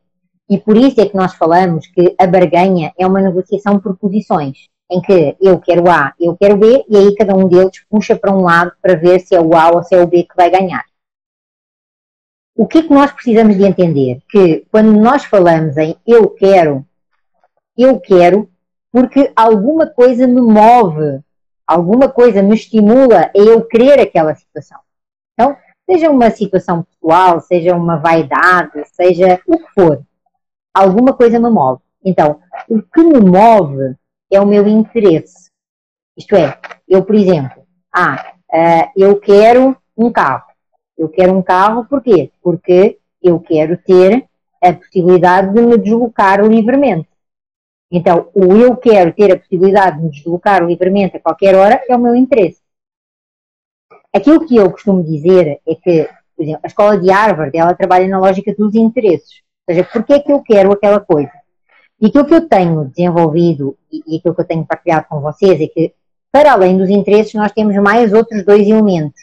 E 0.48 0.58
por 0.58 0.76
isso 0.76 1.00
é 1.00 1.06
que 1.06 1.16
nós 1.16 1.34
falamos 1.34 1.86
que 1.86 2.14
a 2.18 2.26
barganha 2.26 2.92
é 2.98 3.06
uma 3.06 3.20
negociação 3.20 3.80
por 3.80 3.96
posições, 3.96 4.68
em 4.90 5.00
que 5.00 5.36
eu 5.40 5.58
quero 5.58 5.90
A, 5.90 6.12
eu 6.20 6.36
quero 6.36 6.58
B, 6.58 6.84
e 6.86 6.96
aí 6.96 7.14
cada 7.14 7.34
um 7.34 7.48
deles 7.48 7.82
puxa 7.88 8.14
para 8.14 8.34
um 8.34 8.42
lado 8.42 8.72
para 8.82 8.94
ver 8.94 9.20
se 9.20 9.34
é 9.34 9.40
o 9.40 9.54
A 9.56 9.70
ou 9.70 9.82
se 9.82 9.94
é 9.94 10.02
o 10.02 10.06
B 10.06 10.24
que 10.24 10.36
vai 10.36 10.50
ganhar. 10.50 10.84
O 12.56 12.66
que 12.66 12.78
é 12.78 12.82
que 12.82 12.94
nós 12.94 13.10
precisamos 13.10 13.56
de 13.56 13.64
entender? 13.64 14.22
Que 14.28 14.64
quando 14.70 14.92
nós 14.92 15.24
falamos 15.24 15.76
em 15.76 15.96
eu 16.06 16.30
quero, 16.30 16.86
eu 17.76 17.98
quero 17.98 18.48
porque 18.92 19.32
alguma 19.34 19.88
coisa 19.88 20.24
me 20.24 20.40
move, 20.40 21.20
alguma 21.66 22.08
coisa 22.08 22.40
me 22.42 22.54
estimula 22.54 23.22
a 23.22 23.30
eu 23.34 23.64
querer 23.66 23.98
aquela 23.98 24.34
situação. 24.36 24.78
Então, 25.32 25.56
seja 25.90 26.08
uma 26.08 26.30
situação 26.30 26.84
pessoal, 26.84 27.40
seja 27.40 27.74
uma 27.74 27.96
vaidade, 27.96 28.84
seja 28.92 29.40
o 29.48 29.58
que 29.58 29.72
for, 29.74 30.00
alguma 30.72 31.12
coisa 31.12 31.40
me 31.40 31.50
move. 31.50 31.82
Então, 32.04 32.40
o 32.68 32.80
que 32.80 33.02
me 33.02 33.18
move 33.18 33.96
é 34.30 34.40
o 34.40 34.46
meu 34.46 34.68
interesse. 34.68 35.50
Isto 36.16 36.36
é, 36.36 36.56
eu, 36.86 37.04
por 37.04 37.16
exemplo, 37.16 37.66
ah, 37.92 38.34
uh, 38.52 38.90
eu 38.96 39.18
quero 39.18 39.76
um 39.96 40.12
carro. 40.12 40.44
Eu 40.96 41.08
quero 41.08 41.36
um 41.36 41.42
carro 41.42 41.84
porquê? 41.84 42.30
Porque 42.42 42.98
eu 43.22 43.40
quero 43.40 43.76
ter 43.76 44.28
a 44.62 44.72
possibilidade 44.72 45.52
de 45.52 45.60
me 45.60 45.76
deslocar 45.76 46.44
livremente. 46.44 47.08
Então, 47.90 48.28
o 48.34 48.54
eu 48.56 48.76
quero 48.76 49.12
ter 49.12 49.32
a 49.32 49.38
possibilidade 49.38 49.98
de 49.98 50.04
me 50.04 50.10
deslocar 50.10 50.64
livremente 50.64 51.16
a 51.16 51.20
qualquer 51.20 51.54
hora 51.54 51.82
é 51.88 51.94
o 51.94 51.98
meu 51.98 52.14
interesse. 52.14 52.60
Aquilo 54.12 54.46
que 54.46 54.56
eu 54.56 54.70
costumo 54.70 55.02
dizer 55.02 55.60
é 55.66 55.74
que, 55.74 56.08
por 56.36 56.42
exemplo, 56.42 56.60
a 56.62 56.66
escola 56.66 56.98
de 56.98 57.10
Harvard, 57.10 57.56
ela 57.56 57.74
trabalha 57.74 58.08
na 58.08 58.18
lógica 58.18 58.54
dos 58.54 58.74
interesses. 58.74 59.42
Ou 59.68 59.74
seja, 59.74 59.88
porquê 59.92 60.14
é 60.14 60.20
que 60.20 60.32
eu 60.32 60.42
quero 60.42 60.72
aquela 60.72 61.00
coisa? 61.00 61.32
E 62.00 62.06
aquilo 62.06 62.26
que 62.26 62.34
eu 62.34 62.48
tenho 62.48 62.84
desenvolvido 62.84 63.76
e, 63.90 64.16
aquilo 64.16 64.34
que 64.34 64.40
eu 64.40 64.46
tenho 64.46 64.64
partilhado 64.64 65.06
com 65.08 65.20
vocês 65.20 65.60
é 65.60 65.66
que, 65.66 65.92
para 66.30 66.52
além 66.52 66.76
dos 66.76 66.90
interesses, 66.90 67.34
nós 67.34 67.52
temos 67.52 67.74
mais 67.76 68.12
outros 68.12 68.44
dois 68.44 68.66
elementos. 68.66 69.20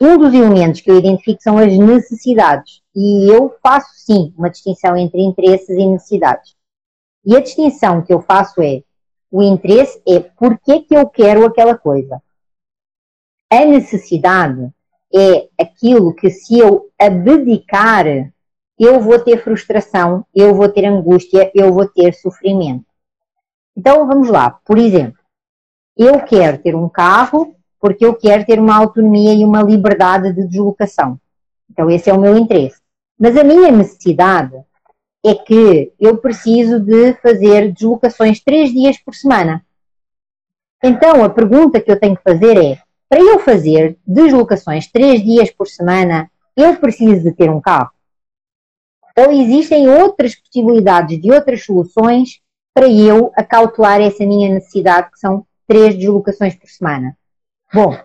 Um 0.00 0.16
dos 0.16 0.32
elementos 0.32 0.80
que 0.80 0.90
eu 0.90 0.98
identifico 0.98 1.42
são 1.42 1.58
as 1.58 1.76
necessidades. 1.76 2.80
E 2.96 3.30
eu 3.30 3.54
faço, 3.62 3.92
sim, 3.96 4.32
uma 4.36 4.48
distinção 4.48 4.96
entre 4.96 5.20
interesses 5.20 5.68
e 5.68 5.86
necessidades. 5.86 6.56
E 7.24 7.36
a 7.36 7.40
distinção 7.40 8.02
que 8.02 8.12
eu 8.12 8.22
faço 8.22 8.62
é, 8.62 8.82
o 9.30 9.42
interesse 9.42 10.00
é 10.08 10.20
porquê 10.20 10.80
que 10.80 10.96
eu 10.96 11.06
quero 11.08 11.44
aquela 11.44 11.76
coisa. 11.76 12.20
A 13.50 13.64
necessidade 13.64 14.70
é 15.14 15.48
aquilo 15.60 16.14
que 16.14 16.30
se 16.30 16.58
eu 16.58 16.90
abdicar 16.98 18.06
eu 18.78 18.98
vou 18.98 19.18
ter 19.18 19.44
frustração, 19.44 20.24
eu 20.34 20.54
vou 20.54 20.66
ter 20.66 20.86
angústia, 20.86 21.52
eu 21.54 21.70
vou 21.70 21.86
ter 21.86 22.14
sofrimento. 22.14 22.86
Então 23.76 24.06
vamos 24.06 24.30
lá, 24.30 24.58
por 24.64 24.78
exemplo, 24.78 25.20
eu 25.94 26.24
quero 26.24 26.62
ter 26.62 26.74
um 26.74 26.88
carro 26.88 27.54
porque 27.80 28.04
eu 28.04 28.14
quero 28.14 28.44
ter 28.44 28.58
uma 28.58 28.76
autonomia 28.76 29.32
e 29.34 29.44
uma 29.44 29.62
liberdade 29.62 30.32
de 30.32 30.46
deslocação. 30.46 31.18
Então 31.70 31.90
esse 31.90 32.10
é 32.10 32.12
o 32.12 32.20
meu 32.20 32.36
interesse. 32.36 32.80
Mas 33.18 33.36
a 33.36 33.44
minha 33.44 33.70
necessidade 33.70 34.54
é 35.24 35.34
que 35.34 35.92
eu 35.98 36.16
preciso 36.18 36.80
de 36.80 37.14
fazer 37.14 37.72
deslocações 37.72 38.40
três 38.40 38.70
dias 38.70 38.98
por 38.98 39.14
semana. 39.14 39.64
Então 40.82 41.24
a 41.24 41.28
pergunta 41.28 41.80
que 41.80 41.90
eu 41.90 41.98
tenho 41.98 42.16
que 42.16 42.22
fazer 42.22 42.56
é: 42.56 42.78
para 43.08 43.20
eu 43.20 43.38
fazer 43.40 43.98
deslocações 44.06 44.86
três 44.86 45.22
dias 45.22 45.50
por 45.50 45.66
semana, 45.66 46.30
eu 46.56 46.76
preciso 46.76 47.22
de 47.22 47.32
ter 47.32 47.50
um 47.50 47.60
carro? 47.60 47.90
ou 49.20 49.32
existem 49.32 49.88
outras 49.88 50.34
possibilidades 50.34 51.20
de 51.20 51.30
outras 51.30 51.64
soluções 51.64 52.40
para 52.72 52.88
eu 52.88 53.32
acautelar 53.36 54.00
essa 54.00 54.24
minha 54.24 54.48
necessidade, 54.48 55.10
que 55.10 55.18
são 55.18 55.44
três 55.66 55.96
deslocações 55.96 56.54
por 56.54 56.68
semana. 56.68 57.16
Bom, 57.72 57.96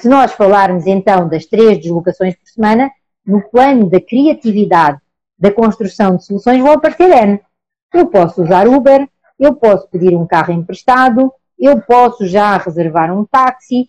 se 0.00 0.06
nós 0.06 0.32
falarmos 0.32 0.86
então 0.86 1.26
das 1.28 1.46
três 1.46 1.78
deslocações 1.78 2.36
por 2.36 2.46
semana, 2.46 2.90
no 3.26 3.40
plano 3.40 3.88
da 3.88 3.98
criatividade 3.98 4.98
da 5.38 5.50
construção 5.50 6.16
de 6.16 6.26
soluções 6.26 6.60
vão 6.60 6.72
aparecer 6.72 7.10
N. 7.10 7.40
Eu 7.92 8.06
posso 8.06 8.42
usar 8.42 8.68
Uber, 8.68 9.08
eu 9.38 9.54
posso 9.54 9.88
pedir 9.88 10.14
um 10.14 10.26
carro 10.26 10.52
emprestado, 10.52 11.32
eu 11.58 11.80
posso 11.80 12.26
já 12.26 12.58
reservar 12.58 13.10
um 13.16 13.24
táxi. 13.24 13.88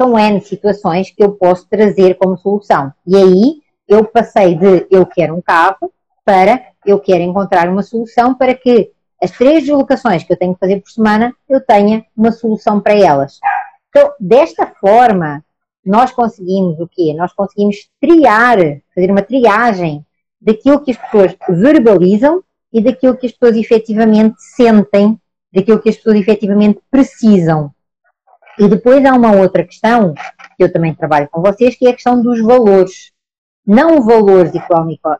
São 0.00 0.18
N 0.18 0.40
situações 0.40 1.10
que 1.10 1.22
eu 1.22 1.32
posso 1.32 1.68
trazer 1.68 2.14
como 2.14 2.38
solução. 2.38 2.92
E 3.06 3.16
aí 3.16 3.60
eu 3.86 4.06
passei 4.06 4.54
de 4.54 4.86
eu 4.90 5.04
quero 5.04 5.36
um 5.36 5.42
carro 5.42 5.92
para 6.24 6.62
eu 6.86 6.98
quero 6.98 7.22
encontrar 7.22 7.68
uma 7.68 7.82
solução 7.82 8.34
para 8.34 8.54
que 8.54 8.90
as 9.22 9.32
três 9.32 9.64
deslocações 9.64 10.24
que 10.24 10.32
eu 10.32 10.38
tenho 10.38 10.54
que 10.54 10.60
fazer 10.60 10.80
por 10.80 10.90
semana 10.90 11.34
eu 11.46 11.60
tenha 11.60 12.06
uma 12.16 12.32
solução 12.32 12.80
para 12.80 12.94
elas. 12.94 13.38
Então, 13.90 14.12
desta 14.18 14.66
forma, 14.66 15.44
nós 15.84 16.12
conseguimos 16.12 16.78
o 16.80 16.88
quê? 16.88 17.12
Nós 17.14 17.32
conseguimos 17.32 17.90
triar, 18.00 18.58
fazer 18.94 19.10
uma 19.10 19.22
triagem 19.22 20.04
daquilo 20.40 20.80
que 20.80 20.92
as 20.92 20.96
pessoas 20.96 21.36
verbalizam 21.48 22.42
e 22.72 22.80
daquilo 22.80 23.16
que 23.16 23.26
as 23.26 23.32
pessoas 23.32 23.56
efetivamente 23.56 24.36
sentem, 24.38 25.20
daquilo 25.52 25.80
que 25.80 25.88
as 25.88 25.96
pessoas 25.96 26.16
efetivamente 26.16 26.80
precisam. 26.90 27.72
E 28.58 28.68
depois 28.68 29.04
há 29.04 29.14
uma 29.14 29.32
outra 29.32 29.64
questão, 29.64 30.14
que 30.56 30.64
eu 30.64 30.72
também 30.72 30.94
trabalho 30.94 31.28
com 31.30 31.40
vocês, 31.40 31.74
que 31.76 31.86
é 31.86 31.90
a 31.90 31.94
questão 31.94 32.22
dos 32.22 32.40
valores 32.40 33.12
não 33.66 34.02
valores 34.02 34.52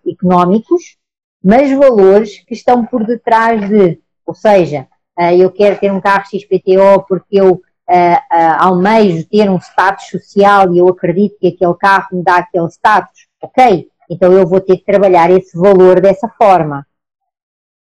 económicos, 0.07 0.97
mas 1.43 1.71
valores 1.71 2.41
que 2.41 2.55
estão 2.55 2.85
por 2.85 3.07
detrás 3.07 3.68
de, 3.68 4.01
ou 4.27 4.35
seja, 4.35 4.89
eh, 5.18 5.37
eu 5.37 5.51
quero 5.51 5.79
ter 5.79 5.93
um 5.93 6.01
carro 6.01 6.25
XPTO 6.25 7.05
porque 7.09 7.41
eu 7.41 7.62
uh, 7.91 8.16
uh, 8.32 8.62
almejo 8.62 9.26
ter 9.28 9.51
um 9.51 9.59
status 9.59 10.09
social 10.09 10.72
e 10.72 10.78
eu 10.78 10.88
acredito 10.88 11.36
que 11.41 11.49
aquele 11.49 11.74
carro 11.74 12.09
me 12.12 12.22
dá 12.22 12.36
aquele 12.36 12.68
status, 12.68 13.26
ok, 13.43 13.88
então 14.09 14.32
eu 14.32 14.47
vou 14.47 14.61
ter 14.61 14.76
que 14.76 14.84
trabalhar 14.84 15.30
esse 15.30 15.59
valor 15.59 16.01
dessa 16.01 16.28
forma. 16.28 16.86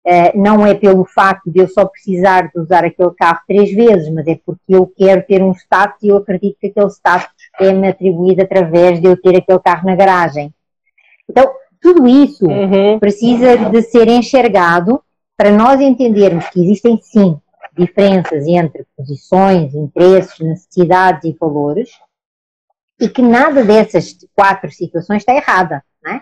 Uh, 0.06 0.40
não 0.40 0.64
é 0.64 0.74
pelo 0.74 1.04
facto 1.04 1.50
de 1.50 1.60
eu 1.60 1.68
só 1.68 1.84
precisar 1.84 2.50
de 2.50 2.58
usar 2.58 2.82
aquele 2.82 3.10
carro 3.10 3.40
três 3.46 3.70
vezes, 3.74 4.10
mas 4.10 4.26
é 4.26 4.40
porque 4.46 4.74
eu 4.74 4.86
quero 4.86 5.22
ter 5.26 5.42
um 5.42 5.52
status 5.52 6.02
e 6.02 6.08
eu 6.08 6.16
acredito 6.16 6.56
que 6.58 6.68
aquele 6.68 6.88
status 6.88 7.34
é-me 7.60 7.88
atribuído 7.88 8.42
através 8.42 9.00
de 9.00 9.06
eu 9.06 9.20
ter 9.20 9.36
aquele 9.36 9.58
carro 9.58 9.86
na 9.86 9.94
garagem. 9.94 10.54
Então, 11.28 11.50
tudo 11.80 12.08
isso 12.08 12.46
uhum. 12.46 12.98
precisa 12.98 13.56
de 13.56 13.82
ser 13.82 14.08
enxergado 14.08 15.02
para 15.36 15.50
nós 15.50 15.78
entendermos 15.78 16.48
que 16.48 16.62
existem 16.62 16.98
sim 17.02 17.38
diferenças 17.78 18.46
entre 18.46 18.84
posições, 18.96 19.74
interesses, 19.74 20.38
necessidades 20.40 21.24
e 21.24 21.36
valores 21.38 21.90
e 23.00 23.08
que 23.08 23.22
nada 23.22 23.64
dessas 23.64 24.16
quatro 24.34 24.70
situações 24.72 25.22
está 25.22 25.34
errada. 25.34 25.84
Né? 26.02 26.20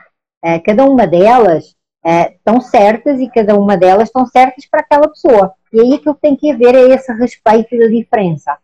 Cada 0.65 0.85
uma 0.85 1.07
delas 1.07 1.75
é, 2.07 2.35
estão 2.35 2.61
certas 2.61 3.19
e 3.19 3.29
cada 3.29 3.59
uma 3.59 3.77
delas 3.77 4.09
estão 4.09 4.25
certas 4.27 4.65
para 4.67 4.81
aquela 4.81 5.09
pessoa. 5.09 5.53
E 5.73 5.81
aí 5.81 5.95
aquilo 5.95 6.15
que 6.15 6.21
tem 6.21 6.37
que 6.37 6.53
haver 6.53 6.77
é 6.77 6.95
esse 6.95 7.13
respeito 7.13 7.77
da 7.77 7.89
diferença 7.89 8.57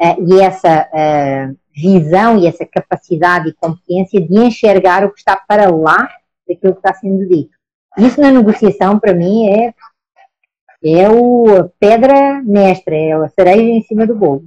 é, 0.00 0.18
e 0.18 0.40
essa 0.40 0.88
é, 0.94 1.50
visão 1.74 2.38
e 2.38 2.46
essa 2.46 2.64
capacidade 2.64 3.50
e 3.50 3.54
competência 3.54 4.18
de 4.18 4.38
enxergar 4.38 5.04
o 5.04 5.12
que 5.12 5.18
está 5.18 5.36
para 5.36 5.70
lá 5.70 6.08
daquilo 6.48 6.72
que 6.72 6.78
está 6.78 6.94
sendo 6.94 7.28
dito. 7.28 7.54
Isso 7.98 8.18
na 8.18 8.30
negociação, 8.30 8.98
para 8.98 9.12
mim, 9.12 9.46
é, 9.50 9.74
é 10.84 11.08
o 11.08 11.70
pedra 11.80 12.42
mestra, 12.44 12.94
é 12.94 13.12
a 13.12 13.28
cereja 13.28 13.62
em 13.62 13.82
cima 13.82 14.06
do 14.06 14.14
bolo. 14.14 14.44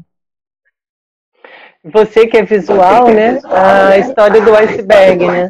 Você 1.84 2.28
que 2.28 2.38
é 2.38 2.44
visual, 2.44 3.08
né? 3.08 3.40
A 3.46 3.98
história 3.98 4.42
do 4.42 4.54
iceberg, 4.56 5.26
né? 5.26 5.50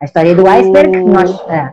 A 0.00 0.04
história 0.04 0.34
do 0.34 0.46
iceberg, 0.46 0.98
o... 0.98 1.08
nós, 1.08 1.30
é, 1.48 1.72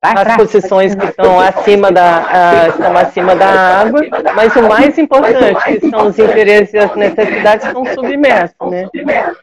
as 0.00 0.36
posições 0.36 0.94
que 0.94 1.06
estão 1.06 1.40
acima 1.40 1.90
da, 1.90 2.68
estão 2.68 2.96
acima 2.96 3.34
da 3.34 3.80
água, 3.80 4.00
mas 4.34 4.54
o 4.54 4.68
mais 4.68 4.96
importante, 4.96 5.80
que 5.80 5.90
são 5.90 6.06
os 6.06 6.18
interesses 6.18 6.74
e 6.74 6.78
as 6.78 6.94
necessidades, 6.94 7.66
estão 7.66 7.84
submersos, 7.84 8.70
né? 8.70 8.88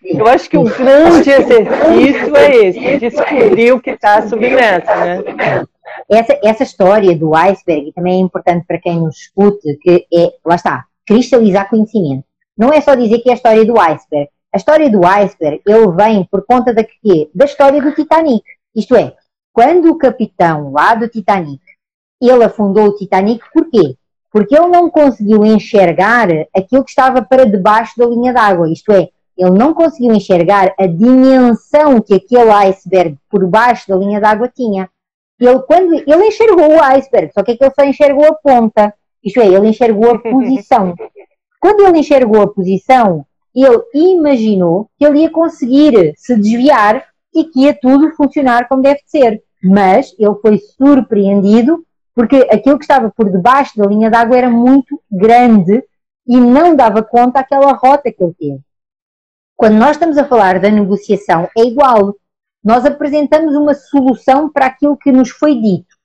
Eu 0.03 0.27
acho 0.27 0.49
que 0.49 0.57
o 0.57 0.63
grande 0.63 1.29
exercício 1.29 2.37
é 2.37 2.55
esse, 2.55 2.97
descobrir 2.99 3.73
o 3.73 3.81
que 3.81 3.91
está 3.91 4.21
submerso, 4.21 4.87
né? 4.95 5.65
Essa, 6.09 6.39
essa 6.43 6.63
história 6.63 7.17
do 7.17 7.35
iceberg 7.35 7.91
também 7.93 8.15
é 8.15 8.19
importante 8.19 8.65
para 8.67 8.79
quem 8.79 8.99
nos 8.99 9.17
escute, 9.17 9.77
que 9.81 10.05
é, 10.13 10.33
lá 10.45 10.55
está, 10.55 10.85
cristalizar 11.05 11.69
conhecimento. 11.69 12.25
Não 12.57 12.71
é 12.71 12.79
só 12.79 12.95
dizer 12.95 13.19
que 13.19 13.29
é 13.29 13.33
a 13.33 13.35
história 13.35 13.65
do 13.65 13.79
iceberg. 13.79 14.29
A 14.53 14.57
história 14.57 14.89
do 14.89 15.05
iceberg, 15.05 15.61
ele 15.65 15.91
vem 15.91 16.23
por 16.31 16.45
conta 16.45 16.73
da, 16.73 16.83
quê? 16.83 17.29
da 17.33 17.45
história 17.45 17.81
do 17.81 17.93
Titanic. 17.93 18.43
Isto 18.75 18.95
é, 18.95 19.13
quando 19.51 19.89
o 19.89 19.97
capitão 19.97 20.71
lá 20.71 20.95
do 20.95 21.09
Titanic, 21.09 21.61
ele 22.21 22.43
afundou 22.43 22.87
o 22.87 22.95
Titanic, 22.95 23.43
porquê? 23.53 23.95
Porque 24.31 24.55
ele 24.55 24.67
não 24.67 24.89
conseguiu 24.89 25.45
enxergar 25.45 26.29
aquilo 26.55 26.83
que 26.83 26.89
estava 26.89 27.21
para 27.21 27.45
debaixo 27.45 27.97
da 27.97 28.05
linha 28.05 28.33
d'água, 28.33 28.71
isto 28.71 28.91
é, 28.91 29.09
ele 29.37 29.51
não 29.51 29.73
conseguiu 29.73 30.13
enxergar 30.13 30.73
a 30.79 30.87
dimensão 30.87 31.99
que 31.99 32.13
aquele 32.13 32.51
iceberg 32.51 33.17
por 33.29 33.45
baixo 33.47 33.87
da 33.89 33.97
linha 33.97 34.21
d'água 34.21 34.47
tinha. 34.47 34.89
Ele, 35.39 35.59
quando, 35.63 35.93
ele 35.93 36.27
enxergou 36.27 36.75
o 36.75 36.83
iceberg, 36.83 37.31
só 37.33 37.43
que 37.43 37.51
é 37.51 37.57
que 37.57 37.63
ele 37.63 37.73
só 37.73 37.85
enxergou 37.85 38.25
a 38.25 38.35
ponta, 38.35 38.93
isto 39.23 39.39
é, 39.39 39.47
ele 39.47 39.69
enxergou 39.69 40.11
a 40.11 40.19
posição. 40.19 40.95
Quando 41.59 41.87
ele 41.87 41.99
enxergou 41.99 42.41
a 42.43 42.47
posição, 42.47 43.25
ele 43.55 43.81
imaginou 43.93 44.87
que 44.97 45.05
ele 45.05 45.21
ia 45.21 45.31
conseguir 45.31 46.13
se 46.15 46.35
desviar 46.35 47.03
e 47.33 47.43
que 47.45 47.61
ia 47.61 47.73
tudo 47.73 48.11
funcionar 48.15 48.67
como 48.67 48.83
deve 48.83 48.99
ser 49.07 49.41
mas 49.65 50.15
ele 50.19 50.35
foi 50.35 50.59
surpreendido 50.59 51.83
porque 52.13 52.47
aquilo 52.51 52.77
que 52.77 52.83
estava 52.85 53.09
por 53.09 53.29
debaixo 53.29 53.77
da 53.77 53.85
linha 53.87 54.09
d'água 54.09 54.37
era 54.37 54.49
muito 54.49 55.01
grande 55.11 55.83
e 56.27 56.37
não 56.37 56.75
dava 56.75 57.03
conta 57.03 57.39
daquela 57.39 57.73
rota 57.73 58.11
que 58.11 58.23
ele 58.23 58.33
teve. 58.33 58.59
Quando 59.55 59.75
nós 59.75 59.91
estamos 59.91 60.17
a 60.17 60.25
falar 60.25 60.59
da 60.59 60.69
negociação, 60.69 61.49
é 61.57 61.63
igual. 61.63 62.15
Nós 62.65 62.83
apresentamos 62.83 63.53
uma 63.53 63.75
solução 63.75 64.49
para 64.49 64.65
aquilo 64.65 64.97
que 64.97 65.11
nos 65.11 65.29
foi 65.29 65.53
dito. 65.53 65.95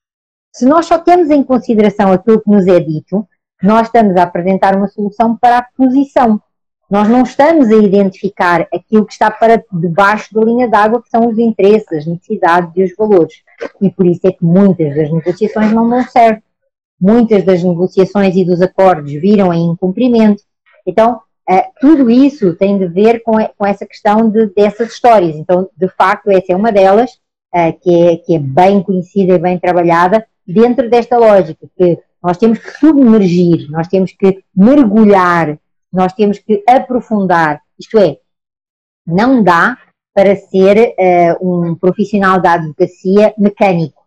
Se 0.53 0.67
nós 0.67 0.85
só 0.85 0.99
temos 0.99 1.31
em 1.31 1.43
consideração 1.43 2.13
aquilo 2.13 2.39
que 2.39 2.51
nos 2.51 2.67
é 2.67 2.79
dito, 2.79 3.27
nós 3.63 3.87
estamos 3.87 4.15
a 4.17 4.25
apresentar 4.25 4.77
uma 4.77 4.89
solução 4.89 5.35
para 5.39 5.57
a 5.57 5.63
posição. 5.63 6.39
Nós 6.91 7.09
não 7.09 7.23
estamos 7.23 7.69
a 7.69 7.77
identificar 7.77 8.69
aquilo 8.75 9.07
que 9.07 9.13
está 9.13 9.31
para 9.31 9.65
debaixo 9.73 10.35
da 10.35 10.43
linha 10.43 10.69
d'água, 10.69 11.03
que 11.03 11.09
são 11.09 11.29
os 11.29 11.39
interesses, 11.39 11.91
as 11.93 12.07
necessidades 12.07 12.73
e 12.77 12.83
os 12.83 12.95
valores. 12.95 13.43
E 13.81 13.91
por 13.91 14.05
isso 14.07 14.27
é 14.27 14.33
que 14.33 14.45
muitas 14.45 14.95
das 14.95 15.11
negociações 15.11 15.73
não 15.73 15.89
dão 15.89 16.03
certo. 16.03 16.43
Muitas 17.01 17.43
das 17.43 17.63
negociações 17.63 18.37
e 18.37 18.45
dos 18.45 18.61
acordos 18.61 19.13
viram 19.13 19.55
em 19.55 19.71
incumprimento. 19.71 20.43
Então, 20.87 21.23
Uh, 21.51 21.65
tudo 21.81 22.09
isso 22.11 22.55
tem 22.55 22.79
de 22.79 22.87
ver 22.87 23.23
com, 23.23 23.33
com 23.59 23.67
essa 23.67 23.85
questão 23.85 24.31
de, 24.31 24.47
dessas 24.55 24.93
histórias. 24.93 25.35
Então, 25.35 25.69
de 25.77 25.89
facto, 25.89 26.31
essa 26.31 26.53
é 26.53 26.57
uma 26.57 26.71
delas, 26.71 27.13
uh, 27.55 27.73
que, 27.81 28.09
é, 28.09 28.17
que 28.19 28.35
é 28.37 28.39
bem 28.39 28.83
conhecida 28.83 29.35
e 29.35 29.39
bem 29.39 29.59
trabalhada, 29.59 30.25
dentro 30.47 30.89
desta 30.89 31.19
lógica, 31.19 31.67
que 31.77 31.99
nós 32.23 32.37
temos 32.37 32.59
que 32.59 32.71
submergir, 32.79 33.71
nós 33.71 33.89
temos 33.89 34.13
que 34.13 34.45
mergulhar 34.55 35.59
nós 35.93 36.13
temos 36.13 36.39
que 36.39 36.63
aprofundar, 36.69 37.61
isto 37.79 37.99
é, 37.99 38.19
não 39.07 39.43
dá 39.43 39.77
para 40.15 40.37
ser 40.37 40.95
uh, 40.99 41.71
um 41.71 41.75
profissional 41.75 42.41
da 42.41 42.55
advocacia 42.55 43.35
mecânico. 43.37 44.01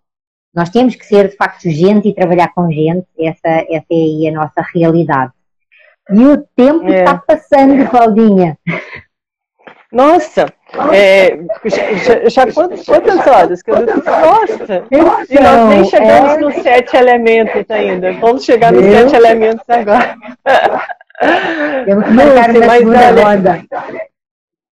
Nós 0.53 0.69
temos 0.69 0.95
que 0.95 1.05
ser, 1.05 1.29
de 1.29 1.35
facto, 1.35 1.69
gente 1.69 2.07
e 2.07 2.13
trabalhar 2.13 2.53
com 2.53 2.71
gente, 2.71 3.07
essa, 3.17 3.65
essa 3.69 3.87
é 3.89 4.29
a 4.29 4.31
nossa 4.31 4.61
realidade. 4.73 5.33
E 6.11 6.25
o 6.25 6.37
tempo 6.55 6.87
é. 6.87 6.99
está 6.99 7.17
passando, 7.17 7.89
Claudinha. 7.89 8.57
Nossa, 9.91 10.47
é, 10.91 11.37
já, 11.65 12.27
já 12.27 12.51
quantas, 12.51 12.83
quantas, 12.83 13.27
horas 13.27 13.61
que 13.61 13.69
eu 13.69 13.75
Nossa! 13.85 14.83
Então, 14.91 15.23
e 15.29 15.39
nós 15.39 15.69
nem 15.69 15.85
chegamos 15.85 16.33
é... 16.33 16.37
nos 16.37 16.55
sete 16.55 16.97
elementos 16.97 17.65
ainda. 17.69 18.11
Vamos 18.13 18.43
chegar 18.43 18.73
nos 18.73 18.83
sete 18.83 19.15
elementos 19.15 19.69
agora. 19.69 20.15
Temos 21.85 22.05
que 22.05 22.11
marcar 22.11 22.49
uma 22.49 22.69
segunda 22.71 23.11
roda. 23.11 23.65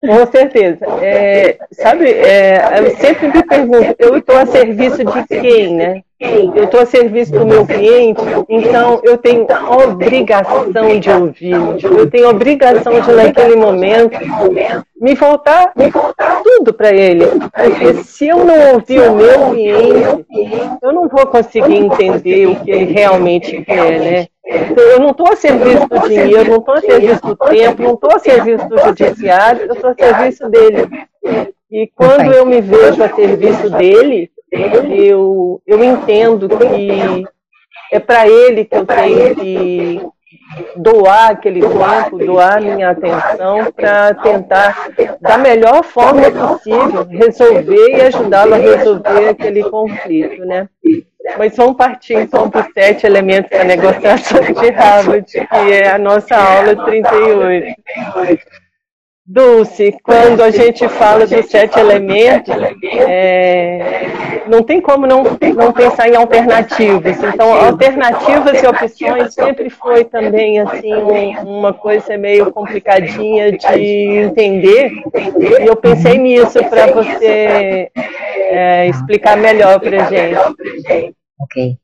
Com 0.01 0.27
certeza. 0.31 0.87
É, 1.01 1.59
sabe, 1.73 2.11
é, 2.11 2.61
eu 2.79 2.97
sempre 2.97 3.29
me 3.29 3.43
pergunto, 3.43 3.97
eu 3.99 4.19
estou 4.19 4.37
a 4.37 4.45
serviço 4.45 5.03
de 5.03 5.25
quem, 5.29 5.77
né? 5.77 6.03
Eu 6.19 6.65
estou 6.65 6.81
a 6.81 6.87
serviço 6.87 7.31
do 7.33 7.45
meu 7.45 7.67
cliente, 7.67 8.23
então 8.49 9.03
eu 9.05 9.19
tenho 9.19 9.47
obrigação 9.83 10.71
de 10.99 11.11
ouvir, 11.11 11.53
eu 11.83 12.11
tenho 12.11 12.31
obrigação 12.31 12.99
de, 13.03 13.13
naquele 13.13 13.55
momento, 13.55 14.19
me 14.99 15.15
voltar, 15.15 15.75
tudo 16.43 16.73
para 16.73 16.91
ele. 16.91 17.27
Porque 17.27 18.03
se 18.03 18.29
eu 18.29 18.47
não 18.47 18.75
ouvir 18.75 19.01
o 19.01 19.15
meu 19.15 19.51
cliente, 19.51 20.27
eu 20.83 20.93
não 20.93 21.07
vou 21.07 21.27
conseguir 21.27 21.77
entender 21.77 22.47
o 22.47 22.57
que 22.57 22.71
ele 22.71 22.95
realmente 22.95 23.63
quer, 23.63 24.01
né? 24.01 24.27
Eu 24.75 25.01
não 25.01 25.11
estou 25.11 25.31
a 25.31 25.37
serviço 25.37 25.87
do 25.87 26.09
dinheiro, 26.09 26.51
não 26.51 26.59
estou 26.59 26.75
a 26.75 26.81
serviço 26.81 27.27
do 27.27 27.37
tempo, 27.37 27.83
não 27.83 27.95
estou 27.95 28.11
a 28.15 28.19
serviço 28.19 28.67
do 28.69 28.79
judiciário, 28.79 29.67
eu 29.67 29.75
estou 29.75 29.91
a 29.91 29.95
serviço 29.95 30.49
dele. 30.49 30.89
E 31.71 31.91
quando 31.95 32.33
eu 32.33 32.47
me 32.47 32.63
vejo 32.63 33.03
a 33.03 33.09
serviço 33.09 33.69
dele, 33.69 34.31
eu, 34.57 35.61
eu 35.67 35.85
entendo 35.85 36.49
que 36.49 37.25
é 37.93 38.01
para 38.01 38.29
ele 38.29 38.65
que 38.65 38.77
eu 38.77 38.87
tenho 38.87 39.35
que 39.37 40.01
doar 40.77 41.31
aquele 41.31 41.61
tempo, 41.61 42.19
doar 42.19 42.61
minha 42.61 42.91
atenção 42.91 43.73
para 43.73 44.15
tentar, 44.15 44.91
da 45.21 45.39
melhor 45.39 45.83
forma 45.83 46.31
possível, 46.31 47.05
resolver 47.09 47.91
e 47.91 48.01
ajudá-lo 48.03 48.55
a 48.55 48.59
resolver 48.59 49.29
aquele 49.31 49.63
conflito, 49.65 50.45
né? 50.45 50.69
Mas 51.37 51.57
vamos 51.57 51.77
partir 51.77 52.15
então 52.15 52.49
para 52.49 52.61
os 52.61 52.73
sete 52.73 53.05
elementos 53.05 53.51
da 53.51 53.65
negociação 53.65 54.41
de 54.41 54.71
Harvard, 54.71 55.27
que 55.27 55.73
é 55.73 55.91
a 55.91 55.99
nossa 55.99 56.37
aula 56.37 56.85
38. 56.85 57.75
Dulce, 59.29 59.93
quando 60.05 60.41
a 60.41 60.53
gente 60.53 60.89
fala 60.89 61.27
dos 61.27 61.47
sete 61.47 61.81
elementos, 61.81 62.55
é, 62.95 64.07
não 64.47 64.63
tem 64.63 64.81
como 64.81 65.05
não, 65.05 65.25
não 65.57 65.73
pensar 65.73 66.09
em 66.09 66.15
alternativas. 66.15 67.21
Então, 67.21 67.53
alternativas 67.53 68.63
e 68.63 68.67
opções 68.69 69.35
sempre 69.35 69.69
foi 69.69 70.05
também 70.05 70.61
assim 70.61 70.95
um, 70.95 71.59
uma 71.59 71.73
coisa 71.75 72.17
meio 72.17 72.53
complicadinha 72.53 73.51
de 73.51 74.29
entender. 74.29 74.93
E 75.41 75.67
eu 75.67 75.75
pensei 75.75 76.19
nisso 76.19 76.61
para 76.71 76.87
você 76.93 77.91
é, 77.95 78.87
explicar 78.89 79.37
melhor 79.37 79.81
para 79.81 80.05
gente. 80.05 81.15
Ok. 81.39 81.77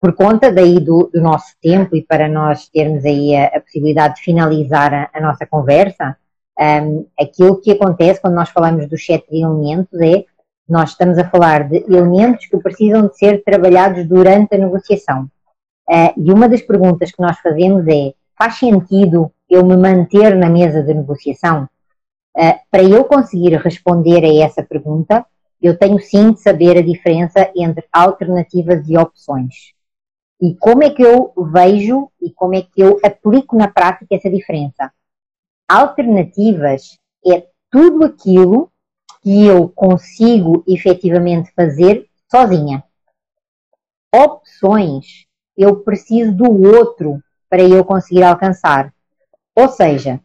por 0.00 0.12
conta 0.14 0.52
daí 0.52 0.78
do, 0.80 1.08
do, 1.14 1.20
nosso 1.20 1.54
tempo 1.62 1.96
e 1.96 2.02
para 2.02 2.28
nós 2.28 2.68
termos 2.68 3.04
aí 3.06 3.34
a, 3.34 3.46
a 3.46 3.60
possibilidade 3.60 4.16
de 4.16 4.22
finalizar 4.22 4.92
a, 4.92 5.10
a 5.14 5.20
nossa 5.20 5.46
conversa, 5.46 6.16
um, 6.58 7.06
aquilo 7.18 7.60
que 7.60 7.72
acontece 7.72 8.20
quando 8.20 8.34
nós 8.34 8.50
falamos 8.50 8.86
dos 8.88 9.04
sete 9.04 9.26
elementos 9.30 10.00
é 10.00 10.24
nós 10.68 10.90
estamos 10.90 11.18
a 11.18 11.28
falar 11.28 11.68
de 11.68 11.84
elementos 11.88 12.46
que 12.46 12.56
precisam 12.58 13.08
de 13.08 13.16
ser 13.16 13.42
trabalhados 13.42 14.06
durante 14.06 14.54
a 14.54 14.58
negociação. 14.58 15.28
Uh, 15.88 16.12
e 16.16 16.32
uma 16.32 16.48
das 16.48 16.62
perguntas 16.62 17.10
que 17.10 17.20
nós 17.20 17.38
fazemos 17.40 17.86
é: 17.88 18.14
faz 18.38 18.58
sentido 18.58 19.32
eu 19.50 19.64
me 19.64 19.76
manter 19.76 20.36
na 20.36 20.48
mesa 20.48 20.82
de 20.82 20.94
negociação? 20.94 21.68
Uh, 22.36 22.58
para 22.70 22.82
eu 22.82 23.04
conseguir 23.04 23.54
responder 23.56 24.24
a 24.24 24.44
essa 24.44 24.62
pergunta, 24.62 25.26
eu 25.60 25.76
tenho 25.78 25.98
sim 25.98 26.32
de 26.32 26.40
saber 26.40 26.78
a 26.78 26.82
diferença 26.82 27.50
entre 27.54 27.84
alternativas 27.92 28.88
e 28.88 28.96
opções. 28.96 29.74
E 30.40 30.54
como 30.56 30.82
é 30.82 30.90
que 30.90 31.02
eu 31.02 31.32
vejo 31.52 32.10
e 32.20 32.30
como 32.30 32.54
é 32.54 32.62
que 32.62 32.80
eu 32.80 32.98
aplico 33.04 33.56
na 33.56 33.68
prática 33.68 34.14
essa 34.14 34.30
diferença? 34.30 34.92
Alternativas 35.72 36.98
é 37.26 37.46
tudo 37.70 38.04
aquilo 38.04 38.70
que 39.22 39.46
eu 39.46 39.70
consigo 39.70 40.62
efetivamente 40.68 41.50
fazer 41.56 42.04
sozinha. 42.30 42.84
Opções, 44.14 45.24
eu 45.56 45.76
preciso 45.76 46.30
do 46.30 46.76
outro 46.76 47.22
para 47.48 47.62
eu 47.62 47.82
conseguir 47.86 48.22
alcançar. 48.22 48.92
Ou 49.56 49.66
seja, 49.70 50.20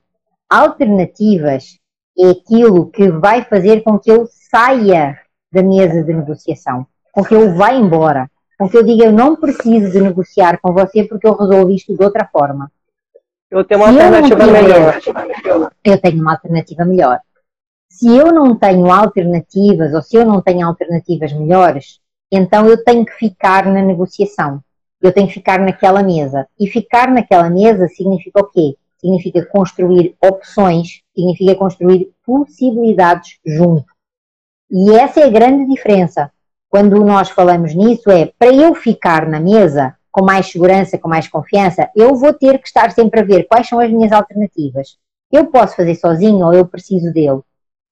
alternativas 0.50 1.80
é 2.20 2.32
aquilo 2.32 2.92
que 2.92 3.10
vai 3.10 3.46
fazer 3.46 3.84
com 3.84 3.98
que 3.98 4.12
eu 4.12 4.28
saia 4.30 5.18
da 5.50 5.64
mesa 5.64 6.04
de 6.04 6.14
negociação, 6.14 6.86
com 7.10 7.24
que 7.24 7.34
eu 7.34 7.56
vá 7.56 7.72
embora, 7.72 8.30
com 8.60 8.68
que 8.68 8.76
eu 8.76 8.84
diga 8.84 9.06
eu 9.06 9.14
não 9.14 9.38
preciso 9.38 9.94
de 9.94 10.02
negociar 10.02 10.60
com 10.62 10.74
você 10.74 11.06
porque 11.06 11.26
eu 11.26 11.38
resolvi 11.38 11.76
isto 11.76 11.96
de 11.96 12.04
outra 12.04 12.28
forma. 12.30 12.70
Eu 13.50 13.64
tenho 13.64 13.82
uma 13.82 13.90
alternativa 13.90 14.46
tiver, 14.46 14.62
melhor. 14.62 15.00
Eu 15.84 16.02
tenho 16.02 16.22
uma 16.22 16.32
alternativa 16.34 16.86
melhor. 16.86 17.20
Se 17.90 18.16
eu 18.16 18.34
não 18.34 18.56
tenho 18.56 18.92
alternativas 18.92 19.94
ou 19.94 20.02
se 20.02 20.18
eu 20.18 20.26
não 20.26 20.42
tenho 20.42 20.68
alternativas 20.68 21.32
melhores, 21.34 22.00
então 22.32 22.68
eu 22.68 22.84
tenho 22.84 23.06
que 23.06 23.14
ficar 23.14 23.66
na 23.66 23.82
negociação. 23.82 24.62
Eu 25.02 25.14
tenho 25.14 25.28
que 25.28 25.36
ficar 25.36 25.60
naquela 25.60 26.04
mesa. 26.04 26.48
E 26.60 26.68
ficar 26.68 27.10
naquela 27.10 27.50
mesa 27.50 27.88
significa 27.88 28.42
o 28.42 28.50
quê? 28.50 28.76
Significa 29.00 29.46
construir 29.46 30.16
opções, 30.22 31.02
significa 31.16 31.56
construir 31.56 32.12
possibilidades 32.26 33.40
junto. 33.46 33.86
E 34.70 34.92
essa 34.92 35.22
é 35.22 35.24
a 35.24 35.30
grande 35.30 35.72
diferença. 35.72 36.32
Quando 36.70 37.04
nós 37.04 37.30
falamos 37.30 37.74
nisso, 37.74 38.12
é 38.12 38.26
para 38.38 38.54
eu 38.54 38.76
ficar 38.76 39.28
na 39.28 39.40
mesa 39.40 39.97
com 40.18 40.26
mais 40.26 40.48
segurança, 40.48 40.98
com 40.98 41.08
mais 41.08 41.28
confiança, 41.28 41.92
eu 41.96 42.16
vou 42.16 42.34
ter 42.34 42.58
que 42.58 42.68
estar 42.68 42.90
sempre 42.90 43.20
a 43.20 43.24
ver 43.24 43.44
quais 43.44 43.70
são 43.70 43.80
as 43.80 43.92
minhas 43.92 44.12
alternativas. 44.12 44.98
Eu 45.32 45.46
posso 45.46 45.76
fazer 45.76 45.94
sozinho 45.94 46.44
ou 46.44 46.56
eu 46.56 46.66
preciso 46.66 47.14
dele, 47.14 47.42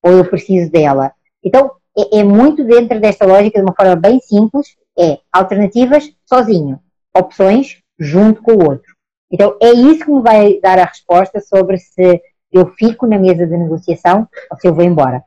ou 0.01 0.11
eu 0.11 0.25
preciso 0.25 0.71
dela. 0.71 1.11
Então, 1.43 1.73
é, 1.95 2.21
é 2.21 2.23
muito 2.23 2.63
dentro 2.63 2.99
desta 2.99 3.27
lógica, 3.27 3.59
de 3.59 3.63
uma 3.63 3.75
forma 3.75 3.95
bem 3.95 4.19
simples, 4.21 4.75
é 4.97 5.19
alternativas 5.31 6.11
sozinho, 6.25 6.79
opções 7.15 7.77
junto 7.99 8.41
com 8.41 8.53
o 8.53 8.69
outro. 8.69 8.95
Então, 9.31 9.55
é 9.61 9.71
isso 9.71 10.05
que 10.05 10.11
me 10.11 10.23
vai 10.23 10.59
dar 10.59 10.79
a 10.79 10.85
resposta 10.85 11.39
sobre 11.39 11.77
se 11.77 12.23
eu 12.51 12.65
fico 12.71 13.05
na 13.05 13.19
mesa 13.19 13.45
de 13.45 13.55
negociação 13.55 14.27
ou 14.49 14.57
se 14.57 14.67
eu 14.67 14.73
vou 14.73 14.83
embora. 14.83 15.23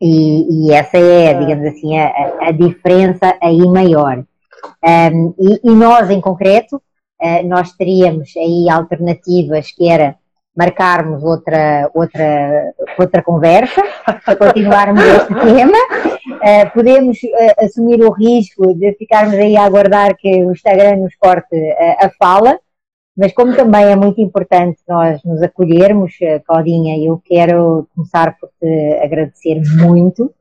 E, 0.00 0.68
e 0.68 0.72
essa 0.72 0.96
é, 0.96 1.34
digamos 1.34 1.66
assim, 1.66 1.98
a, 1.98 2.36
a 2.40 2.52
diferença 2.52 3.36
aí 3.42 3.66
maior. 3.66 4.24
Um, 4.84 5.34
e, 5.38 5.60
e, 5.64 5.70
nós, 5.74 6.10
em 6.10 6.20
concreto, 6.20 6.76
uh, 6.76 7.46
nós 7.46 7.72
teríamos 7.72 8.32
aí 8.36 8.68
alternativas 8.68 9.70
que 9.72 9.88
era 9.88 10.16
marcarmos 10.56 11.24
outra, 11.24 11.90
outra, 11.92 12.72
outra 12.96 13.22
conversa 13.22 13.82
para 14.04 14.36
continuarmos 14.36 15.02
este 15.02 15.34
tema. 15.34 15.78
Uh, 16.26 16.70
podemos 16.72 17.18
uh, 17.22 17.64
assumir 17.64 18.00
o 18.02 18.10
risco 18.10 18.74
de 18.74 18.92
ficarmos 18.94 19.34
aí 19.34 19.56
a 19.56 19.64
aguardar 19.64 20.16
que 20.16 20.44
o 20.44 20.52
Instagram 20.52 20.96
nos 20.96 21.14
corte 21.16 21.56
a 21.98 22.08
fala, 22.18 22.58
mas 23.16 23.32
como 23.32 23.56
também 23.56 23.86
é 23.86 23.96
muito 23.96 24.20
importante 24.20 24.78
nós 24.88 25.22
nos 25.24 25.42
acolhermos, 25.42 26.14
Claudinha, 26.46 26.98
eu 26.98 27.20
quero 27.24 27.88
começar 27.94 28.36
por 28.38 28.50
te 28.60 28.98
agradecer 29.02 29.60
muito 29.82 30.32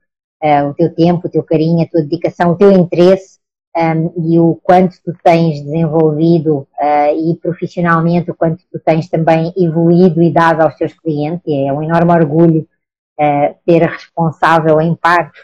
uh, 0.43 0.69
o 0.69 0.73
teu 0.73 0.93
tempo, 0.93 1.27
o 1.27 1.29
teu 1.29 1.43
carinho, 1.43 1.83
a 1.83 1.87
tua 1.87 2.01
dedicação, 2.01 2.51
o 2.51 2.55
teu 2.55 2.71
interesse 2.71 3.32
um, 3.75 4.31
e 4.31 4.39
o 4.39 4.55
quanto 4.61 4.95
tu 5.03 5.13
tens 5.23 5.61
desenvolvido 5.61 6.67
uh, 6.79 7.31
e 7.31 7.35
profissionalmente 7.41 8.29
o 8.29 8.35
quanto 8.35 8.63
tu 8.71 8.79
tens 8.79 9.09
também 9.09 9.51
evoluído 9.57 10.21
e 10.21 10.31
dado 10.31 10.61
aos 10.61 10.75
teus 10.75 10.93
clientes. 10.93 11.41
É 11.47 11.73
um 11.73 11.81
enorme 11.81 12.11
orgulho 12.11 12.67
uh, 13.19 13.55
ser 13.67 13.81
responsável 13.83 14.79
em 14.79 14.95
parte 14.95 15.39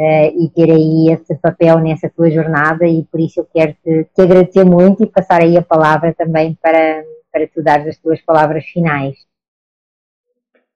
uh, 0.00 0.42
e 0.42 0.50
ter 0.54 0.70
aí 0.70 1.10
esse 1.12 1.34
papel 1.36 1.78
nessa 1.78 2.08
tua 2.08 2.30
jornada 2.30 2.86
e 2.86 3.04
por 3.04 3.20
isso 3.20 3.40
eu 3.40 3.48
quero 3.52 3.74
te, 3.84 4.04
te 4.04 4.22
agradecer 4.22 4.64
muito 4.64 5.02
e 5.02 5.06
passar 5.06 5.42
aí 5.42 5.56
a 5.56 5.62
palavra 5.62 6.14
também 6.14 6.56
para, 6.60 7.04
para 7.30 7.46
tu 7.46 7.62
dar 7.62 7.86
as 7.86 7.98
tuas 7.98 8.22
palavras 8.22 8.64
finais. 8.64 9.16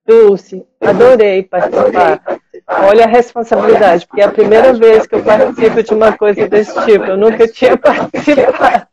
Dulce, 0.06 0.66
adorei 0.80 1.44
participar. 1.44 2.39
Olha 2.70 3.04
a 3.04 3.08
responsabilidade, 3.08 4.06
porque 4.06 4.20
é 4.20 4.24
a 4.24 4.30
primeira 4.30 4.72
vez 4.72 5.06
que 5.06 5.16
eu 5.16 5.22
participo 5.22 5.82
de 5.82 5.92
uma 5.92 6.16
coisa 6.16 6.48
desse 6.48 6.72
tipo. 6.84 7.04
Eu 7.04 7.16
nunca 7.16 7.48
tinha 7.48 7.76
participado. 7.76 8.86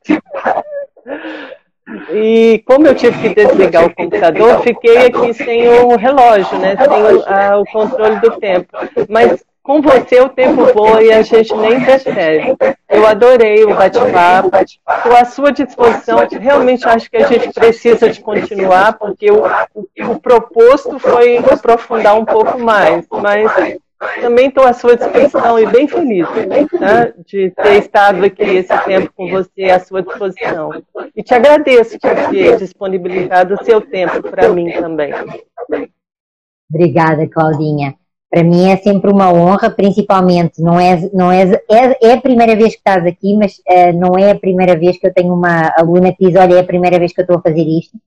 E 2.12 2.62
como 2.66 2.88
eu 2.88 2.96
tive 2.96 3.18
que 3.22 3.36
desligar 3.36 3.86
o 3.86 3.94
computador, 3.94 4.62
fiquei 4.62 5.06
aqui 5.06 5.34
sem 5.34 5.70
o 5.70 5.96
relógio, 5.96 6.58
né? 6.60 6.76
Sem 6.76 6.88
o, 6.88 7.24
a, 7.26 7.60
o 7.60 7.66
controle 7.66 8.20
do 8.20 8.32
tempo. 8.40 8.68
Mas 9.08 9.44
com 9.68 9.82
você 9.82 10.22
o 10.22 10.30
tempo 10.30 10.64
voa 10.74 11.04
e 11.04 11.12
a 11.12 11.22
gente 11.22 11.54
nem 11.54 11.84
percebe. 11.84 12.56
Eu 12.88 13.06
adorei 13.06 13.66
o 13.66 13.76
bate-papo, 13.76 14.50
estou 14.56 15.14
à 15.14 15.26
sua 15.26 15.52
disposição. 15.52 16.26
Realmente 16.40 16.88
acho 16.88 17.12
que 17.12 17.18
a 17.18 17.28
gente 17.28 17.52
precisa 17.54 18.10
de 18.10 18.22
continuar, 18.22 18.98
porque 18.98 19.30
o, 19.30 19.44
o, 19.76 20.12
o 20.12 20.20
proposto 20.22 20.98
foi 20.98 21.40
aprofundar 21.40 22.18
um 22.18 22.24
pouco 22.24 22.58
mais, 22.58 23.06
mas 23.12 23.78
também 24.22 24.48
estou 24.48 24.64
à 24.64 24.72
sua 24.72 24.96
disposição 24.96 25.60
e 25.60 25.66
bem 25.66 25.86
feliz 25.86 26.26
né, 26.80 27.12
de 27.26 27.52
ter 27.52 27.74
estado 27.80 28.24
aqui 28.24 28.44
esse 28.44 28.78
tempo 28.86 29.12
com 29.14 29.30
você 29.30 29.66
à 29.66 29.82
sua 29.82 30.02
disposição. 30.02 30.82
E 31.14 31.22
te 31.22 31.34
agradeço 31.34 32.00
por 32.00 32.16
ter 32.30 32.56
disponibilizado 32.56 33.56
o 33.56 33.66
seu 33.66 33.82
tempo 33.82 34.22
para 34.22 34.48
mim 34.48 34.72
também. 34.72 35.12
Obrigada, 36.72 37.28
Claudinha 37.28 37.96
para 38.30 38.44
mim 38.44 38.70
é 38.70 38.78
sempre 38.78 39.10
uma 39.10 39.32
honra, 39.32 39.70
principalmente, 39.70 40.62
não 40.62 40.80
é, 40.80 41.10
não 41.14 41.32
é, 41.32 41.44
é, 41.70 42.08
é 42.10 42.14
a 42.14 42.22
primeira 42.22 42.56
vez 42.56 42.74
que 42.74 42.80
estás 42.80 43.06
aqui, 43.06 43.36
mas 43.38 43.58
uh, 43.60 43.98
não 43.98 44.18
é 44.18 44.32
a 44.32 44.40
primeira 44.40 44.78
vez 44.78 44.98
que 44.98 45.08
eu 45.08 45.14
tenho 45.14 45.34
uma 45.34 45.74
aluna 45.78 46.14
que 46.14 46.26
diz, 46.26 46.36
olha, 46.36 46.56
é 46.56 46.60
a 46.60 46.66
primeira 46.66 47.00
vez 47.00 47.14
que 47.14 47.22
eu 47.22 47.24
estou 47.24 47.38
a 47.38 47.42
fazer 47.42 47.64
isto. 47.64 47.98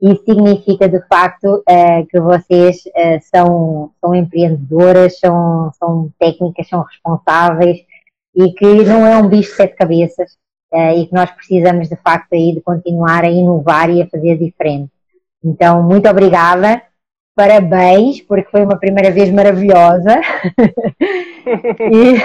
Isso 0.00 0.24
significa, 0.24 0.88
de 0.88 1.00
facto, 1.06 1.62
uh, 1.68 2.06
que 2.08 2.18
vocês 2.20 2.84
uh, 2.86 3.20
são, 3.22 3.90
são 4.00 4.14
empreendedoras, 4.14 5.18
são, 5.18 5.70
são 5.78 6.10
técnicas, 6.18 6.68
são 6.68 6.82
responsáveis 6.82 7.78
e 8.34 8.52
que 8.52 8.66
não 8.84 9.06
é 9.06 9.16
um 9.18 9.28
bicho 9.28 9.50
de 9.50 9.56
sete 9.56 9.76
cabeças 9.76 10.36
e 10.94 11.06
que 11.06 11.14
nós 11.14 11.30
precisamos, 11.30 11.88
de 11.88 11.96
facto, 11.96 12.34
aí 12.34 12.52
de 12.52 12.60
continuar 12.60 13.24
a 13.24 13.30
inovar 13.30 13.88
e 13.88 14.02
a 14.02 14.06
fazer 14.08 14.36
diferente. 14.36 14.90
Então, 15.42 15.82
muito 15.82 16.06
obrigada 16.06 16.82
parabéns, 17.36 18.22
porque 18.22 18.50
foi 18.50 18.64
uma 18.64 18.78
primeira 18.78 19.10
vez 19.10 19.30
maravilhosa. 19.30 20.18
e 21.92 22.16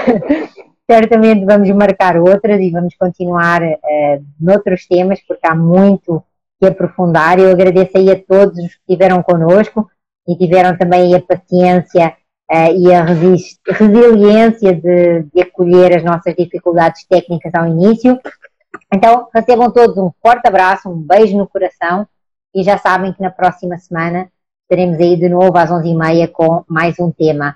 certamente 0.90 1.44
vamos 1.44 1.68
marcar 1.70 2.16
outras 2.16 2.58
e 2.58 2.70
vamos 2.70 2.96
continuar 2.96 3.62
uh, 3.62 4.24
noutros 4.40 4.86
temas, 4.86 5.20
porque 5.28 5.46
há 5.46 5.54
muito 5.54 6.24
que 6.58 6.66
aprofundar. 6.66 7.38
Eu 7.38 7.50
agradeço 7.50 7.98
aí 7.98 8.10
a 8.10 8.18
todos 8.18 8.58
os 8.58 8.74
que 8.74 8.80
estiveram 8.88 9.22
connosco 9.22 9.86
e 10.26 10.34
tiveram 10.34 10.76
também 10.78 11.14
a 11.14 11.20
paciência 11.20 12.16
uh, 12.50 12.74
e 12.74 12.90
a 12.92 13.04
resiliência 13.04 14.74
de, 14.74 15.24
de 15.24 15.42
acolher 15.42 15.94
as 15.94 16.02
nossas 16.02 16.34
dificuldades 16.34 17.04
técnicas 17.04 17.54
ao 17.54 17.66
início. 17.66 18.18
Então, 18.94 19.28
recebam 19.34 19.70
todos 19.70 19.98
um 19.98 20.10
forte 20.22 20.48
abraço, 20.48 20.88
um 20.88 20.96
beijo 20.96 21.36
no 21.36 21.46
coração 21.46 22.08
e 22.54 22.62
já 22.62 22.78
sabem 22.78 23.12
que 23.12 23.20
na 23.20 23.30
próxima 23.30 23.76
semana 23.76 24.31
estaremos 24.72 24.98
aí 24.98 25.16
de 25.16 25.28
novo 25.28 25.56
às 25.58 25.70
11h30 25.70 26.28
com 26.28 26.64
mais 26.66 26.98
um 26.98 27.10
tema. 27.10 27.54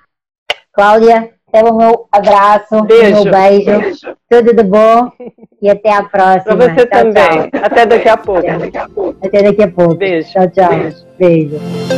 Cláudia, 0.71 1.31
receba 1.51 1.73
o 1.73 1.77
meu 1.77 2.07
abraço, 2.11 2.83
beijo. 2.83 3.21
o 3.21 3.23
meu 3.23 3.33
beijo. 3.33 3.79
beijo. 3.79 4.17
Tudo 4.29 4.53
de 4.53 4.63
bom 4.63 5.11
e 5.59 5.67
até 5.67 5.91
a 5.91 6.03
próxima. 6.03 6.55
Para 6.55 6.75
você 6.75 6.85
tchau, 6.85 6.99
também. 6.99 7.49
Tchau. 7.49 7.61
Até 7.63 7.85
daqui 7.87 8.09
a 8.09 8.17
pouco. 8.17 8.47
Até 9.23 9.41
daqui 9.41 9.63
a 9.63 9.67
pouco. 9.67 9.95
Beijo. 9.95 10.29
Tchau, 10.31 10.47
tchau. 10.49 10.69
beijo. 10.69 11.05
beijo. 11.17 11.96